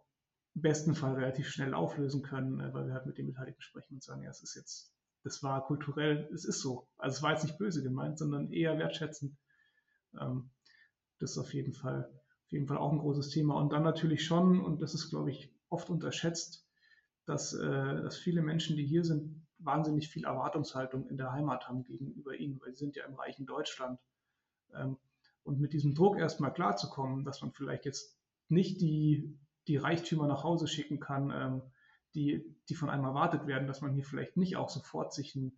im 0.55 0.61
besten 0.61 0.95
Fall 0.95 1.13
relativ 1.13 1.49
schnell 1.49 1.73
auflösen 1.73 2.21
können, 2.23 2.59
äh, 2.59 2.73
weil 2.73 2.87
wir 2.87 2.93
halt 2.93 3.05
mit 3.05 3.17
den 3.17 3.27
Beteiligten 3.27 3.61
sprechen 3.61 3.95
und 3.95 4.03
sagen, 4.03 4.23
ja, 4.23 4.29
es 4.29 4.41
ist 4.41 4.55
jetzt 4.55 4.93
das 5.23 5.43
war 5.43 5.65
kulturell, 5.65 6.29
es 6.33 6.45
ist 6.45 6.61
so. 6.61 6.87
Also 6.97 7.17
es 7.17 7.23
war 7.23 7.31
jetzt 7.33 7.43
nicht 7.43 7.57
böse 7.57 7.83
gemeint, 7.83 8.17
sondern 8.17 8.49
eher 8.51 8.77
wertschätzend. 8.77 9.35
Das 11.19 11.31
ist 11.31 11.37
auf 11.37 11.53
jeden 11.53 11.73
Fall, 11.73 12.05
auf 12.45 12.51
jeden 12.51 12.67
Fall 12.67 12.77
auch 12.77 12.91
ein 12.91 12.99
großes 12.99 13.29
Thema. 13.29 13.55
Und 13.55 13.73
dann 13.73 13.83
natürlich 13.83 14.25
schon, 14.25 14.61
und 14.61 14.81
das 14.81 14.93
ist, 14.93 15.09
glaube 15.09 15.31
ich, 15.31 15.53
oft 15.69 15.89
unterschätzt, 15.89 16.65
dass, 17.25 17.53
äh, 17.53 18.01
dass 18.01 18.17
viele 18.17 18.41
Menschen, 18.41 18.77
die 18.77 18.85
hier 18.85 19.03
sind, 19.03 19.46
wahnsinnig 19.67 20.09
viel 20.09 20.25
Erwartungshaltung 20.25 21.07
in 21.07 21.17
der 21.17 21.31
Heimat 21.31 21.67
haben 21.67 21.83
gegenüber 21.83 22.35
ihnen, 22.35 22.59
weil 22.59 22.73
sie 22.73 22.85
sind 22.85 22.95
ja 22.95 23.05
im 23.05 23.13
reichen 23.13 23.45
Deutschland. 23.45 23.99
Ähm, 24.73 24.97
und 25.43 25.59
mit 25.59 25.73
diesem 25.73 25.93
Druck 25.93 26.17
erstmal 26.17 26.51
klarzukommen, 26.51 27.23
dass 27.23 27.41
man 27.41 27.51
vielleicht 27.51 27.85
jetzt 27.85 28.17
nicht 28.49 28.81
die, 28.81 29.37
die 29.67 29.77
Reichtümer 29.77 30.27
nach 30.27 30.43
Hause 30.43 30.67
schicken 30.67 30.99
kann, 30.99 31.31
ähm, 31.31 31.61
die, 32.15 32.57
die 32.67 32.75
von 32.75 32.89
einem 32.89 33.05
erwartet 33.05 33.47
werden, 33.47 33.67
dass 33.67 33.81
man 33.81 33.93
hier 33.93 34.03
vielleicht 34.03 34.37
nicht 34.37 34.57
auch 34.57 34.69
sofort 34.69 35.13
sich 35.13 35.35
ein, 35.35 35.55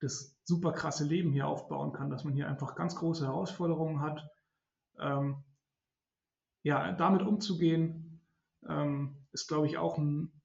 das 0.00 0.36
super 0.44 0.72
krasse 0.72 1.04
Leben 1.04 1.32
hier 1.32 1.46
aufbauen 1.46 1.92
kann, 1.92 2.10
dass 2.10 2.24
man 2.24 2.34
hier 2.34 2.48
einfach 2.48 2.74
ganz 2.74 2.94
große 2.96 3.26
Herausforderungen 3.26 4.00
hat. 4.00 4.28
Ähm, 4.98 5.42
ja, 6.62 6.92
damit 6.92 7.22
umzugehen, 7.22 8.20
ähm, 8.68 9.16
ist, 9.32 9.48
glaube 9.48 9.66
ich, 9.66 9.78
auch 9.78 9.98
ein, 9.98 10.41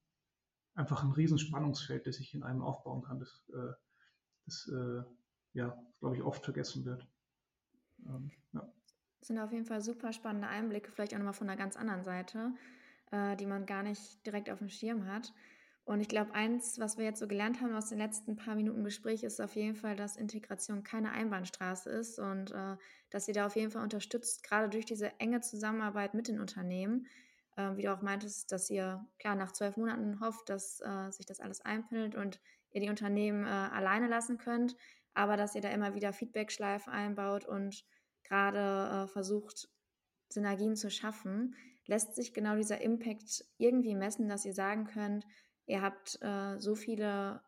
einfach 0.78 1.04
ein 1.04 1.12
Riesenspannungsfeld, 1.12 2.08
das 2.08 2.18
sich 2.18 2.34
in 2.34 2.44
einem 2.44 2.62
aufbauen 2.62 3.04
kann, 3.04 3.20
das, 3.20 3.44
äh, 3.54 3.74
das 4.46 4.72
äh, 4.74 5.04
ja, 5.54 5.78
glaube 6.00 6.16
ich, 6.16 6.22
oft 6.22 6.44
vergessen 6.44 6.86
wird. 6.86 7.08
Ähm, 8.06 8.32
ja. 8.54 8.72
Das 9.20 9.28
sind 9.28 9.40
auf 9.40 9.52
jeden 9.52 9.66
Fall 9.66 9.82
super 9.82 10.14
spannende 10.14 10.48
Einblicke, 10.48 10.92
vielleicht 10.92 11.14
auch 11.14 11.18
nochmal 11.18 11.34
von 11.34 11.50
einer 11.50 11.58
ganz 11.58 11.76
anderen 11.76 12.04
Seite 12.04 12.54
äh, 13.12 13.36
die 13.36 13.46
man 13.46 13.66
gar 13.66 13.84
nicht 13.84 14.26
direkt 14.26 14.50
auf 14.50 14.60
dem 14.60 14.70
Schirm 14.70 15.06
hat. 15.08 15.34
Und 15.86 16.02
ich 16.02 16.10
glaube, 16.10 16.34
eins, 16.34 16.80
was 16.80 16.98
wir 16.98 17.06
jetzt 17.06 17.20
so 17.20 17.28
gelernt 17.28 17.62
haben 17.62 17.74
aus 17.74 17.88
den 17.88 17.98
letzten 17.98 18.36
paar 18.36 18.56
Minuten 18.56 18.84
Gespräch, 18.84 19.24
ist 19.24 19.40
auf 19.40 19.56
jeden 19.56 19.76
Fall, 19.76 19.96
dass 19.96 20.18
Integration 20.18 20.84
keine 20.84 21.12
Einbahnstraße 21.12 21.90
ist 21.90 22.20
und 22.20 22.52
äh, 22.52 22.76
dass 23.10 23.28
ihr 23.30 23.34
da 23.34 23.46
auf 23.46 23.56
jeden 23.56 23.72
Fall 23.72 23.84
unterstützt, 23.84 24.44
gerade 24.44 24.70
durch 24.70 24.84
diese 24.84 25.18
enge 25.20 25.40
Zusammenarbeit 25.40 26.14
mit 26.14 26.28
den 26.28 26.42
Unternehmen. 26.42 27.08
Äh, 27.58 27.76
wie 27.76 27.82
du 27.82 27.94
auch 27.94 28.02
meintest, 28.02 28.52
dass 28.52 28.70
ihr 28.70 29.06
klar 29.20 29.36
nach 29.36 29.52
zwölf 29.52 29.78
Monaten 29.78 30.22
hofft, 30.22 30.50
dass 30.50 30.80
äh, 30.80 31.12
sich 31.12 31.26
das 31.26 31.40
alles 31.40 31.60
einpendelt 31.62 32.16
und 32.16 32.40
ihr 32.72 32.82
die 32.82 32.90
Unternehmen 32.90 33.44
äh, 33.44 33.48
alleine 33.48 34.08
lassen 34.08 34.38
könnt, 34.38 34.76
aber 35.14 35.36
dass 35.36 35.56
ihr 35.56 35.62
da 35.62 35.70
immer 35.70 35.96
wieder 35.96 36.14
Feedback-Schleifen 36.14 36.94
einbaut 36.94 37.46
und 37.46 37.84
gerade 38.24 39.06
äh, 39.06 39.08
versucht, 39.08 39.70
Synergien 40.30 40.76
zu 40.76 40.92
schaffen. 40.92 41.56
Lässt 41.86 42.16
sich 42.16 42.34
genau 42.34 42.56
dieser 42.56 42.82
Impact 42.82 43.46
irgendwie 43.58 43.96
messen, 43.96 44.28
dass 44.28 44.46
ihr 44.46 44.54
sagen 44.54 44.86
könnt, 44.86 45.26
ihr 45.66 45.82
habt 45.82 46.22
äh, 46.22 46.60
so 46.60 46.76
viele 46.76 47.42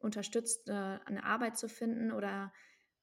unterstützt, 0.00 0.70
eine 0.70 1.24
Arbeit 1.24 1.58
zu 1.58 1.68
finden 1.68 2.10
oder 2.10 2.54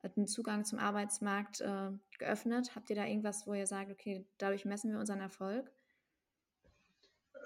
einen 0.02 0.26
Zugang 0.26 0.66
zum 0.66 0.80
Arbeitsmarkt 0.80 1.62
äh, 1.62 1.92
geöffnet? 2.18 2.76
Habt 2.76 2.90
ihr 2.90 2.96
da 2.96 3.06
irgendwas, 3.06 3.46
wo 3.46 3.54
ihr 3.54 3.68
sagt, 3.68 3.92
okay, 3.92 4.26
dadurch 4.40 4.66
messen 4.66 4.92
wir 4.92 5.00
unseren 5.00 5.22
Erfolg? 5.22 5.72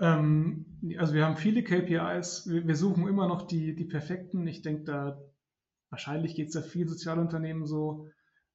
Ähm, 0.02 0.66
also 0.98 1.14
wir 1.14 1.26
haben 1.26 1.38
viele 1.38 1.64
KPIs. 1.64 2.50
Wir, 2.50 2.68
wir, 2.68 2.76
suchen 2.76 3.08
immer 3.08 3.28
noch 3.28 3.44
die, 3.44 3.76
die 3.76 3.86
perfekten. 3.86 4.46
Ich 4.48 4.62
denke, 4.62 4.84
da 4.84 5.22
wahrscheinlich 5.90 6.36
geht 6.36 6.50
es 6.50 6.56
ja 6.56 6.62
vielen 6.62 6.90
Sozialunternehmen 6.90 7.66
so. 7.66 8.10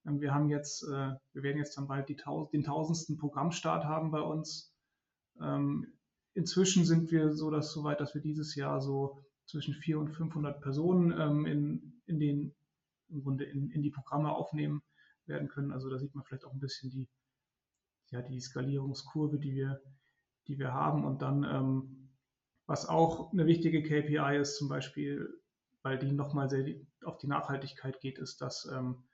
Ähm, 0.07 0.21
wir 0.21 0.35
haben 0.35 0.49
jetzt, 0.49 0.83
äh, 0.83 1.13
wir 1.33 1.43
werden 1.43 1.59
jetzt 1.59 1.79
dann 1.79 1.89
bald 1.89 2.09
die, 2.09 2.17
den 2.53 2.65
tausendsten 2.65 3.17
Programmstart 3.17 3.85
haben 3.85 4.11
bei 4.11 4.21
uns. 4.21 4.75
Ähm, 5.41 5.97
Inzwischen 6.37 6.85
sind 6.85 7.11
wir 7.11 7.33
so 7.33 7.51
dass 7.51 7.73
so 7.73 7.83
weit, 7.83 7.99
dass 7.99 8.15
wir 8.15 8.21
dieses 8.21 8.55
Jahr 8.57 8.83
so 8.83 9.25
zwischen 9.47 9.73
400 9.73 10.11
und 10.11 10.17
500 10.17 10.61
Personen 10.61 11.19
ähm, 11.19 11.47
in, 11.47 12.03
in, 12.05 12.21
den, 12.21 12.55
im 13.09 13.23
Grunde 13.23 13.45
in, 13.45 13.71
in 13.71 13.81
die 13.81 13.91
Programme 13.91 14.31
aufnehmen 14.31 14.83
werden 15.25 15.49
können. 15.49 15.73
Also 15.73 15.89
da 15.89 15.99
sieht 15.99 16.15
man 16.15 16.25
vielleicht 16.25 16.45
auch 16.45 16.53
ein 16.53 16.61
bisschen 16.61 16.91
die, 16.91 17.09
ja, 18.11 18.21
die 18.21 18.39
Skalierungskurve, 18.39 19.39
die 19.39 19.55
wir, 19.55 19.81
die 20.49 20.59
wir 20.59 20.73
haben. 20.73 21.05
Und 21.05 21.23
dann, 21.23 21.45
ähm, 21.45 22.11
was 22.67 22.89
auch 22.89 23.33
eine 23.33 23.47
wichtige 23.47 23.83
KPI 23.83 24.39
ist, 24.41 24.57
zum 24.57 24.69
Beispiel, 24.69 25.29
weil 25.83 25.99
die 25.99 26.13
nochmal 26.13 26.49
sehr 26.51 26.65
auf 27.05 27.19
die 27.19 27.29
Nachhaltigkeit 27.29 28.01
geht, 28.01 28.19
ist, 28.19 28.41
dass 28.41 28.69
ähm, 28.73 29.05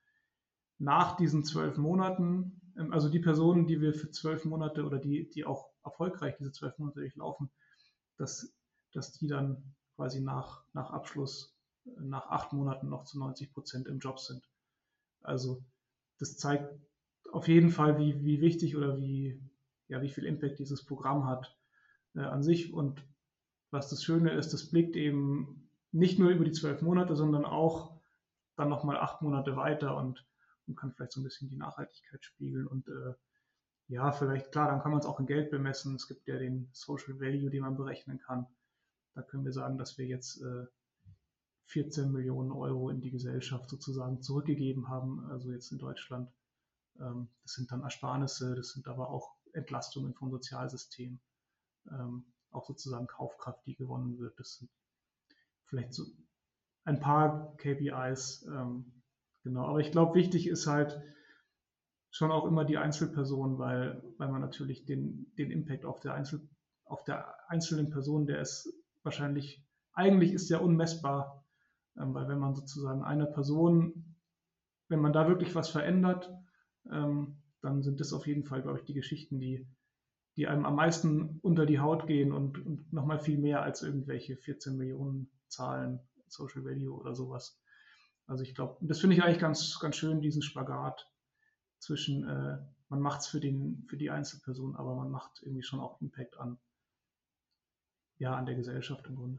nach 0.78 1.16
diesen 1.16 1.44
zwölf 1.44 1.76
Monaten, 1.76 2.60
ähm, 2.76 2.92
also 2.92 3.08
die 3.08 3.20
Personen, 3.20 3.66
die 3.66 3.80
wir 3.80 3.94
für 3.94 4.10
zwölf 4.10 4.44
Monate 4.44 4.84
oder 4.84 4.98
die, 4.98 5.28
die 5.28 5.44
auch 5.44 5.70
erfolgreich 5.84 6.36
diese 6.38 6.52
zwölf 6.52 6.78
Monate 6.78 7.00
durchlaufen, 7.00 7.50
dass, 8.16 8.54
dass 8.92 9.12
die 9.12 9.28
dann 9.28 9.74
quasi 9.96 10.20
nach, 10.20 10.64
nach 10.72 10.90
Abschluss, 10.90 11.56
nach 11.84 12.28
acht 12.28 12.52
Monaten 12.52 12.88
noch 12.88 13.04
zu 13.04 13.18
90 13.18 13.52
Prozent 13.52 13.86
im 13.86 13.98
Job 13.98 14.18
sind. 14.18 14.48
Also 15.20 15.64
das 16.18 16.36
zeigt 16.36 16.72
auf 17.32 17.48
jeden 17.48 17.70
Fall, 17.70 17.98
wie, 17.98 18.24
wie 18.24 18.40
wichtig 18.40 18.76
oder 18.76 18.96
wie, 18.96 19.40
ja, 19.92 20.00
wie 20.00 20.08
viel 20.08 20.24
Impact 20.24 20.58
dieses 20.58 20.84
Programm 20.84 21.26
hat 21.26 21.54
äh, 22.14 22.20
an 22.20 22.42
sich. 22.42 22.72
Und 22.72 23.04
was 23.70 23.90
das 23.90 24.02
Schöne 24.02 24.32
ist, 24.32 24.52
das 24.52 24.70
blickt 24.70 24.96
eben 24.96 25.68
nicht 25.92 26.18
nur 26.18 26.30
über 26.30 26.44
die 26.44 26.52
zwölf 26.52 26.80
Monate, 26.80 27.14
sondern 27.14 27.44
auch 27.44 28.00
dann 28.56 28.70
nochmal 28.70 28.96
acht 28.96 29.20
Monate 29.20 29.54
weiter 29.56 29.96
und, 29.96 30.26
und 30.66 30.76
kann 30.76 30.92
vielleicht 30.92 31.12
so 31.12 31.20
ein 31.20 31.24
bisschen 31.24 31.48
die 31.50 31.56
Nachhaltigkeit 31.56 32.24
spiegeln 32.24 32.66
und 32.66 32.88
äh, 32.88 33.12
ja, 33.88 34.10
vielleicht, 34.12 34.52
klar, 34.52 34.68
dann 34.68 34.80
kann 34.80 34.92
man 34.92 35.00
es 35.00 35.06
auch 35.06 35.20
in 35.20 35.26
Geld 35.26 35.50
bemessen. 35.50 35.94
Es 35.96 36.08
gibt 36.08 36.26
ja 36.26 36.38
den 36.38 36.70
Social 36.72 37.20
Value, 37.20 37.50
den 37.50 37.60
man 37.60 37.76
berechnen 37.76 38.18
kann. 38.18 38.46
Da 39.14 39.20
können 39.20 39.44
wir 39.44 39.52
sagen, 39.52 39.76
dass 39.76 39.98
wir 39.98 40.06
jetzt 40.06 40.40
äh, 40.40 40.64
14 41.66 42.10
Millionen 42.10 42.52
Euro 42.52 42.88
in 42.88 43.02
die 43.02 43.10
Gesellschaft 43.10 43.68
sozusagen 43.68 44.22
zurückgegeben 44.22 44.88
haben, 44.88 45.26
also 45.26 45.50
jetzt 45.50 45.72
in 45.72 45.78
Deutschland. 45.78 46.30
Ähm, 47.00 47.28
das 47.42 47.52
sind 47.54 47.70
dann 47.70 47.82
Ersparnisse, 47.82 48.54
das 48.54 48.70
sind 48.70 48.88
aber 48.88 49.10
auch 49.10 49.34
Entlastungen 49.52 50.14
vom 50.14 50.30
Sozialsystem, 50.30 51.20
ähm, 51.90 52.24
auch 52.50 52.66
sozusagen 52.66 53.06
Kaufkraft, 53.06 53.64
die 53.66 53.76
gewonnen 53.76 54.18
wird. 54.18 54.38
Das 54.38 54.56
sind 54.56 54.70
vielleicht 55.66 55.94
so 55.94 56.04
ein 56.84 57.00
paar 57.00 57.56
KPIs. 57.56 58.46
Ähm, 58.46 59.02
genau, 59.42 59.66
aber 59.66 59.80
ich 59.80 59.90
glaube, 59.90 60.14
wichtig 60.14 60.46
ist 60.46 60.66
halt, 60.66 61.02
schon 62.12 62.30
auch 62.30 62.44
immer 62.44 62.64
die 62.64 62.78
Einzelperson, 62.78 63.58
weil, 63.58 64.02
weil 64.18 64.28
man 64.28 64.42
natürlich 64.42 64.84
den, 64.84 65.32
den 65.38 65.50
Impact 65.50 65.84
auf 65.84 65.98
der, 65.98 66.14
Einzel, 66.14 66.46
auf 66.84 67.02
der 67.04 67.34
einzelnen 67.50 67.90
Person, 67.90 68.26
der 68.26 68.40
ist 68.40 68.72
wahrscheinlich, 69.02 69.64
eigentlich 69.94 70.32
ist 70.32 70.50
der 70.50 70.62
unmessbar, 70.62 71.44
ähm, 71.98 72.14
weil 72.14 72.28
wenn 72.28 72.38
man 72.38 72.54
sozusagen 72.54 73.02
einer 73.02 73.26
Person, 73.26 74.16
wenn 74.88 75.00
man 75.00 75.14
da 75.14 75.26
wirklich 75.26 75.54
was 75.54 75.70
verändert, 75.70 76.30
ähm, 76.90 77.41
dann 77.62 77.82
sind 77.82 78.00
das 78.00 78.12
auf 78.12 78.26
jeden 78.26 78.44
Fall, 78.44 78.62
glaube 78.62 78.78
ich, 78.78 78.84
die 78.84 78.94
Geschichten, 78.94 79.38
die, 79.38 79.66
die 80.36 80.46
einem 80.46 80.66
am 80.66 80.76
meisten 80.76 81.38
unter 81.42 81.64
die 81.64 81.80
Haut 81.80 82.06
gehen 82.06 82.32
und, 82.32 82.64
und 82.64 82.92
nochmal 82.92 83.18
viel 83.18 83.38
mehr 83.38 83.62
als 83.62 83.82
irgendwelche 83.82 84.36
14 84.36 84.76
Millionen 84.76 85.30
Zahlen 85.48 86.00
Social 86.26 86.64
Value 86.64 86.94
oder 86.94 87.14
sowas. 87.14 87.60
Also 88.26 88.42
ich 88.42 88.54
glaube, 88.54 88.78
das 88.80 89.00
finde 89.00 89.16
ich 89.16 89.22
eigentlich 89.22 89.38
ganz, 89.38 89.78
ganz 89.78 89.96
schön, 89.96 90.20
diesen 90.20 90.42
Spagat 90.42 91.08
zwischen, 91.78 92.28
äh, 92.28 92.58
man 92.88 93.00
macht 93.00 93.20
es 93.20 93.26
für, 93.26 93.40
für 93.40 93.96
die 93.96 94.10
Einzelperson, 94.10 94.76
aber 94.76 94.94
man 94.94 95.10
macht 95.10 95.42
irgendwie 95.42 95.62
schon 95.62 95.80
auch 95.80 96.00
Impact 96.00 96.38
an, 96.38 96.58
ja, 98.18 98.34
an 98.34 98.46
der 98.46 98.54
Gesellschaft 98.54 99.06
im 99.06 99.16
Grunde. 99.16 99.38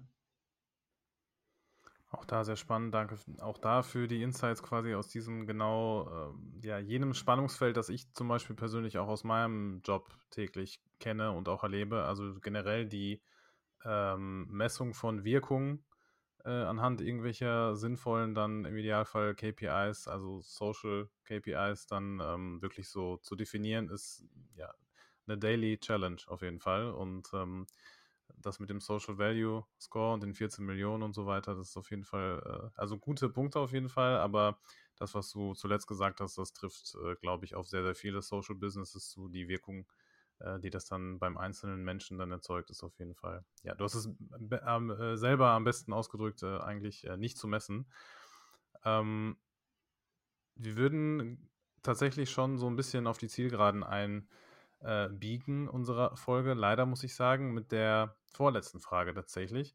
Auch 2.14 2.26
da 2.26 2.44
sehr 2.44 2.58
spannend, 2.58 2.94
danke 2.94 3.16
auch 3.40 3.58
da 3.58 3.82
für 3.82 4.08
die 4.08 4.22
Insights 4.22 4.62
quasi 4.62 4.94
aus 4.94 5.08
diesem 5.08 5.48
genau, 5.48 6.36
äh, 6.62 6.68
ja, 6.68 6.78
jenem 6.78 7.16
Spannungsfeld, 7.16 7.76
das 7.76 7.90
ich 7.90 8.14
zum 8.14 8.28
Beispiel 8.28 8.56
persönlich 8.56 9.00
auch 9.00 9.08
aus 9.08 9.24
meinem 9.24 9.82
Job 9.84 10.16
täglich 10.30 10.80
kenne 11.00 11.32
und 11.32 11.50
auch 11.50 11.64
erlebe. 11.64 12.04
Also 12.04 12.36
generell 12.40 12.86
die 12.86 13.24
ähm, 13.84 14.46
Messung 14.48 14.94
von 14.94 15.24
Wirkung 15.24 15.84
äh, 16.46 16.52
anhand 16.52 17.02
irgendwelcher 17.02 17.76
sinnvollen 17.76 18.36
dann 18.36 18.66
im 18.66 18.78
Idealfall 18.78 19.34
KPIs, 19.34 20.08
also 20.08 20.40
Social 20.42 21.10
KPIs, 21.26 21.88
dann 21.88 22.22
ähm, 22.24 22.62
wirklich 22.62 22.90
so 22.90 23.18
zu 23.18 23.36
definieren, 23.36 23.90
ist 23.90 24.24
ja 24.56 24.72
eine 25.26 25.40
Daily 25.40 25.80
Challenge 25.80 26.22
auf 26.28 26.44
jeden 26.44 26.60
Fall. 26.60 26.92
Und 26.92 27.30
ähm, 27.34 27.66
das 28.38 28.60
mit 28.60 28.70
dem 28.70 28.80
Social 28.80 29.18
Value 29.18 29.66
Score 29.80 30.14
und 30.14 30.24
den 30.24 30.34
14 30.34 30.66
Millionen 30.66 31.04
und 31.04 31.14
so 31.14 31.26
weiter, 31.26 31.56
das 31.56 31.70
ist 31.70 31.78
auf 31.78 31.90
jeden 31.90 32.04
Fall, 32.04 32.72
äh, 32.76 32.80
also 32.80 32.98
gute 32.98 33.30
Punkte 33.30 33.60
auf 33.60 33.74
jeden 33.74 33.90
Fall, 33.90 34.18
aber 34.18 34.60
das, 34.98 35.16
was 35.16 35.30
du 35.32 35.54
zuletzt 35.54 35.88
gesagt 35.88 36.22
hast, 36.22 36.38
das 36.38 36.54
trifft, 36.54 36.96
äh, 37.04 37.16
glaube 37.16 37.46
ich, 37.46 37.56
auf 37.56 37.68
sehr, 37.68 37.84
sehr 37.84 37.96
viele 37.96 38.22
Social 38.22 38.56
Businesses 38.56 39.10
zu, 39.10 39.30
die 39.30 39.48
Wirkung 39.48 39.88
äh, 40.40 40.60
die 40.60 40.70
das 40.70 40.86
dann 40.86 41.20
beim 41.20 41.38
einzelnen 41.38 41.84
Menschen 41.84 42.18
dann 42.18 42.32
erzeugt, 42.32 42.70
ist 42.70 42.84
auf 42.84 42.98
jeden 43.00 43.16
Fall. 43.16 43.46
Ja, 43.64 43.76
du 43.76 43.84
hast 43.84 43.96
es 43.96 44.08
äh, 44.08 45.16
selber 45.16 45.50
am 45.50 45.64
besten 45.64 45.94
ausgedrückt, 45.94 46.44
äh, 46.44 46.58
eigentlich 46.60 47.06
äh, 47.06 47.18
nicht 47.18 47.38
zu 47.38 47.48
messen. 47.48 47.92
Ähm, 48.84 49.38
wir 50.56 50.76
würden 50.76 51.50
tatsächlich 51.82 52.30
schon 52.30 52.58
so 52.58 52.68
ein 52.68 52.76
bisschen 52.76 53.08
auf 53.08 53.18
die 53.18 53.28
Zielgeraden 53.28 53.84
einbiegen 54.84 55.68
unserer 55.68 56.16
Folge. 56.18 56.54
Leider 56.54 56.86
muss 56.86 57.04
ich 57.04 57.16
sagen, 57.16 57.54
mit 57.54 57.72
der 57.72 58.16
vorletzten 58.32 58.80
Frage 58.80 59.14
tatsächlich. 59.14 59.74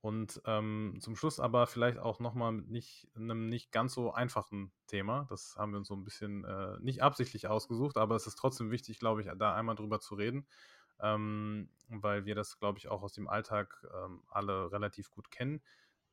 Und 0.00 0.40
ähm, 0.44 0.98
zum 1.00 1.16
Schluss 1.16 1.40
aber 1.40 1.66
vielleicht 1.66 1.98
auch 1.98 2.20
nochmal 2.20 2.52
mit 2.52 2.68
nicht, 2.68 3.08
einem 3.16 3.48
nicht 3.48 3.72
ganz 3.72 3.94
so 3.94 4.12
einfachen 4.12 4.70
Thema. 4.86 5.26
Das 5.28 5.56
haben 5.56 5.72
wir 5.72 5.78
uns 5.78 5.88
so 5.88 5.94
ein 5.94 6.04
bisschen 6.04 6.44
äh, 6.44 6.78
nicht 6.80 7.02
absichtlich 7.02 7.48
ausgesucht, 7.48 7.96
aber 7.96 8.14
es 8.14 8.26
ist 8.26 8.36
trotzdem 8.36 8.70
wichtig, 8.70 9.00
glaube 9.00 9.22
ich, 9.22 9.28
da 9.36 9.54
einmal 9.54 9.74
drüber 9.74 9.98
zu 9.98 10.14
reden, 10.14 10.46
ähm, 11.00 11.70
weil 11.88 12.24
wir 12.24 12.36
das, 12.36 12.58
glaube 12.60 12.78
ich, 12.78 12.88
auch 12.88 13.02
aus 13.02 13.14
dem 13.14 13.26
Alltag 13.26 13.84
ähm, 13.92 14.22
alle 14.28 14.70
relativ 14.70 15.10
gut 15.10 15.30
kennen. 15.30 15.60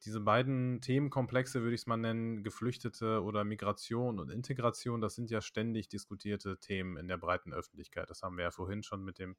Diese 0.06 0.20
beiden 0.20 0.82
Themenkomplexe, 0.82 1.62
würde 1.62 1.76
ich 1.76 1.82
es 1.82 1.88
mal 1.88 1.98
nennen, 1.98 2.44
Geflüchtete 2.44 3.24
oder 3.24 3.44
Migration 3.44 4.20
und 4.20 4.30
Integration, 4.30 5.02
das 5.02 5.16
sind 5.16 5.32
ja 5.32 5.42
ständig 5.42 5.88
diskutierte 5.88 6.60
Themen 6.60 6.98
in 6.98 7.08
der 7.08 7.18
breiten 7.18 7.54
Öffentlichkeit. 7.54 8.10
Das 8.10 8.22
haben 8.22 8.38
wir 8.38 8.44
ja 8.44 8.52
vorhin 8.52 8.84
schon 8.84 9.04
mit 9.04 9.20
dem 9.20 9.36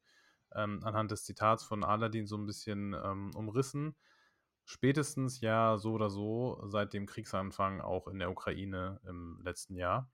ähm, 0.53 0.79
anhand 0.83 1.11
des 1.11 1.23
Zitats 1.23 1.63
von 1.63 1.83
Aladdin 1.83 2.27
so 2.27 2.37
ein 2.37 2.45
bisschen 2.45 2.93
ähm, 2.93 3.31
umrissen 3.35 3.95
spätestens 4.65 5.41
ja 5.41 5.77
so 5.77 5.93
oder 5.93 6.09
so 6.09 6.59
seit 6.65 6.93
dem 6.93 7.05
Kriegsanfang 7.05 7.81
auch 7.81 8.07
in 8.07 8.19
der 8.19 8.31
Ukraine 8.31 8.99
im 9.07 9.39
letzten 9.43 9.75
Jahr 9.75 10.11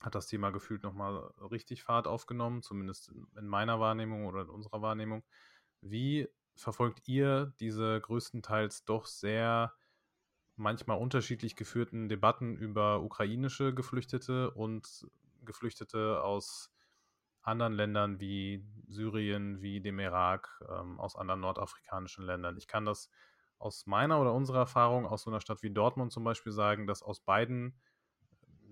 hat 0.00 0.14
das 0.14 0.26
Thema 0.26 0.50
gefühlt 0.50 0.82
nochmal 0.82 1.16
richtig 1.50 1.82
Fahrt 1.82 2.06
aufgenommen, 2.06 2.62
zumindest 2.62 3.10
in 3.36 3.46
meiner 3.46 3.80
Wahrnehmung 3.80 4.26
oder 4.26 4.42
in 4.42 4.50
unserer 4.50 4.82
Wahrnehmung. 4.82 5.24
Wie 5.80 6.28
verfolgt 6.56 7.08
ihr 7.08 7.54
diese 7.60 8.00
größtenteils 8.00 8.84
doch 8.84 9.06
sehr 9.06 9.74
manchmal 10.56 10.98
unterschiedlich 10.98 11.56
geführten 11.56 12.08
Debatten 12.08 12.56
über 12.56 13.02
ukrainische 13.02 13.74
Geflüchtete 13.74 14.50
und 14.52 15.06
Geflüchtete 15.44 16.22
aus 16.22 16.72
anderen 17.42 17.74
Ländern 17.74 18.20
wie 18.20 18.64
Syrien, 18.88 19.60
wie 19.60 19.80
dem 19.80 19.98
Irak, 19.98 20.62
ähm, 20.70 20.98
aus 21.00 21.16
anderen 21.16 21.40
nordafrikanischen 21.40 22.24
Ländern? 22.24 22.56
Ich 22.56 22.68
kann 22.68 22.84
das 22.84 23.10
aus 23.58 23.86
meiner 23.86 24.20
oder 24.20 24.32
unserer 24.32 24.60
Erfahrung 24.60 25.06
aus 25.06 25.22
so 25.22 25.30
einer 25.30 25.40
Stadt 25.40 25.62
wie 25.62 25.70
Dortmund 25.72 26.12
zum 26.12 26.24
Beispiel 26.24 26.52
sagen, 26.52 26.86
dass 26.86 27.02
aus 27.02 27.20
beiden, 27.20 27.80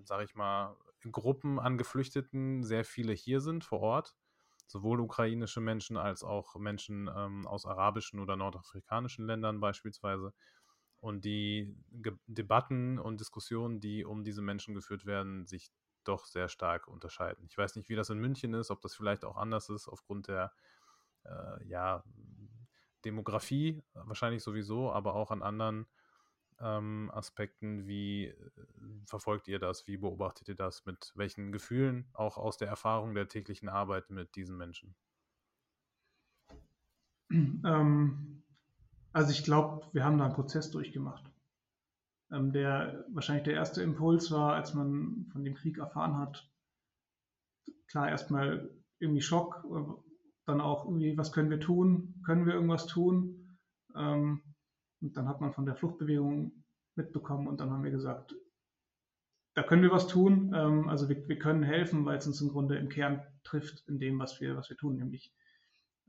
sage 0.03 0.23
ich 0.25 0.35
mal, 0.35 0.75
Gruppen 1.11 1.59
an 1.59 1.77
Geflüchteten 1.77 2.63
sehr 2.63 2.85
viele 2.85 3.13
hier 3.13 3.41
sind 3.41 3.63
vor 3.63 3.81
Ort. 3.81 4.15
Sowohl 4.67 4.99
ukrainische 4.99 5.61
Menschen 5.61 5.97
als 5.97 6.23
auch 6.23 6.55
Menschen 6.55 7.09
ähm, 7.15 7.47
aus 7.47 7.65
arabischen 7.65 8.19
oder 8.19 8.35
nordafrikanischen 8.35 9.25
Ländern 9.25 9.59
beispielsweise. 9.59 10.33
Und 10.99 11.25
die 11.25 11.75
Ge 11.91 12.13
Debatten 12.27 12.97
und 12.97 13.19
Diskussionen, 13.19 13.79
die 13.79 14.05
um 14.05 14.23
diese 14.23 14.41
Menschen 14.41 14.73
geführt 14.73 15.05
werden, 15.05 15.45
sich 15.45 15.69
doch 16.03 16.25
sehr 16.25 16.47
stark 16.49 16.87
unterscheiden. 16.87 17.45
Ich 17.45 17.57
weiß 17.57 17.75
nicht, 17.75 17.89
wie 17.89 17.95
das 17.95 18.09
in 18.09 18.19
München 18.19 18.53
ist, 18.53 18.71
ob 18.71 18.81
das 18.81 18.95
vielleicht 18.95 19.25
auch 19.25 19.37
anders 19.37 19.69
ist 19.69 19.87
aufgrund 19.87 20.27
der 20.27 20.53
äh, 21.25 21.67
ja, 21.67 22.03
Demografie, 23.05 23.83
wahrscheinlich 23.93 24.43
sowieso, 24.43 24.91
aber 24.91 25.15
auch 25.15 25.31
an 25.31 25.43
anderen 25.43 25.87
ähm, 26.63 27.11
Aspekten. 27.13 27.85
Wie 27.87 28.27
äh, 28.27 28.33
verfolgt 29.05 29.47
ihr 29.47 29.59
das? 29.59 29.87
Wie 29.87 29.97
beobachtet 29.97 30.47
ihr 30.47 30.55
das? 30.55 30.85
Mit 30.85 31.11
welchen 31.15 31.51
Gefühlen, 31.51 32.07
auch 32.13 32.37
aus 32.37 32.57
der 32.57 32.67
Erfahrung 32.67 33.13
der 33.13 33.27
täglichen 33.27 33.69
Arbeit 33.69 34.09
mit 34.09 34.35
diesen 34.35 34.57
Menschen? 34.57 34.95
Ähm, 37.65 38.43
also 39.11 39.31
ich 39.31 39.43
glaube, 39.43 39.87
wir 39.93 40.03
haben 40.03 40.17
da 40.19 40.25
einen 40.25 40.33
Prozess 40.35 40.69
durchgemacht. 40.69 41.23
Ähm, 42.31 42.51
der 42.51 43.05
wahrscheinlich 43.11 43.45
der 43.45 43.55
erste 43.55 43.81
Impuls 43.81 44.29
war, 44.31 44.53
als 44.53 44.73
man 44.73 45.27
von 45.31 45.43
dem 45.43 45.55
Krieg 45.55 45.77
erfahren 45.77 46.17
hat, 46.17 46.47
klar 47.87 48.09
erstmal 48.09 48.69
irgendwie 48.99 49.21
Schock, 49.21 49.63
dann 50.45 50.61
auch 50.61 50.85
irgendwie, 50.85 51.17
was 51.17 51.31
können 51.31 51.49
wir 51.49 51.59
tun? 51.59 52.21
Können 52.25 52.45
wir 52.45 52.53
irgendwas 52.53 52.87
tun? 52.87 53.57
Ähm, 53.95 54.41
und 55.03 55.17
dann 55.17 55.27
hat 55.27 55.41
man 55.41 55.53
von 55.53 55.65
der 55.65 55.75
Fluchtbewegung 55.75 56.63
mitbekommen 56.95 57.47
und 57.47 57.59
dann 57.59 57.69
haben 57.71 57.83
wir 57.83 57.91
gesagt, 57.91 58.35
da 59.53 59.61
können 59.61 59.83
wir 59.83 59.91
was 59.91 60.07
tun. 60.07 60.53
Ähm, 60.55 60.89
also 60.89 61.09
wir, 61.09 61.27
wir 61.27 61.37
können 61.37 61.61
helfen, 61.61 62.05
weil 62.05 62.17
es 62.17 62.25
uns 62.25 62.41
im 62.41 62.49
Grunde 62.49 62.77
im 62.77 62.89
Kern 62.89 63.21
trifft 63.43 63.87
in 63.87 63.99
dem, 63.99 64.17
was 64.17 64.39
wir, 64.41 64.55
was 64.55 64.69
wir 64.69 64.77
tun, 64.77 64.95
nämlich 64.95 65.31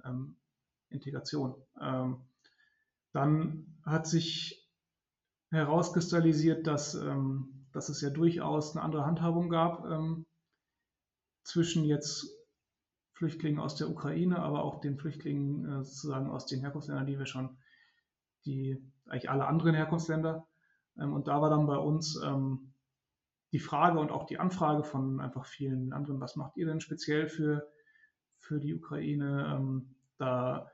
ähm, 0.04 0.36
Integration. 0.88 1.54
Ähm, 1.80 2.22
dann 3.12 3.78
hat 3.84 4.06
sich 4.06 4.68
herauskristallisiert, 5.50 6.66
dass, 6.66 6.94
ähm, 6.94 7.66
dass 7.72 7.88
es 7.88 8.00
ja 8.00 8.10
durchaus 8.10 8.74
eine 8.74 8.84
andere 8.84 9.04
Handhabung 9.04 9.50
gab 9.50 9.84
ähm, 9.86 10.26
zwischen 11.42 11.84
jetzt 11.84 12.28
Flüchtlingen 13.12 13.60
aus 13.60 13.76
der 13.76 13.90
Ukraine, 13.90 14.38
aber 14.40 14.64
auch 14.64 14.80
den 14.80 14.98
Flüchtlingen 14.98 15.64
äh, 15.64 15.84
sozusagen 15.84 16.30
aus 16.30 16.46
den 16.46 16.60
Herkunftsländern, 16.60 17.06
die 17.06 17.18
wir 17.18 17.26
schon, 17.26 17.56
die 18.46 18.82
eigentlich 19.06 19.30
alle 19.30 19.46
anderen 19.46 19.74
Herkunftsländer. 19.74 20.46
Ähm, 20.98 21.12
und 21.12 21.28
da 21.28 21.40
war 21.40 21.50
dann 21.50 21.66
bei 21.66 21.76
uns 21.76 22.20
ähm, 22.22 22.72
die 23.52 23.58
Frage 23.58 23.98
und 23.98 24.10
auch 24.10 24.24
die 24.24 24.38
Anfrage 24.38 24.82
von 24.82 25.20
einfach 25.20 25.46
vielen 25.46 25.92
anderen, 25.92 26.20
was 26.20 26.36
macht 26.36 26.56
ihr 26.56 26.66
denn 26.66 26.80
speziell 26.80 27.28
für, 27.28 27.68
für 28.38 28.58
die 28.60 28.74
Ukraine? 28.74 29.54
Ähm, 29.54 29.94
da 30.18 30.70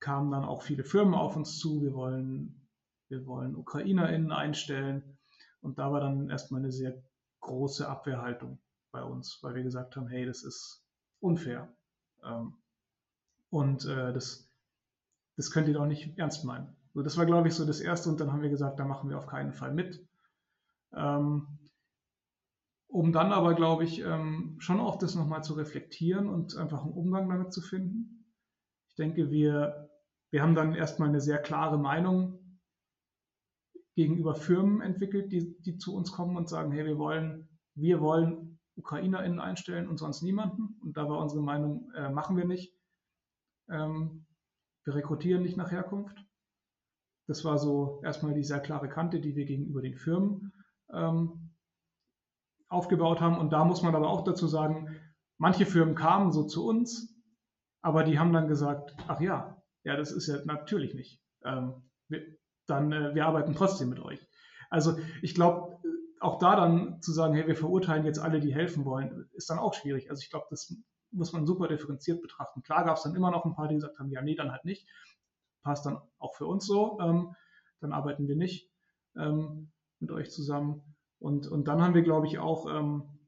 kamen 0.00 0.30
dann 0.30 0.44
auch 0.44 0.62
viele 0.62 0.84
Firmen 0.84 1.14
auf 1.14 1.36
uns 1.36 1.58
zu, 1.58 1.82
wir 1.82 1.94
wollen 1.94 2.66
wir 3.08 3.26
wollen 3.26 3.54
UkrainerInnen 3.54 4.32
einstellen. 4.32 5.18
Und 5.60 5.78
da 5.78 5.92
war 5.92 6.00
dann 6.00 6.28
erstmal 6.28 6.60
eine 6.60 6.72
sehr 6.72 7.02
große 7.40 7.88
Abwehrhaltung 7.88 8.58
bei 8.90 9.02
uns, 9.02 9.38
weil 9.42 9.54
wir 9.54 9.62
gesagt 9.62 9.96
haben, 9.96 10.08
hey, 10.08 10.26
das 10.26 10.42
ist 10.42 10.84
unfair. 11.20 11.72
Und 13.50 13.84
äh, 13.84 14.12
das, 14.12 14.48
das 15.36 15.50
könnt 15.50 15.68
ihr 15.68 15.74
doch 15.74 15.86
nicht 15.86 16.18
ernst 16.18 16.44
meinen. 16.44 16.75
So, 16.96 17.02
das 17.02 17.18
war, 17.18 17.26
glaube 17.26 17.48
ich, 17.48 17.54
so 17.54 17.66
das 17.66 17.80
Erste. 17.80 18.08
Und 18.08 18.20
dann 18.20 18.32
haben 18.32 18.40
wir 18.40 18.48
gesagt, 18.48 18.80
da 18.80 18.86
machen 18.86 19.10
wir 19.10 19.18
auf 19.18 19.26
keinen 19.26 19.52
Fall 19.52 19.74
mit. 19.74 20.02
Ähm, 20.94 21.46
um 22.86 23.12
dann 23.12 23.32
aber, 23.32 23.52
glaube 23.52 23.84
ich, 23.84 24.00
ähm, 24.00 24.56
schon 24.60 24.80
auch 24.80 24.96
das 24.96 25.14
nochmal 25.14 25.44
zu 25.44 25.52
reflektieren 25.52 26.26
und 26.26 26.56
einfach 26.56 26.84
einen 26.84 26.94
Umgang 26.94 27.28
damit 27.28 27.52
zu 27.52 27.60
finden. 27.60 28.32
Ich 28.88 28.94
denke, 28.94 29.30
wir, 29.30 29.90
wir 30.30 30.42
haben 30.42 30.54
dann 30.54 30.74
erstmal 30.74 31.10
eine 31.10 31.20
sehr 31.20 31.36
klare 31.36 31.76
Meinung 31.76 32.60
gegenüber 33.94 34.34
Firmen 34.34 34.80
entwickelt, 34.80 35.30
die, 35.30 35.54
die 35.60 35.76
zu 35.76 35.94
uns 35.94 36.12
kommen 36.12 36.38
und 36.38 36.48
sagen, 36.48 36.72
hey, 36.72 36.86
wir 36.86 36.96
wollen, 36.96 37.46
wir 37.74 38.00
wollen 38.00 38.58
UkrainerInnen 38.76 39.38
einstellen 39.38 39.86
und 39.86 39.98
sonst 39.98 40.22
niemanden. 40.22 40.78
Und 40.80 40.96
da 40.96 41.06
war 41.10 41.18
unsere 41.18 41.42
Meinung, 41.42 41.92
äh, 41.94 42.08
machen 42.08 42.38
wir 42.38 42.46
nicht. 42.46 42.74
Ähm, 43.68 44.24
wir 44.84 44.94
rekrutieren 44.94 45.42
nicht 45.42 45.58
nach 45.58 45.70
Herkunft. 45.70 46.25
Das 47.26 47.44
war 47.44 47.58
so 47.58 48.00
erstmal 48.04 48.34
die 48.34 48.44
sehr 48.44 48.60
klare 48.60 48.88
Kante, 48.88 49.20
die 49.20 49.34
wir 49.34 49.44
gegenüber 49.44 49.82
den 49.82 49.96
Firmen 49.96 50.52
ähm, 50.92 51.50
aufgebaut 52.68 53.20
haben. 53.20 53.38
Und 53.38 53.52
da 53.52 53.64
muss 53.64 53.82
man 53.82 53.94
aber 53.94 54.08
auch 54.08 54.24
dazu 54.24 54.46
sagen, 54.46 55.00
manche 55.38 55.66
Firmen 55.66 55.94
kamen 55.94 56.32
so 56.32 56.44
zu 56.44 56.66
uns, 56.66 57.14
aber 57.82 58.04
die 58.04 58.18
haben 58.18 58.32
dann 58.32 58.48
gesagt, 58.48 58.94
ach 59.08 59.20
ja, 59.20 59.62
ja, 59.84 59.96
das 59.96 60.10
ist 60.12 60.26
ja 60.26 60.38
natürlich 60.44 60.94
nicht. 60.94 61.22
Ähm, 61.44 61.90
wir, 62.08 62.22
dann 62.66 62.92
äh, 62.92 63.14
wir 63.14 63.26
arbeiten 63.26 63.54
trotzdem 63.54 63.88
mit 63.88 64.00
euch. 64.00 64.20
Also 64.70 64.98
ich 65.22 65.34
glaube, 65.34 65.80
auch 66.20 66.38
da 66.38 66.56
dann 66.56 67.00
zu 67.02 67.12
sagen, 67.12 67.34
hey, 67.34 67.46
wir 67.46 67.56
verurteilen 67.56 68.04
jetzt 68.04 68.18
alle, 68.18 68.40
die 68.40 68.54
helfen 68.54 68.84
wollen, 68.84 69.28
ist 69.34 69.50
dann 69.50 69.58
auch 69.58 69.74
schwierig. 69.74 70.10
Also 70.10 70.22
ich 70.22 70.30
glaube, 70.30 70.46
das 70.50 70.74
muss 71.12 71.32
man 71.32 71.46
super 71.46 71.68
differenziert 71.68 72.20
betrachten. 72.22 72.62
Klar 72.62 72.84
gab 72.84 72.96
es 72.96 73.04
dann 73.04 73.14
immer 73.14 73.30
noch 73.30 73.44
ein 73.44 73.54
paar, 73.54 73.68
die 73.68 73.76
gesagt 73.76 73.98
haben, 73.98 74.10
ja, 74.10 74.22
nee, 74.22 74.34
dann 74.34 74.50
halt 74.50 74.64
nicht. 74.64 74.88
Passt 75.66 75.84
dann 75.84 75.98
auch 76.18 76.36
für 76.36 76.46
uns 76.46 76.64
so. 76.64 76.96
Ähm, 77.00 77.34
dann 77.80 77.92
arbeiten 77.92 78.28
wir 78.28 78.36
nicht 78.36 78.70
ähm, 79.16 79.72
mit 79.98 80.12
euch 80.12 80.30
zusammen. 80.30 80.94
Und, 81.18 81.48
und 81.48 81.66
dann 81.66 81.82
haben 81.82 81.94
wir, 81.94 82.02
glaube 82.02 82.28
ich, 82.28 82.38
auch 82.38 82.72
ähm, 82.72 83.18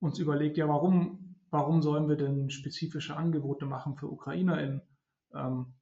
uns 0.00 0.18
überlegt, 0.18 0.56
ja, 0.56 0.66
warum, 0.66 1.36
warum 1.50 1.80
sollen 1.80 2.08
wir 2.08 2.16
denn 2.16 2.50
spezifische 2.50 3.16
Angebote 3.16 3.64
machen 3.64 3.94
für 3.94 4.10
UkrainerInnen? 4.10 4.82
Ähm, 5.34 5.76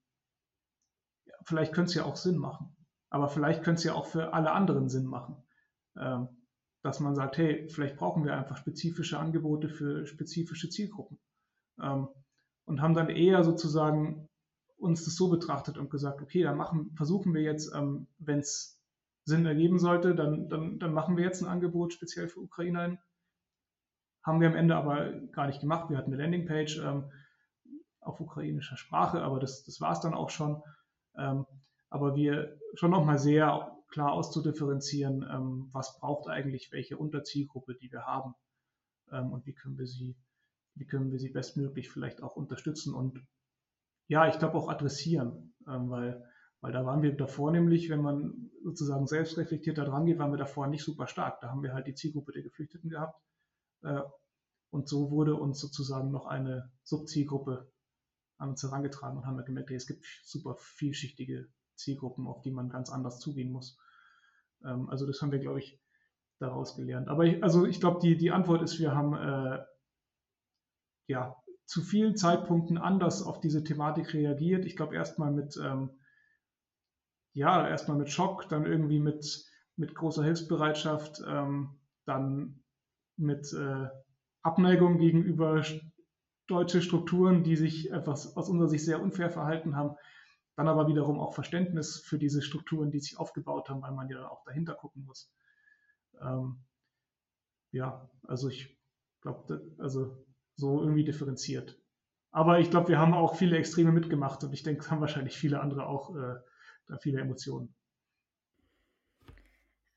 ja, 1.25 1.35
vielleicht 1.47 1.73
könnte 1.73 1.89
es 1.89 1.95
ja 1.95 2.05
auch 2.05 2.17
Sinn 2.17 2.37
machen. 2.37 2.77
Aber 3.09 3.31
vielleicht 3.31 3.63
könnte 3.63 3.79
es 3.79 3.85
ja 3.85 3.95
auch 3.95 4.05
für 4.05 4.35
alle 4.35 4.53
anderen 4.53 4.91
Sinn 4.91 5.07
machen, 5.07 5.43
ähm, 5.99 6.29
dass 6.83 7.01
man 7.01 7.15
sagt, 7.15 7.39
hey, 7.39 7.71
vielleicht 7.71 7.97
brauchen 7.97 8.23
wir 8.23 8.37
einfach 8.37 8.59
spezifische 8.59 9.19
Angebote 9.19 9.71
für 9.71 10.05
spezifische 10.05 10.69
Zielgruppen. 10.69 11.19
Und 11.79 12.81
haben 12.81 12.95
dann 12.95 13.11
eher 13.11 13.45
sozusagen 13.45 14.29
uns 14.79 15.05
das 15.05 15.16
so 15.16 15.29
betrachtet 15.29 15.79
und 15.79 15.91
gesagt, 15.91 16.20
okay, 16.22 16.43
dann 16.43 16.57
machen, 16.57 16.93
versuchen 16.97 17.35
wir 17.35 17.43
jetzt, 17.43 17.74
ähm, 17.74 18.07
wenn 18.18 18.41
es 18.41 18.81
Sinn 19.24 19.47
ergeben 19.47 19.79
sollte, 19.79 20.14
dann, 20.14 20.49
dann, 20.49 20.79
dann 20.79 20.93
machen 20.93 21.16
wir 21.16 21.24
jetzt 21.24 21.43
ein 21.43 21.49
Angebot 21.49 21.93
speziell 21.93 22.29
für 22.29 22.41
Ukrainerinnen. 22.41 22.99
Haben 24.22 24.41
wir 24.41 24.49
am 24.49 24.57
Ende 24.57 24.77
aber 24.77 25.12
gar 25.33 25.47
nicht 25.47 25.61
gemacht. 25.61 25.91
Wir 25.91 25.97
hatten 25.97 26.12
eine 26.12 26.22
Landingpage 26.22 26.79
ähm, 26.79 27.11
auf 28.01 28.20
ukrainischer 28.20 28.77
Sprache, 28.77 29.22
aber 29.22 29.41
das, 29.41 29.64
das 29.64 29.81
war 29.81 29.93
es 29.93 30.01
dann 30.01 30.14
auch 30.14 30.31
schon. 30.31 30.62
Ähm, 31.16 31.47
aber 31.91 32.14
wir 32.14 32.59
schon 32.74 32.91
nochmal 32.91 33.18
sehr 33.18 33.77
klar 33.89 34.12
auszudifferenzieren, 34.12 35.24
ähm, 35.29 35.70
was 35.72 35.99
braucht 35.99 36.29
eigentlich 36.29 36.70
welche 36.72 36.97
Unterzielgruppe, 36.97 37.74
die 37.74 37.91
wir 37.91 38.05
haben 38.05 38.35
ähm, 39.11 39.33
und 39.33 39.47
wie 39.47 39.55
können 39.55 39.79
wir 39.79 39.87
sie, 39.87 40.16
wie 40.74 40.87
können 40.87 41.11
wir 41.11 41.18
sie 41.18 41.31
bestmöglich 41.31 41.91
vielleicht 41.91 42.22
auch 42.22 42.37
unterstützen 42.37 42.95
und 42.95 43.27
ja, 44.09 44.29
ich 44.29 44.39
glaube 44.39 44.57
auch 44.57 44.69
adressieren, 44.69 45.55
ähm, 45.69 45.91
weil, 45.91 46.25
weil 46.61 46.73
da 46.73 46.85
waren 46.85 47.03
wir 47.03 47.17
davor 47.17 47.51
nämlich, 47.51 47.91
wenn 47.91 48.03
man 48.03 48.51
sozusagen 48.63 49.07
selbst 49.07 49.37
reflektiert 49.39 49.79
da 49.79 49.85
dran 49.85 50.07
geht, 50.07 50.19
waren 50.19 50.33
wir 50.33 50.39
davor 50.39 50.67
nicht 50.67 50.85
super 50.85 51.07
stark. 51.07 51.41
Da 51.41 51.49
haben 51.49 51.63
wir 51.63 51.75
halt 51.75 51.87
die 51.87 51.95
Zielgruppe 51.95 52.33
der 52.33 52.43
Geflüchteten 52.43 52.91
gehabt. 52.91 53.21
Äh, 53.83 54.01
und 54.71 54.89
so 54.89 55.11
wurde 55.11 55.35
uns 55.35 55.61
sozusagen 55.61 56.11
noch 56.11 56.27
eine 56.27 56.71
Subzielgruppe 56.83 57.71
an 58.39 58.51
uns 58.51 58.63
herangetragen 58.63 59.19
und 59.19 59.27
haben 59.27 59.37
wir 59.37 59.45
gemerkt, 59.45 59.71
es 59.71 59.87
gibt 59.87 60.05
super 60.25 60.57
vielschichtige 60.57 61.49
Zielgruppen, 61.77 62.27
auf 62.27 62.43
die 62.43 62.51
man 62.51 62.69
ganz 62.69 62.91
anders 62.91 63.19
zugehen 63.19 63.51
muss. 63.51 63.79
Ähm, 64.65 64.89
also 64.89 65.07
das 65.07 65.21
haben 65.23 65.33
wir, 65.33 65.39
glaube 65.39 65.61
ich, 65.61 65.81
daraus 66.39 66.77
gelernt. 66.77 67.09
Aber 67.09 67.25
ich, 67.25 67.43
also 67.43 67.65
ich 67.67 67.81
glaube, 67.81 68.01
die, 68.01 68.17
die 68.17 68.31
Antwort 68.31 68.63
ist, 68.63 68.79
wir 68.79 68.95
haben 68.95 69.15
äh, 69.15 69.65
ja 71.07 71.37
zu 71.67 71.83
vielen 71.83 72.17
Zeitpunkten 72.17 72.79
anders 72.79 73.23
auf 73.23 73.41
diese 73.41 73.64
Thematik 73.64 74.14
reagiert. 74.14 74.64
Ich 74.64 74.77
glaube 74.77 74.95
erstmal 74.95 75.33
mit 75.33 75.57
ähm, 75.62 75.91
ja, 77.37 77.69
erstmal 77.69 77.99
mit 77.99 78.11
Schock, 78.11 78.49
dann 78.49 78.64
irgendwie 78.64 78.99
mit, 78.99 79.45
mit 79.77 79.95
großer 79.95 80.25
Hilfsbereitschaft, 80.25 81.23
ähm, 81.29 81.79
dann 82.07 82.62
mit 83.19 83.53
äh, 83.53 83.89
Abneigung 84.41 84.97
gegenüber 84.97 85.62
deutsche 86.47 86.81
Strukturen, 86.81 87.45
die 87.45 87.57
sich 87.57 87.91
etwas 87.91 88.39
aus 88.39 88.49
unserer 88.49 88.71
Sicht 88.71 88.87
sehr 88.87 89.03
unfair 89.03 89.29
verhalten 89.29 89.77
haben. 89.77 89.97
Dann 90.57 90.67
aber 90.67 90.89
wiederum 90.89 91.21
auch 91.21 91.35
Verständnis 91.35 91.99
für 92.01 92.19
diese 92.19 92.41
Strukturen, 92.41 92.91
die 92.91 93.01
sich 93.01 93.19
aufgebaut 93.19 93.69
haben, 93.69 93.83
weil 93.83 93.93
man 93.93 94.09
ja 94.09 94.27
auch 94.31 94.43
dahinter 94.45 94.73
gucken 94.73 95.05
muss. 95.05 95.31
Ähm, 96.23 96.64
ja, 97.71 98.09
also 98.23 98.49
ich 98.49 98.81
glaube, 99.21 99.62
also 99.77 100.26
so 100.57 100.81
irgendwie 100.81 101.05
differenziert. 101.05 101.79
Aber 102.31 102.59
ich 102.59 102.71
glaube, 102.71 102.89
wir 102.89 102.99
haben 102.99 103.15
auch 103.15 103.37
viele 103.37 103.57
Extreme 103.57 103.93
mitgemacht 103.93 104.43
und 104.45 104.53
ich 104.53 104.63
denke, 104.63 104.83
es 104.83 104.91
haben 104.91 105.01
wahrscheinlich 105.01 105.39
viele 105.39 105.61
andere 105.61 105.87
auch 105.87 106.15
äh, 106.15 106.35
da 106.87 106.99
viele 106.99 107.21
Emotionen. 107.21 107.75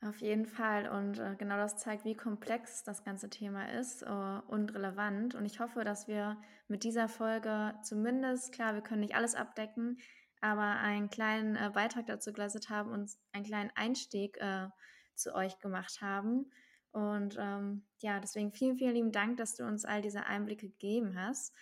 Auf 0.02 0.22
jeden 0.22 0.46
Fall. 0.46 0.88
Und 0.88 1.20
äh, 1.20 1.36
genau 1.38 1.58
das 1.58 1.78
zeigt, 1.78 2.06
wie 2.06 2.16
komplex 2.16 2.84
das 2.84 3.04
ganze 3.04 3.30
Thema 3.30 3.70
ist 3.74 4.02
äh, 4.04 4.40
und 4.48 4.74
relevant. 4.74 5.36
Und 5.36 5.46
ich 5.46 5.60
hoffe, 5.60 5.84
dass 5.84 6.08
wir 6.08 6.38
mit 6.70 6.84
dieser 6.84 7.10
Folge 7.10 7.74
zumindest, 7.84 8.54
klar, 8.54 8.76
wir 8.76 8.82
können 8.82 9.02
nicht 9.02 9.16
alles 9.16 9.36
abdecken, 9.36 9.98
aber 10.40 10.80
einen 10.80 11.10
kleinen 11.10 11.58
äh, 11.58 11.72
Beitrag 11.74 12.06
dazu 12.08 12.32
geleistet 12.32 12.70
haben 12.70 12.92
und 12.92 13.12
einen 13.34 13.44
kleinen 13.44 13.72
Einstieg 13.76 14.38
äh, 14.40 14.70
zu 15.16 15.36
euch 15.36 15.60
gemacht 15.60 16.00
haben. 16.02 16.50
Und 16.92 17.38
ähm, 17.40 17.84
ja, 18.00 18.20
deswegen 18.20 18.52
vielen, 18.52 18.78
vielen 18.78 18.96
lieben 18.96 19.12
Dank, 19.12 19.38
dass 19.38 19.56
du 19.56 19.66
uns 19.66 19.86
all 19.86 20.02
diese 20.02 20.26
Einblicke 20.26 20.70
gegeben 20.70 21.16
hast. 21.16 21.56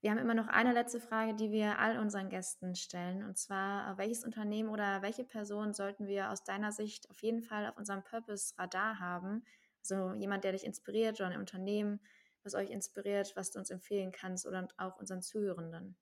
Wir 0.00 0.10
haben 0.10 0.18
immer 0.18 0.34
noch 0.34 0.48
eine 0.48 0.72
letzte 0.72 0.98
Frage, 0.98 1.34
die 1.34 1.52
wir 1.52 1.78
all 1.78 1.98
unseren 1.98 2.28
Gästen 2.28 2.74
stellen. 2.74 3.22
Und 3.24 3.38
zwar, 3.38 3.96
welches 3.98 4.24
Unternehmen 4.24 4.68
oder 4.68 5.00
welche 5.00 5.24
Person 5.24 5.74
sollten 5.74 6.06
wir 6.06 6.30
aus 6.30 6.42
deiner 6.42 6.72
Sicht 6.72 7.08
auf 7.10 7.22
jeden 7.22 7.42
Fall 7.42 7.68
auf 7.68 7.76
unserem 7.76 8.02
Purpose-Radar 8.02 8.98
haben? 8.98 9.44
Also 9.82 10.12
jemand, 10.14 10.42
der 10.42 10.52
dich 10.52 10.64
inspiriert 10.64 11.20
oder 11.20 11.30
ein 11.30 11.38
Unternehmen, 11.38 12.00
was 12.42 12.54
euch 12.54 12.70
inspiriert, 12.70 13.32
was 13.36 13.52
du 13.52 13.60
uns 13.60 13.70
empfehlen 13.70 14.10
kannst 14.10 14.46
oder 14.46 14.66
auch 14.76 14.98
unseren 14.98 15.22
Zuhörenden. 15.22 15.96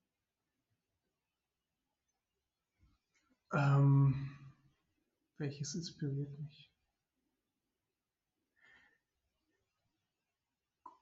Ähm, 3.53 4.31
welches 5.37 5.75
inspiriert 5.75 6.39
mich? 6.39 6.70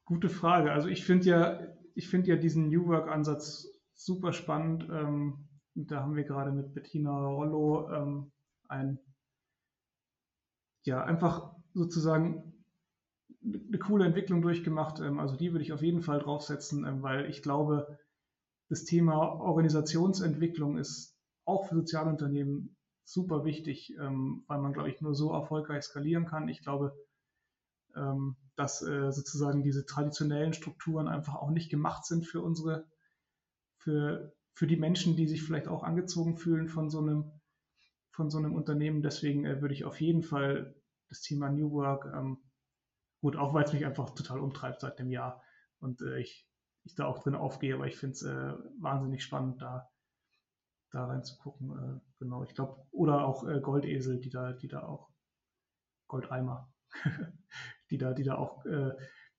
Gute 0.10 0.30
Frage. 0.30 0.72
Also 0.72 0.88
ich 0.88 1.06
finde 1.06 1.28
ja, 1.28 1.60
ich 1.94 2.10
finde 2.10 2.30
ja 2.30 2.36
diesen 2.36 2.70
New 2.70 2.88
Work-Ansatz 2.88 3.68
super 3.94 4.34
spannend. 4.34 4.88
Ähm, 4.92 5.48
da 5.76 6.02
haben 6.02 6.16
wir 6.16 6.24
gerade 6.24 6.52
mit 6.52 6.74
Bettina 6.74 7.28
Rollo 7.28 7.88
ähm, 7.92 8.32
ein, 8.68 8.98
ja, 10.84 11.04
einfach 11.04 11.54
sozusagen 11.76 12.56
eine 13.44 13.78
coole 13.78 14.06
Entwicklung 14.06 14.42
durchgemacht. 14.42 15.00
Ähm, 15.00 15.20
also 15.20 15.36
die 15.36 15.52
würde 15.52 15.64
ich 15.64 15.74
auf 15.74 15.84
jeden 15.84 16.02
Fall 16.02 16.18
draufsetzen, 16.18 16.88
ähm, 16.88 17.04
weil 17.04 17.30
ich 17.30 17.44
glaube, 17.44 18.00
das 18.68 18.86
Thema 18.86 19.20
Organisationsentwicklung 19.40 20.80
ist 20.80 21.16
auch 21.46 21.68
für 21.68 21.76
Sozialunternehmen 21.76 22.76
super 23.04 23.46
wichtig, 23.46 23.94
ähm, 24.02 24.44
weil 24.48 24.58
man, 24.58 24.74
glaube 24.74 24.90
ich, 24.90 25.02
nur 25.02 25.14
so 25.14 25.32
erfolgreich 25.34 25.84
skalieren 25.84 26.26
kann. 26.26 26.48
Ich 26.48 26.64
glaube, 26.64 26.96
ähm, 27.96 28.38
dass 28.60 28.82
äh, 28.82 29.14
sozusagen 29.14 29.64
diese 29.64 29.86
traditionellen 29.86 30.52
Strukturen 30.52 31.08
einfach 31.08 31.36
auch 31.36 31.50
nicht 31.50 31.70
gemacht 31.70 32.06
sind 32.06 32.28
für 32.28 32.42
unsere, 32.42 32.86
für, 33.78 34.36
für 34.54 34.68
die 34.68 34.76
Menschen, 34.76 35.16
die 35.16 35.28
sich 35.28 35.42
vielleicht 35.44 35.70
auch 35.70 35.82
angezogen 35.82 36.36
fühlen 36.36 36.68
von 36.68 36.90
so 36.90 37.00
einem, 37.00 37.32
von 38.12 38.30
so 38.30 38.38
einem 38.38 38.54
Unternehmen. 38.54 39.02
Deswegen 39.02 39.46
äh, 39.46 39.62
würde 39.62 39.74
ich 39.74 39.86
auf 39.86 40.02
jeden 40.02 40.24
Fall 40.24 40.76
das 41.08 41.22
Thema 41.22 41.50
New 41.50 41.72
Work, 41.72 42.12
ähm, 42.14 42.40
gut, 43.22 43.38
auch 43.38 43.54
weil 43.54 43.64
es 43.64 43.72
mich 43.72 43.86
einfach 43.86 44.10
total 44.10 44.40
umtreibt 44.40 44.82
seit 44.82 45.00
dem 45.00 45.10
Jahr 45.10 45.42
und 45.80 46.02
äh, 46.02 46.20
ich, 46.20 46.46
ich 46.84 46.96
da 46.96 47.06
auch 47.06 47.20
drin 47.20 47.36
aufgehe, 47.36 47.76
aber 47.76 47.88
ich 47.88 47.96
finde 47.96 48.12
es 48.12 48.24
äh, 48.24 48.54
wahnsinnig 48.82 49.24
spannend, 49.24 49.62
da, 49.62 49.90
da 50.92 51.06
reinzugucken. 51.06 51.72
Äh, 51.72 52.02
genau, 52.20 52.44
ich 52.44 52.54
glaube, 52.54 52.86
oder 52.92 53.26
auch 53.26 53.48
äh, 53.48 53.62
Goldesel, 53.62 54.20
die 54.20 54.30
da, 54.30 54.52
die 54.52 54.68
da 54.68 54.84
auch 54.84 55.10
Goldeimer, 56.08 56.74
die 57.92 57.98
da, 57.98 58.14
die 58.14 58.24
da 58.24 58.36
auch, 58.36 58.66
äh, 58.66 58.92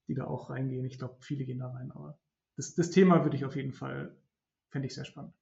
die 0.08 0.14
da 0.14 0.24
auch 0.24 0.50
reingehen. 0.50 0.84
Ich 0.84 0.98
glaube, 0.98 1.16
viele 1.20 1.44
gehen 1.44 1.58
da 1.58 1.70
rein, 1.70 1.90
aber 1.92 2.18
das, 2.56 2.74
das 2.74 2.90
Thema 2.90 3.24
würde 3.24 3.36
ich 3.36 3.44
auf 3.44 3.56
jeden 3.56 3.72
Fall, 3.72 4.16
fände 4.68 4.86
ich 4.86 4.94
sehr 4.94 5.04
spannend. 5.04 5.34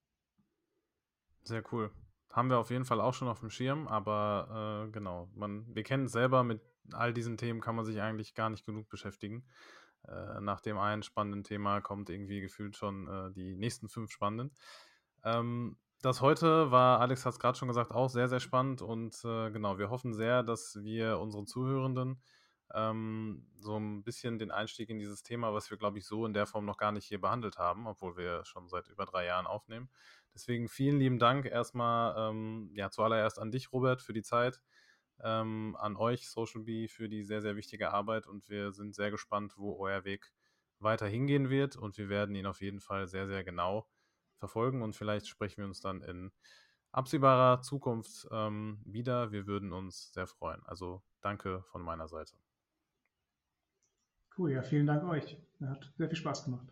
Sehr 1.42 1.62
cool. 1.72 1.90
Haben 2.32 2.50
wir 2.50 2.58
auf 2.58 2.70
jeden 2.70 2.84
Fall 2.84 3.00
auch 3.00 3.14
schon 3.14 3.28
auf 3.28 3.40
dem 3.40 3.50
Schirm, 3.50 3.88
aber 3.88 4.86
äh, 4.86 4.90
genau, 4.90 5.30
man, 5.34 5.66
wir 5.74 5.82
kennen 5.82 6.04
es 6.04 6.12
selber, 6.12 6.44
mit 6.44 6.60
all 6.92 7.12
diesen 7.12 7.36
Themen 7.36 7.60
kann 7.60 7.74
man 7.74 7.84
sich 7.84 8.00
eigentlich 8.00 8.34
gar 8.34 8.50
nicht 8.50 8.64
genug 8.64 8.88
beschäftigen. 8.88 9.46
Äh, 10.06 10.40
nach 10.40 10.60
dem 10.60 10.78
einen 10.78 11.02
spannenden 11.02 11.44
Thema 11.44 11.80
kommt 11.80 12.10
irgendwie 12.10 12.40
gefühlt 12.40 12.76
schon 12.76 13.08
äh, 13.08 13.32
die 13.32 13.56
nächsten 13.56 13.88
fünf 13.88 14.10
spannenden. 14.10 14.54
Ähm, 15.24 15.78
das 16.00 16.20
heute 16.20 16.70
war, 16.70 17.00
Alex 17.00 17.26
hat 17.26 17.32
es 17.32 17.40
gerade 17.40 17.58
schon 17.58 17.68
gesagt, 17.68 17.90
auch 17.90 18.08
sehr, 18.08 18.28
sehr 18.28 18.40
spannend 18.40 18.82
und 18.82 19.16
äh, 19.24 19.50
genau, 19.50 19.78
wir 19.78 19.90
hoffen 19.90 20.14
sehr, 20.14 20.42
dass 20.42 20.78
wir 20.82 21.18
unseren 21.18 21.46
Zuhörenden 21.46 22.22
ähm, 22.74 23.46
so 23.58 23.76
ein 23.78 24.02
bisschen 24.02 24.38
den 24.38 24.50
Einstieg 24.50 24.90
in 24.90 24.98
dieses 24.98 25.22
Thema, 25.22 25.54
was 25.54 25.70
wir, 25.70 25.78
glaube 25.78 25.98
ich, 25.98 26.06
so 26.06 26.26
in 26.26 26.34
der 26.34 26.46
Form 26.46 26.64
noch 26.64 26.76
gar 26.76 26.92
nicht 26.92 27.06
hier 27.06 27.20
behandelt 27.20 27.58
haben, 27.58 27.86
obwohl 27.86 28.16
wir 28.16 28.44
schon 28.44 28.68
seit 28.68 28.88
über 28.88 29.04
drei 29.06 29.26
Jahren 29.26 29.46
aufnehmen. 29.46 29.88
Deswegen 30.34 30.68
vielen 30.68 30.98
lieben 30.98 31.18
Dank 31.18 31.46
erstmal, 31.46 32.30
ähm, 32.30 32.70
ja, 32.74 32.90
zuallererst 32.90 33.38
an 33.38 33.50
dich, 33.50 33.72
Robert, 33.72 34.02
für 34.02 34.12
die 34.12 34.22
Zeit, 34.22 34.60
ähm, 35.22 35.76
an 35.80 35.96
euch, 35.96 36.28
Social 36.28 36.62
Bee, 36.62 36.88
für 36.88 37.08
die 37.08 37.24
sehr, 37.24 37.42
sehr 37.42 37.56
wichtige 37.56 37.90
Arbeit 37.92 38.26
und 38.26 38.48
wir 38.48 38.72
sind 38.72 38.94
sehr 38.94 39.10
gespannt, 39.10 39.54
wo 39.56 39.76
euer 39.78 40.04
Weg 40.04 40.32
weiter 40.78 41.06
hingehen 41.06 41.50
wird 41.50 41.76
und 41.76 41.98
wir 41.98 42.08
werden 42.08 42.34
ihn 42.34 42.46
auf 42.46 42.60
jeden 42.60 42.80
Fall 42.80 43.08
sehr, 43.08 43.26
sehr 43.26 43.42
genau 43.44 43.88
verfolgen 44.36 44.82
und 44.82 44.94
vielleicht 44.94 45.26
sprechen 45.26 45.58
wir 45.58 45.66
uns 45.66 45.80
dann 45.80 46.02
in 46.02 46.30
absehbarer 46.92 47.62
Zukunft 47.62 48.28
ähm, 48.30 48.80
wieder. 48.84 49.32
Wir 49.32 49.46
würden 49.46 49.72
uns 49.72 50.12
sehr 50.12 50.26
freuen. 50.26 50.62
Also 50.64 51.02
danke 51.20 51.62
von 51.64 51.82
meiner 51.82 52.08
Seite. 52.08 52.47
Cool, 54.38 54.52
ja, 54.52 54.62
vielen 54.62 54.86
Dank 54.86 55.02
euch. 55.02 55.36
Hat 55.60 55.92
sehr 55.96 56.06
viel 56.06 56.16
Spaß 56.16 56.44
gemacht. 56.44 56.68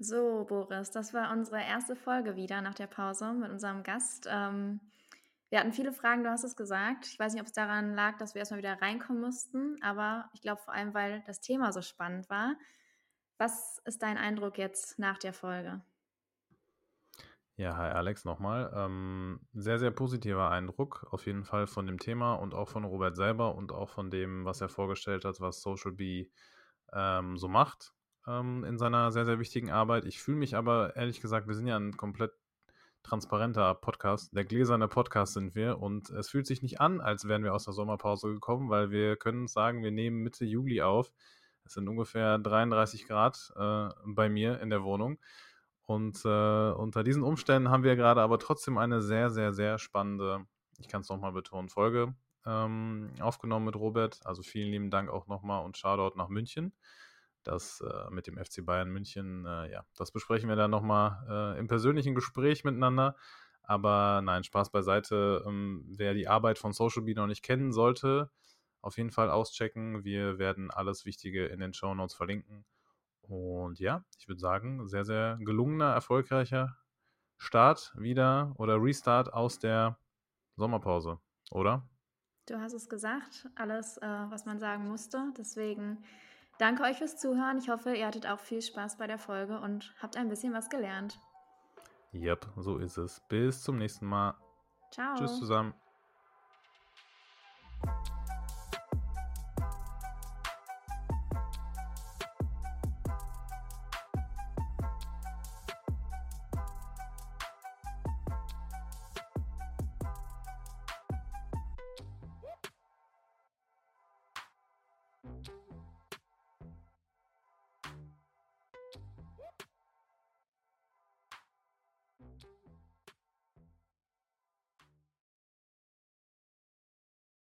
So, 0.00 0.44
Boris, 0.48 0.90
das 0.90 1.14
war 1.14 1.30
unsere 1.30 1.60
erste 1.60 1.94
Folge 1.94 2.34
wieder 2.34 2.60
nach 2.60 2.74
der 2.74 2.88
Pause 2.88 3.32
mit 3.32 3.50
unserem 3.50 3.84
Gast. 3.84 4.26
Ähm, 4.28 4.80
wir 5.50 5.60
hatten 5.60 5.72
viele 5.72 5.92
Fragen, 5.92 6.24
du 6.24 6.30
hast 6.30 6.42
es 6.42 6.56
gesagt. 6.56 7.06
Ich 7.06 7.18
weiß 7.18 7.32
nicht, 7.32 7.42
ob 7.42 7.46
es 7.46 7.52
daran 7.52 7.94
lag, 7.94 8.18
dass 8.18 8.34
wir 8.34 8.40
erstmal 8.40 8.58
wieder 8.58 8.82
reinkommen 8.82 9.22
mussten, 9.22 9.80
aber 9.82 10.28
ich 10.34 10.42
glaube 10.42 10.60
vor 10.62 10.74
allem, 10.74 10.94
weil 10.94 11.22
das 11.26 11.40
Thema 11.40 11.72
so 11.72 11.80
spannend 11.80 12.28
war. 12.28 12.56
Was 13.38 13.80
ist 13.84 14.02
dein 14.02 14.18
Eindruck 14.18 14.58
jetzt 14.58 14.98
nach 14.98 15.18
der 15.18 15.32
Folge? 15.32 15.80
Ja, 17.58 17.76
hi 17.76 17.90
Alex 17.90 18.24
nochmal. 18.24 18.70
Ähm, 18.72 19.40
sehr, 19.52 19.80
sehr 19.80 19.90
positiver 19.90 20.48
Eindruck 20.48 21.08
auf 21.10 21.26
jeden 21.26 21.42
Fall 21.42 21.66
von 21.66 21.88
dem 21.88 21.98
Thema 21.98 22.34
und 22.34 22.54
auch 22.54 22.68
von 22.68 22.84
Robert 22.84 23.16
selber 23.16 23.56
und 23.56 23.72
auch 23.72 23.88
von 23.88 24.10
dem, 24.12 24.44
was 24.44 24.60
er 24.60 24.68
vorgestellt 24.68 25.24
hat, 25.24 25.40
was 25.40 25.60
Social 25.60 25.90
Bee 25.90 26.30
ähm, 26.92 27.36
so 27.36 27.48
macht 27.48 27.94
ähm, 28.28 28.62
in 28.62 28.78
seiner 28.78 29.10
sehr, 29.10 29.24
sehr 29.24 29.40
wichtigen 29.40 29.72
Arbeit. 29.72 30.04
Ich 30.04 30.22
fühle 30.22 30.36
mich 30.36 30.54
aber 30.54 30.94
ehrlich 30.94 31.20
gesagt, 31.20 31.48
wir 31.48 31.54
sind 31.56 31.66
ja 31.66 31.76
ein 31.76 31.96
komplett 31.96 32.30
transparenter 33.02 33.74
Podcast. 33.74 34.36
Der 34.36 34.44
gläserne 34.44 34.86
Podcast 34.86 35.32
sind 35.32 35.56
wir 35.56 35.80
und 35.80 36.10
es 36.10 36.30
fühlt 36.30 36.46
sich 36.46 36.62
nicht 36.62 36.80
an, 36.80 37.00
als 37.00 37.26
wären 37.26 37.42
wir 37.42 37.54
aus 37.54 37.64
der 37.64 37.74
Sommerpause 37.74 38.32
gekommen, 38.32 38.70
weil 38.70 38.92
wir 38.92 39.16
können 39.16 39.48
sagen, 39.48 39.82
wir 39.82 39.90
nehmen 39.90 40.22
Mitte 40.22 40.44
Juli 40.44 40.80
auf. 40.82 41.12
Es 41.64 41.72
sind 41.72 41.88
ungefähr 41.88 42.38
33 42.38 43.08
Grad 43.08 43.52
äh, 43.56 43.88
bei 44.06 44.28
mir 44.28 44.60
in 44.60 44.70
der 44.70 44.84
Wohnung. 44.84 45.18
Und 45.88 46.22
äh, 46.26 46.70
unter 46.72 47.02
diesen 47.02 47.22
Umständen 47.22 47.70
haben 47.70 47.82
wir 47.82 47.96
gerade 47.96 48.20
aber 48.20 48.38
trotzdem 48.38 48.76
eine 48.76 49.00
sehr, 49.00 49.30
sehr, 49.30 49.54
sehr 49.54 49.78
spannende, 49.78 50.44
ich 50.78 50.86
kann 50.86 51.00
es 51.00 51.08
nochmal 51.08 51.32
betonen, 51.32 51.70
Folge 51.70 52.14
ähm, 52.44 53.10
aufgenommen 53.20 53.64
mit 53.64 53.74
Robert. 53.74 54.20
Also 54.24 54.42
vielen 54.42 54.70
lieben 54.70 54.90
Dank 54.90 55.08
auch 55.08 55.26
nochmal 55.28 55.64
und 55.64 55.78
Shoutout 55.78 56.18
nach 56.18 56.28
München. 56.28 56.74
Das 57.42 57.80
äh, 57.80 58.10
mit 58.10 58.26
dem 58.26 58.36
FC 58.36 58.66
Bayern 58.66 58.90
München, 58.90 59.46
äh, 59.46 59.70
ja, 59.72 59.86
das 59.96 60.10
besprechen 60.10 60.50
wir 60.50 60.56
dann 60.56 60.70
nochmal 60.70 61.54
äh, 61.56 61.58
im 61.58 61.68
persönlichen 61.68 62.14
Gespräch 62.14 62.64
miteinander. 62.64 63.16
Aber 63.62 64.20
nein, 64.22 64.44
Spaß 64.44 64.70
beiseite. 64.70 65.42
Ähm, 65.46 65.86
wer 65.88 66.12
die 66.12 66.28
Arbeit 66.28 66.58
von 66.58 66.74
Social 66.74 67.02
Bee 67.02 67.14
noch 67.14 67.26
nicht 67.26 67.42
kennen 67.42 67.72
sollte, 67.72 68.30
auf 68.82 68.98
jeden 68.98 69.10
Fall 69.10 69.30
auschecken. 69.30 70.04
Wir 70.04 70.38
werden 70.38 70.70
alles 70.70 71.06
Wichtige 71.06 71.46
in 71.46 71.60
den 71.60 71.72
Show 71.72 71.94
Notes 71.94 72.14
verlinken. 72.14 72.66
Und 73.28 73.78
ja, 73.78 74.04
ich 74.18 74.26
würde 74.26 74.40
sagen, 74.40 74.86
sehr, 74.88 75.04
sehr 75.04 75.36
gelungener, 75.40 75.92
erfolgreicher 75.92 76.76
Start 77.36 77.92
wieder 77.96 78.54
oder 78.56 78.82
Restart 78.82 79.32
aus 79.32 79.58
der 79.58 79.98
Sommerpause, 80.56 81.20
oder? 81.50 81.88
Du 82.46 82.58
hast 82.58 82.72
es 82.72 82.88
gesagt, 82.88 83.48
alles, 83.54 83.98
äh, 83.98 84.06
was 84.06 84.46
man 84.46 84.58
sagen 84.58 84.88
musste. 84.88 85.32
Deswegen 85.36 86.02
danke 86.58 86.82
euch 86.82 86.96
fürs 86.96 87.18
Zuhören. 87.18 87.58
Ich 87.58 87.68
hoffe, 87.68 87.94
ihr 87.94 88.06
hattet 88.06 88.26
auch 88.26 88.40
viel 88.40 88.62
Spaß 88.62 88.96
bei 88.96 89.06
der 89.06 89.18
Folge 89.18 89.60
und 89.60 89.94
habt 90.00 90.16
ein 90.16 90.28
bisschen 90.28 90.54
was 90.54 90.70
gelernt. 90.70 91.20
Yep, 92.14 92.46
so 92.56 92.78
ist 92.78 92.96
es. 92.96 93.20
Bis 93.28 93.62
zum 93.62 93.76
nächsten 93.76 94.06
Mal. 94.06 94.34
Ciao. 94.90 95.14
Tschüss 95.16 95.38
zusammen. 95.38 95.74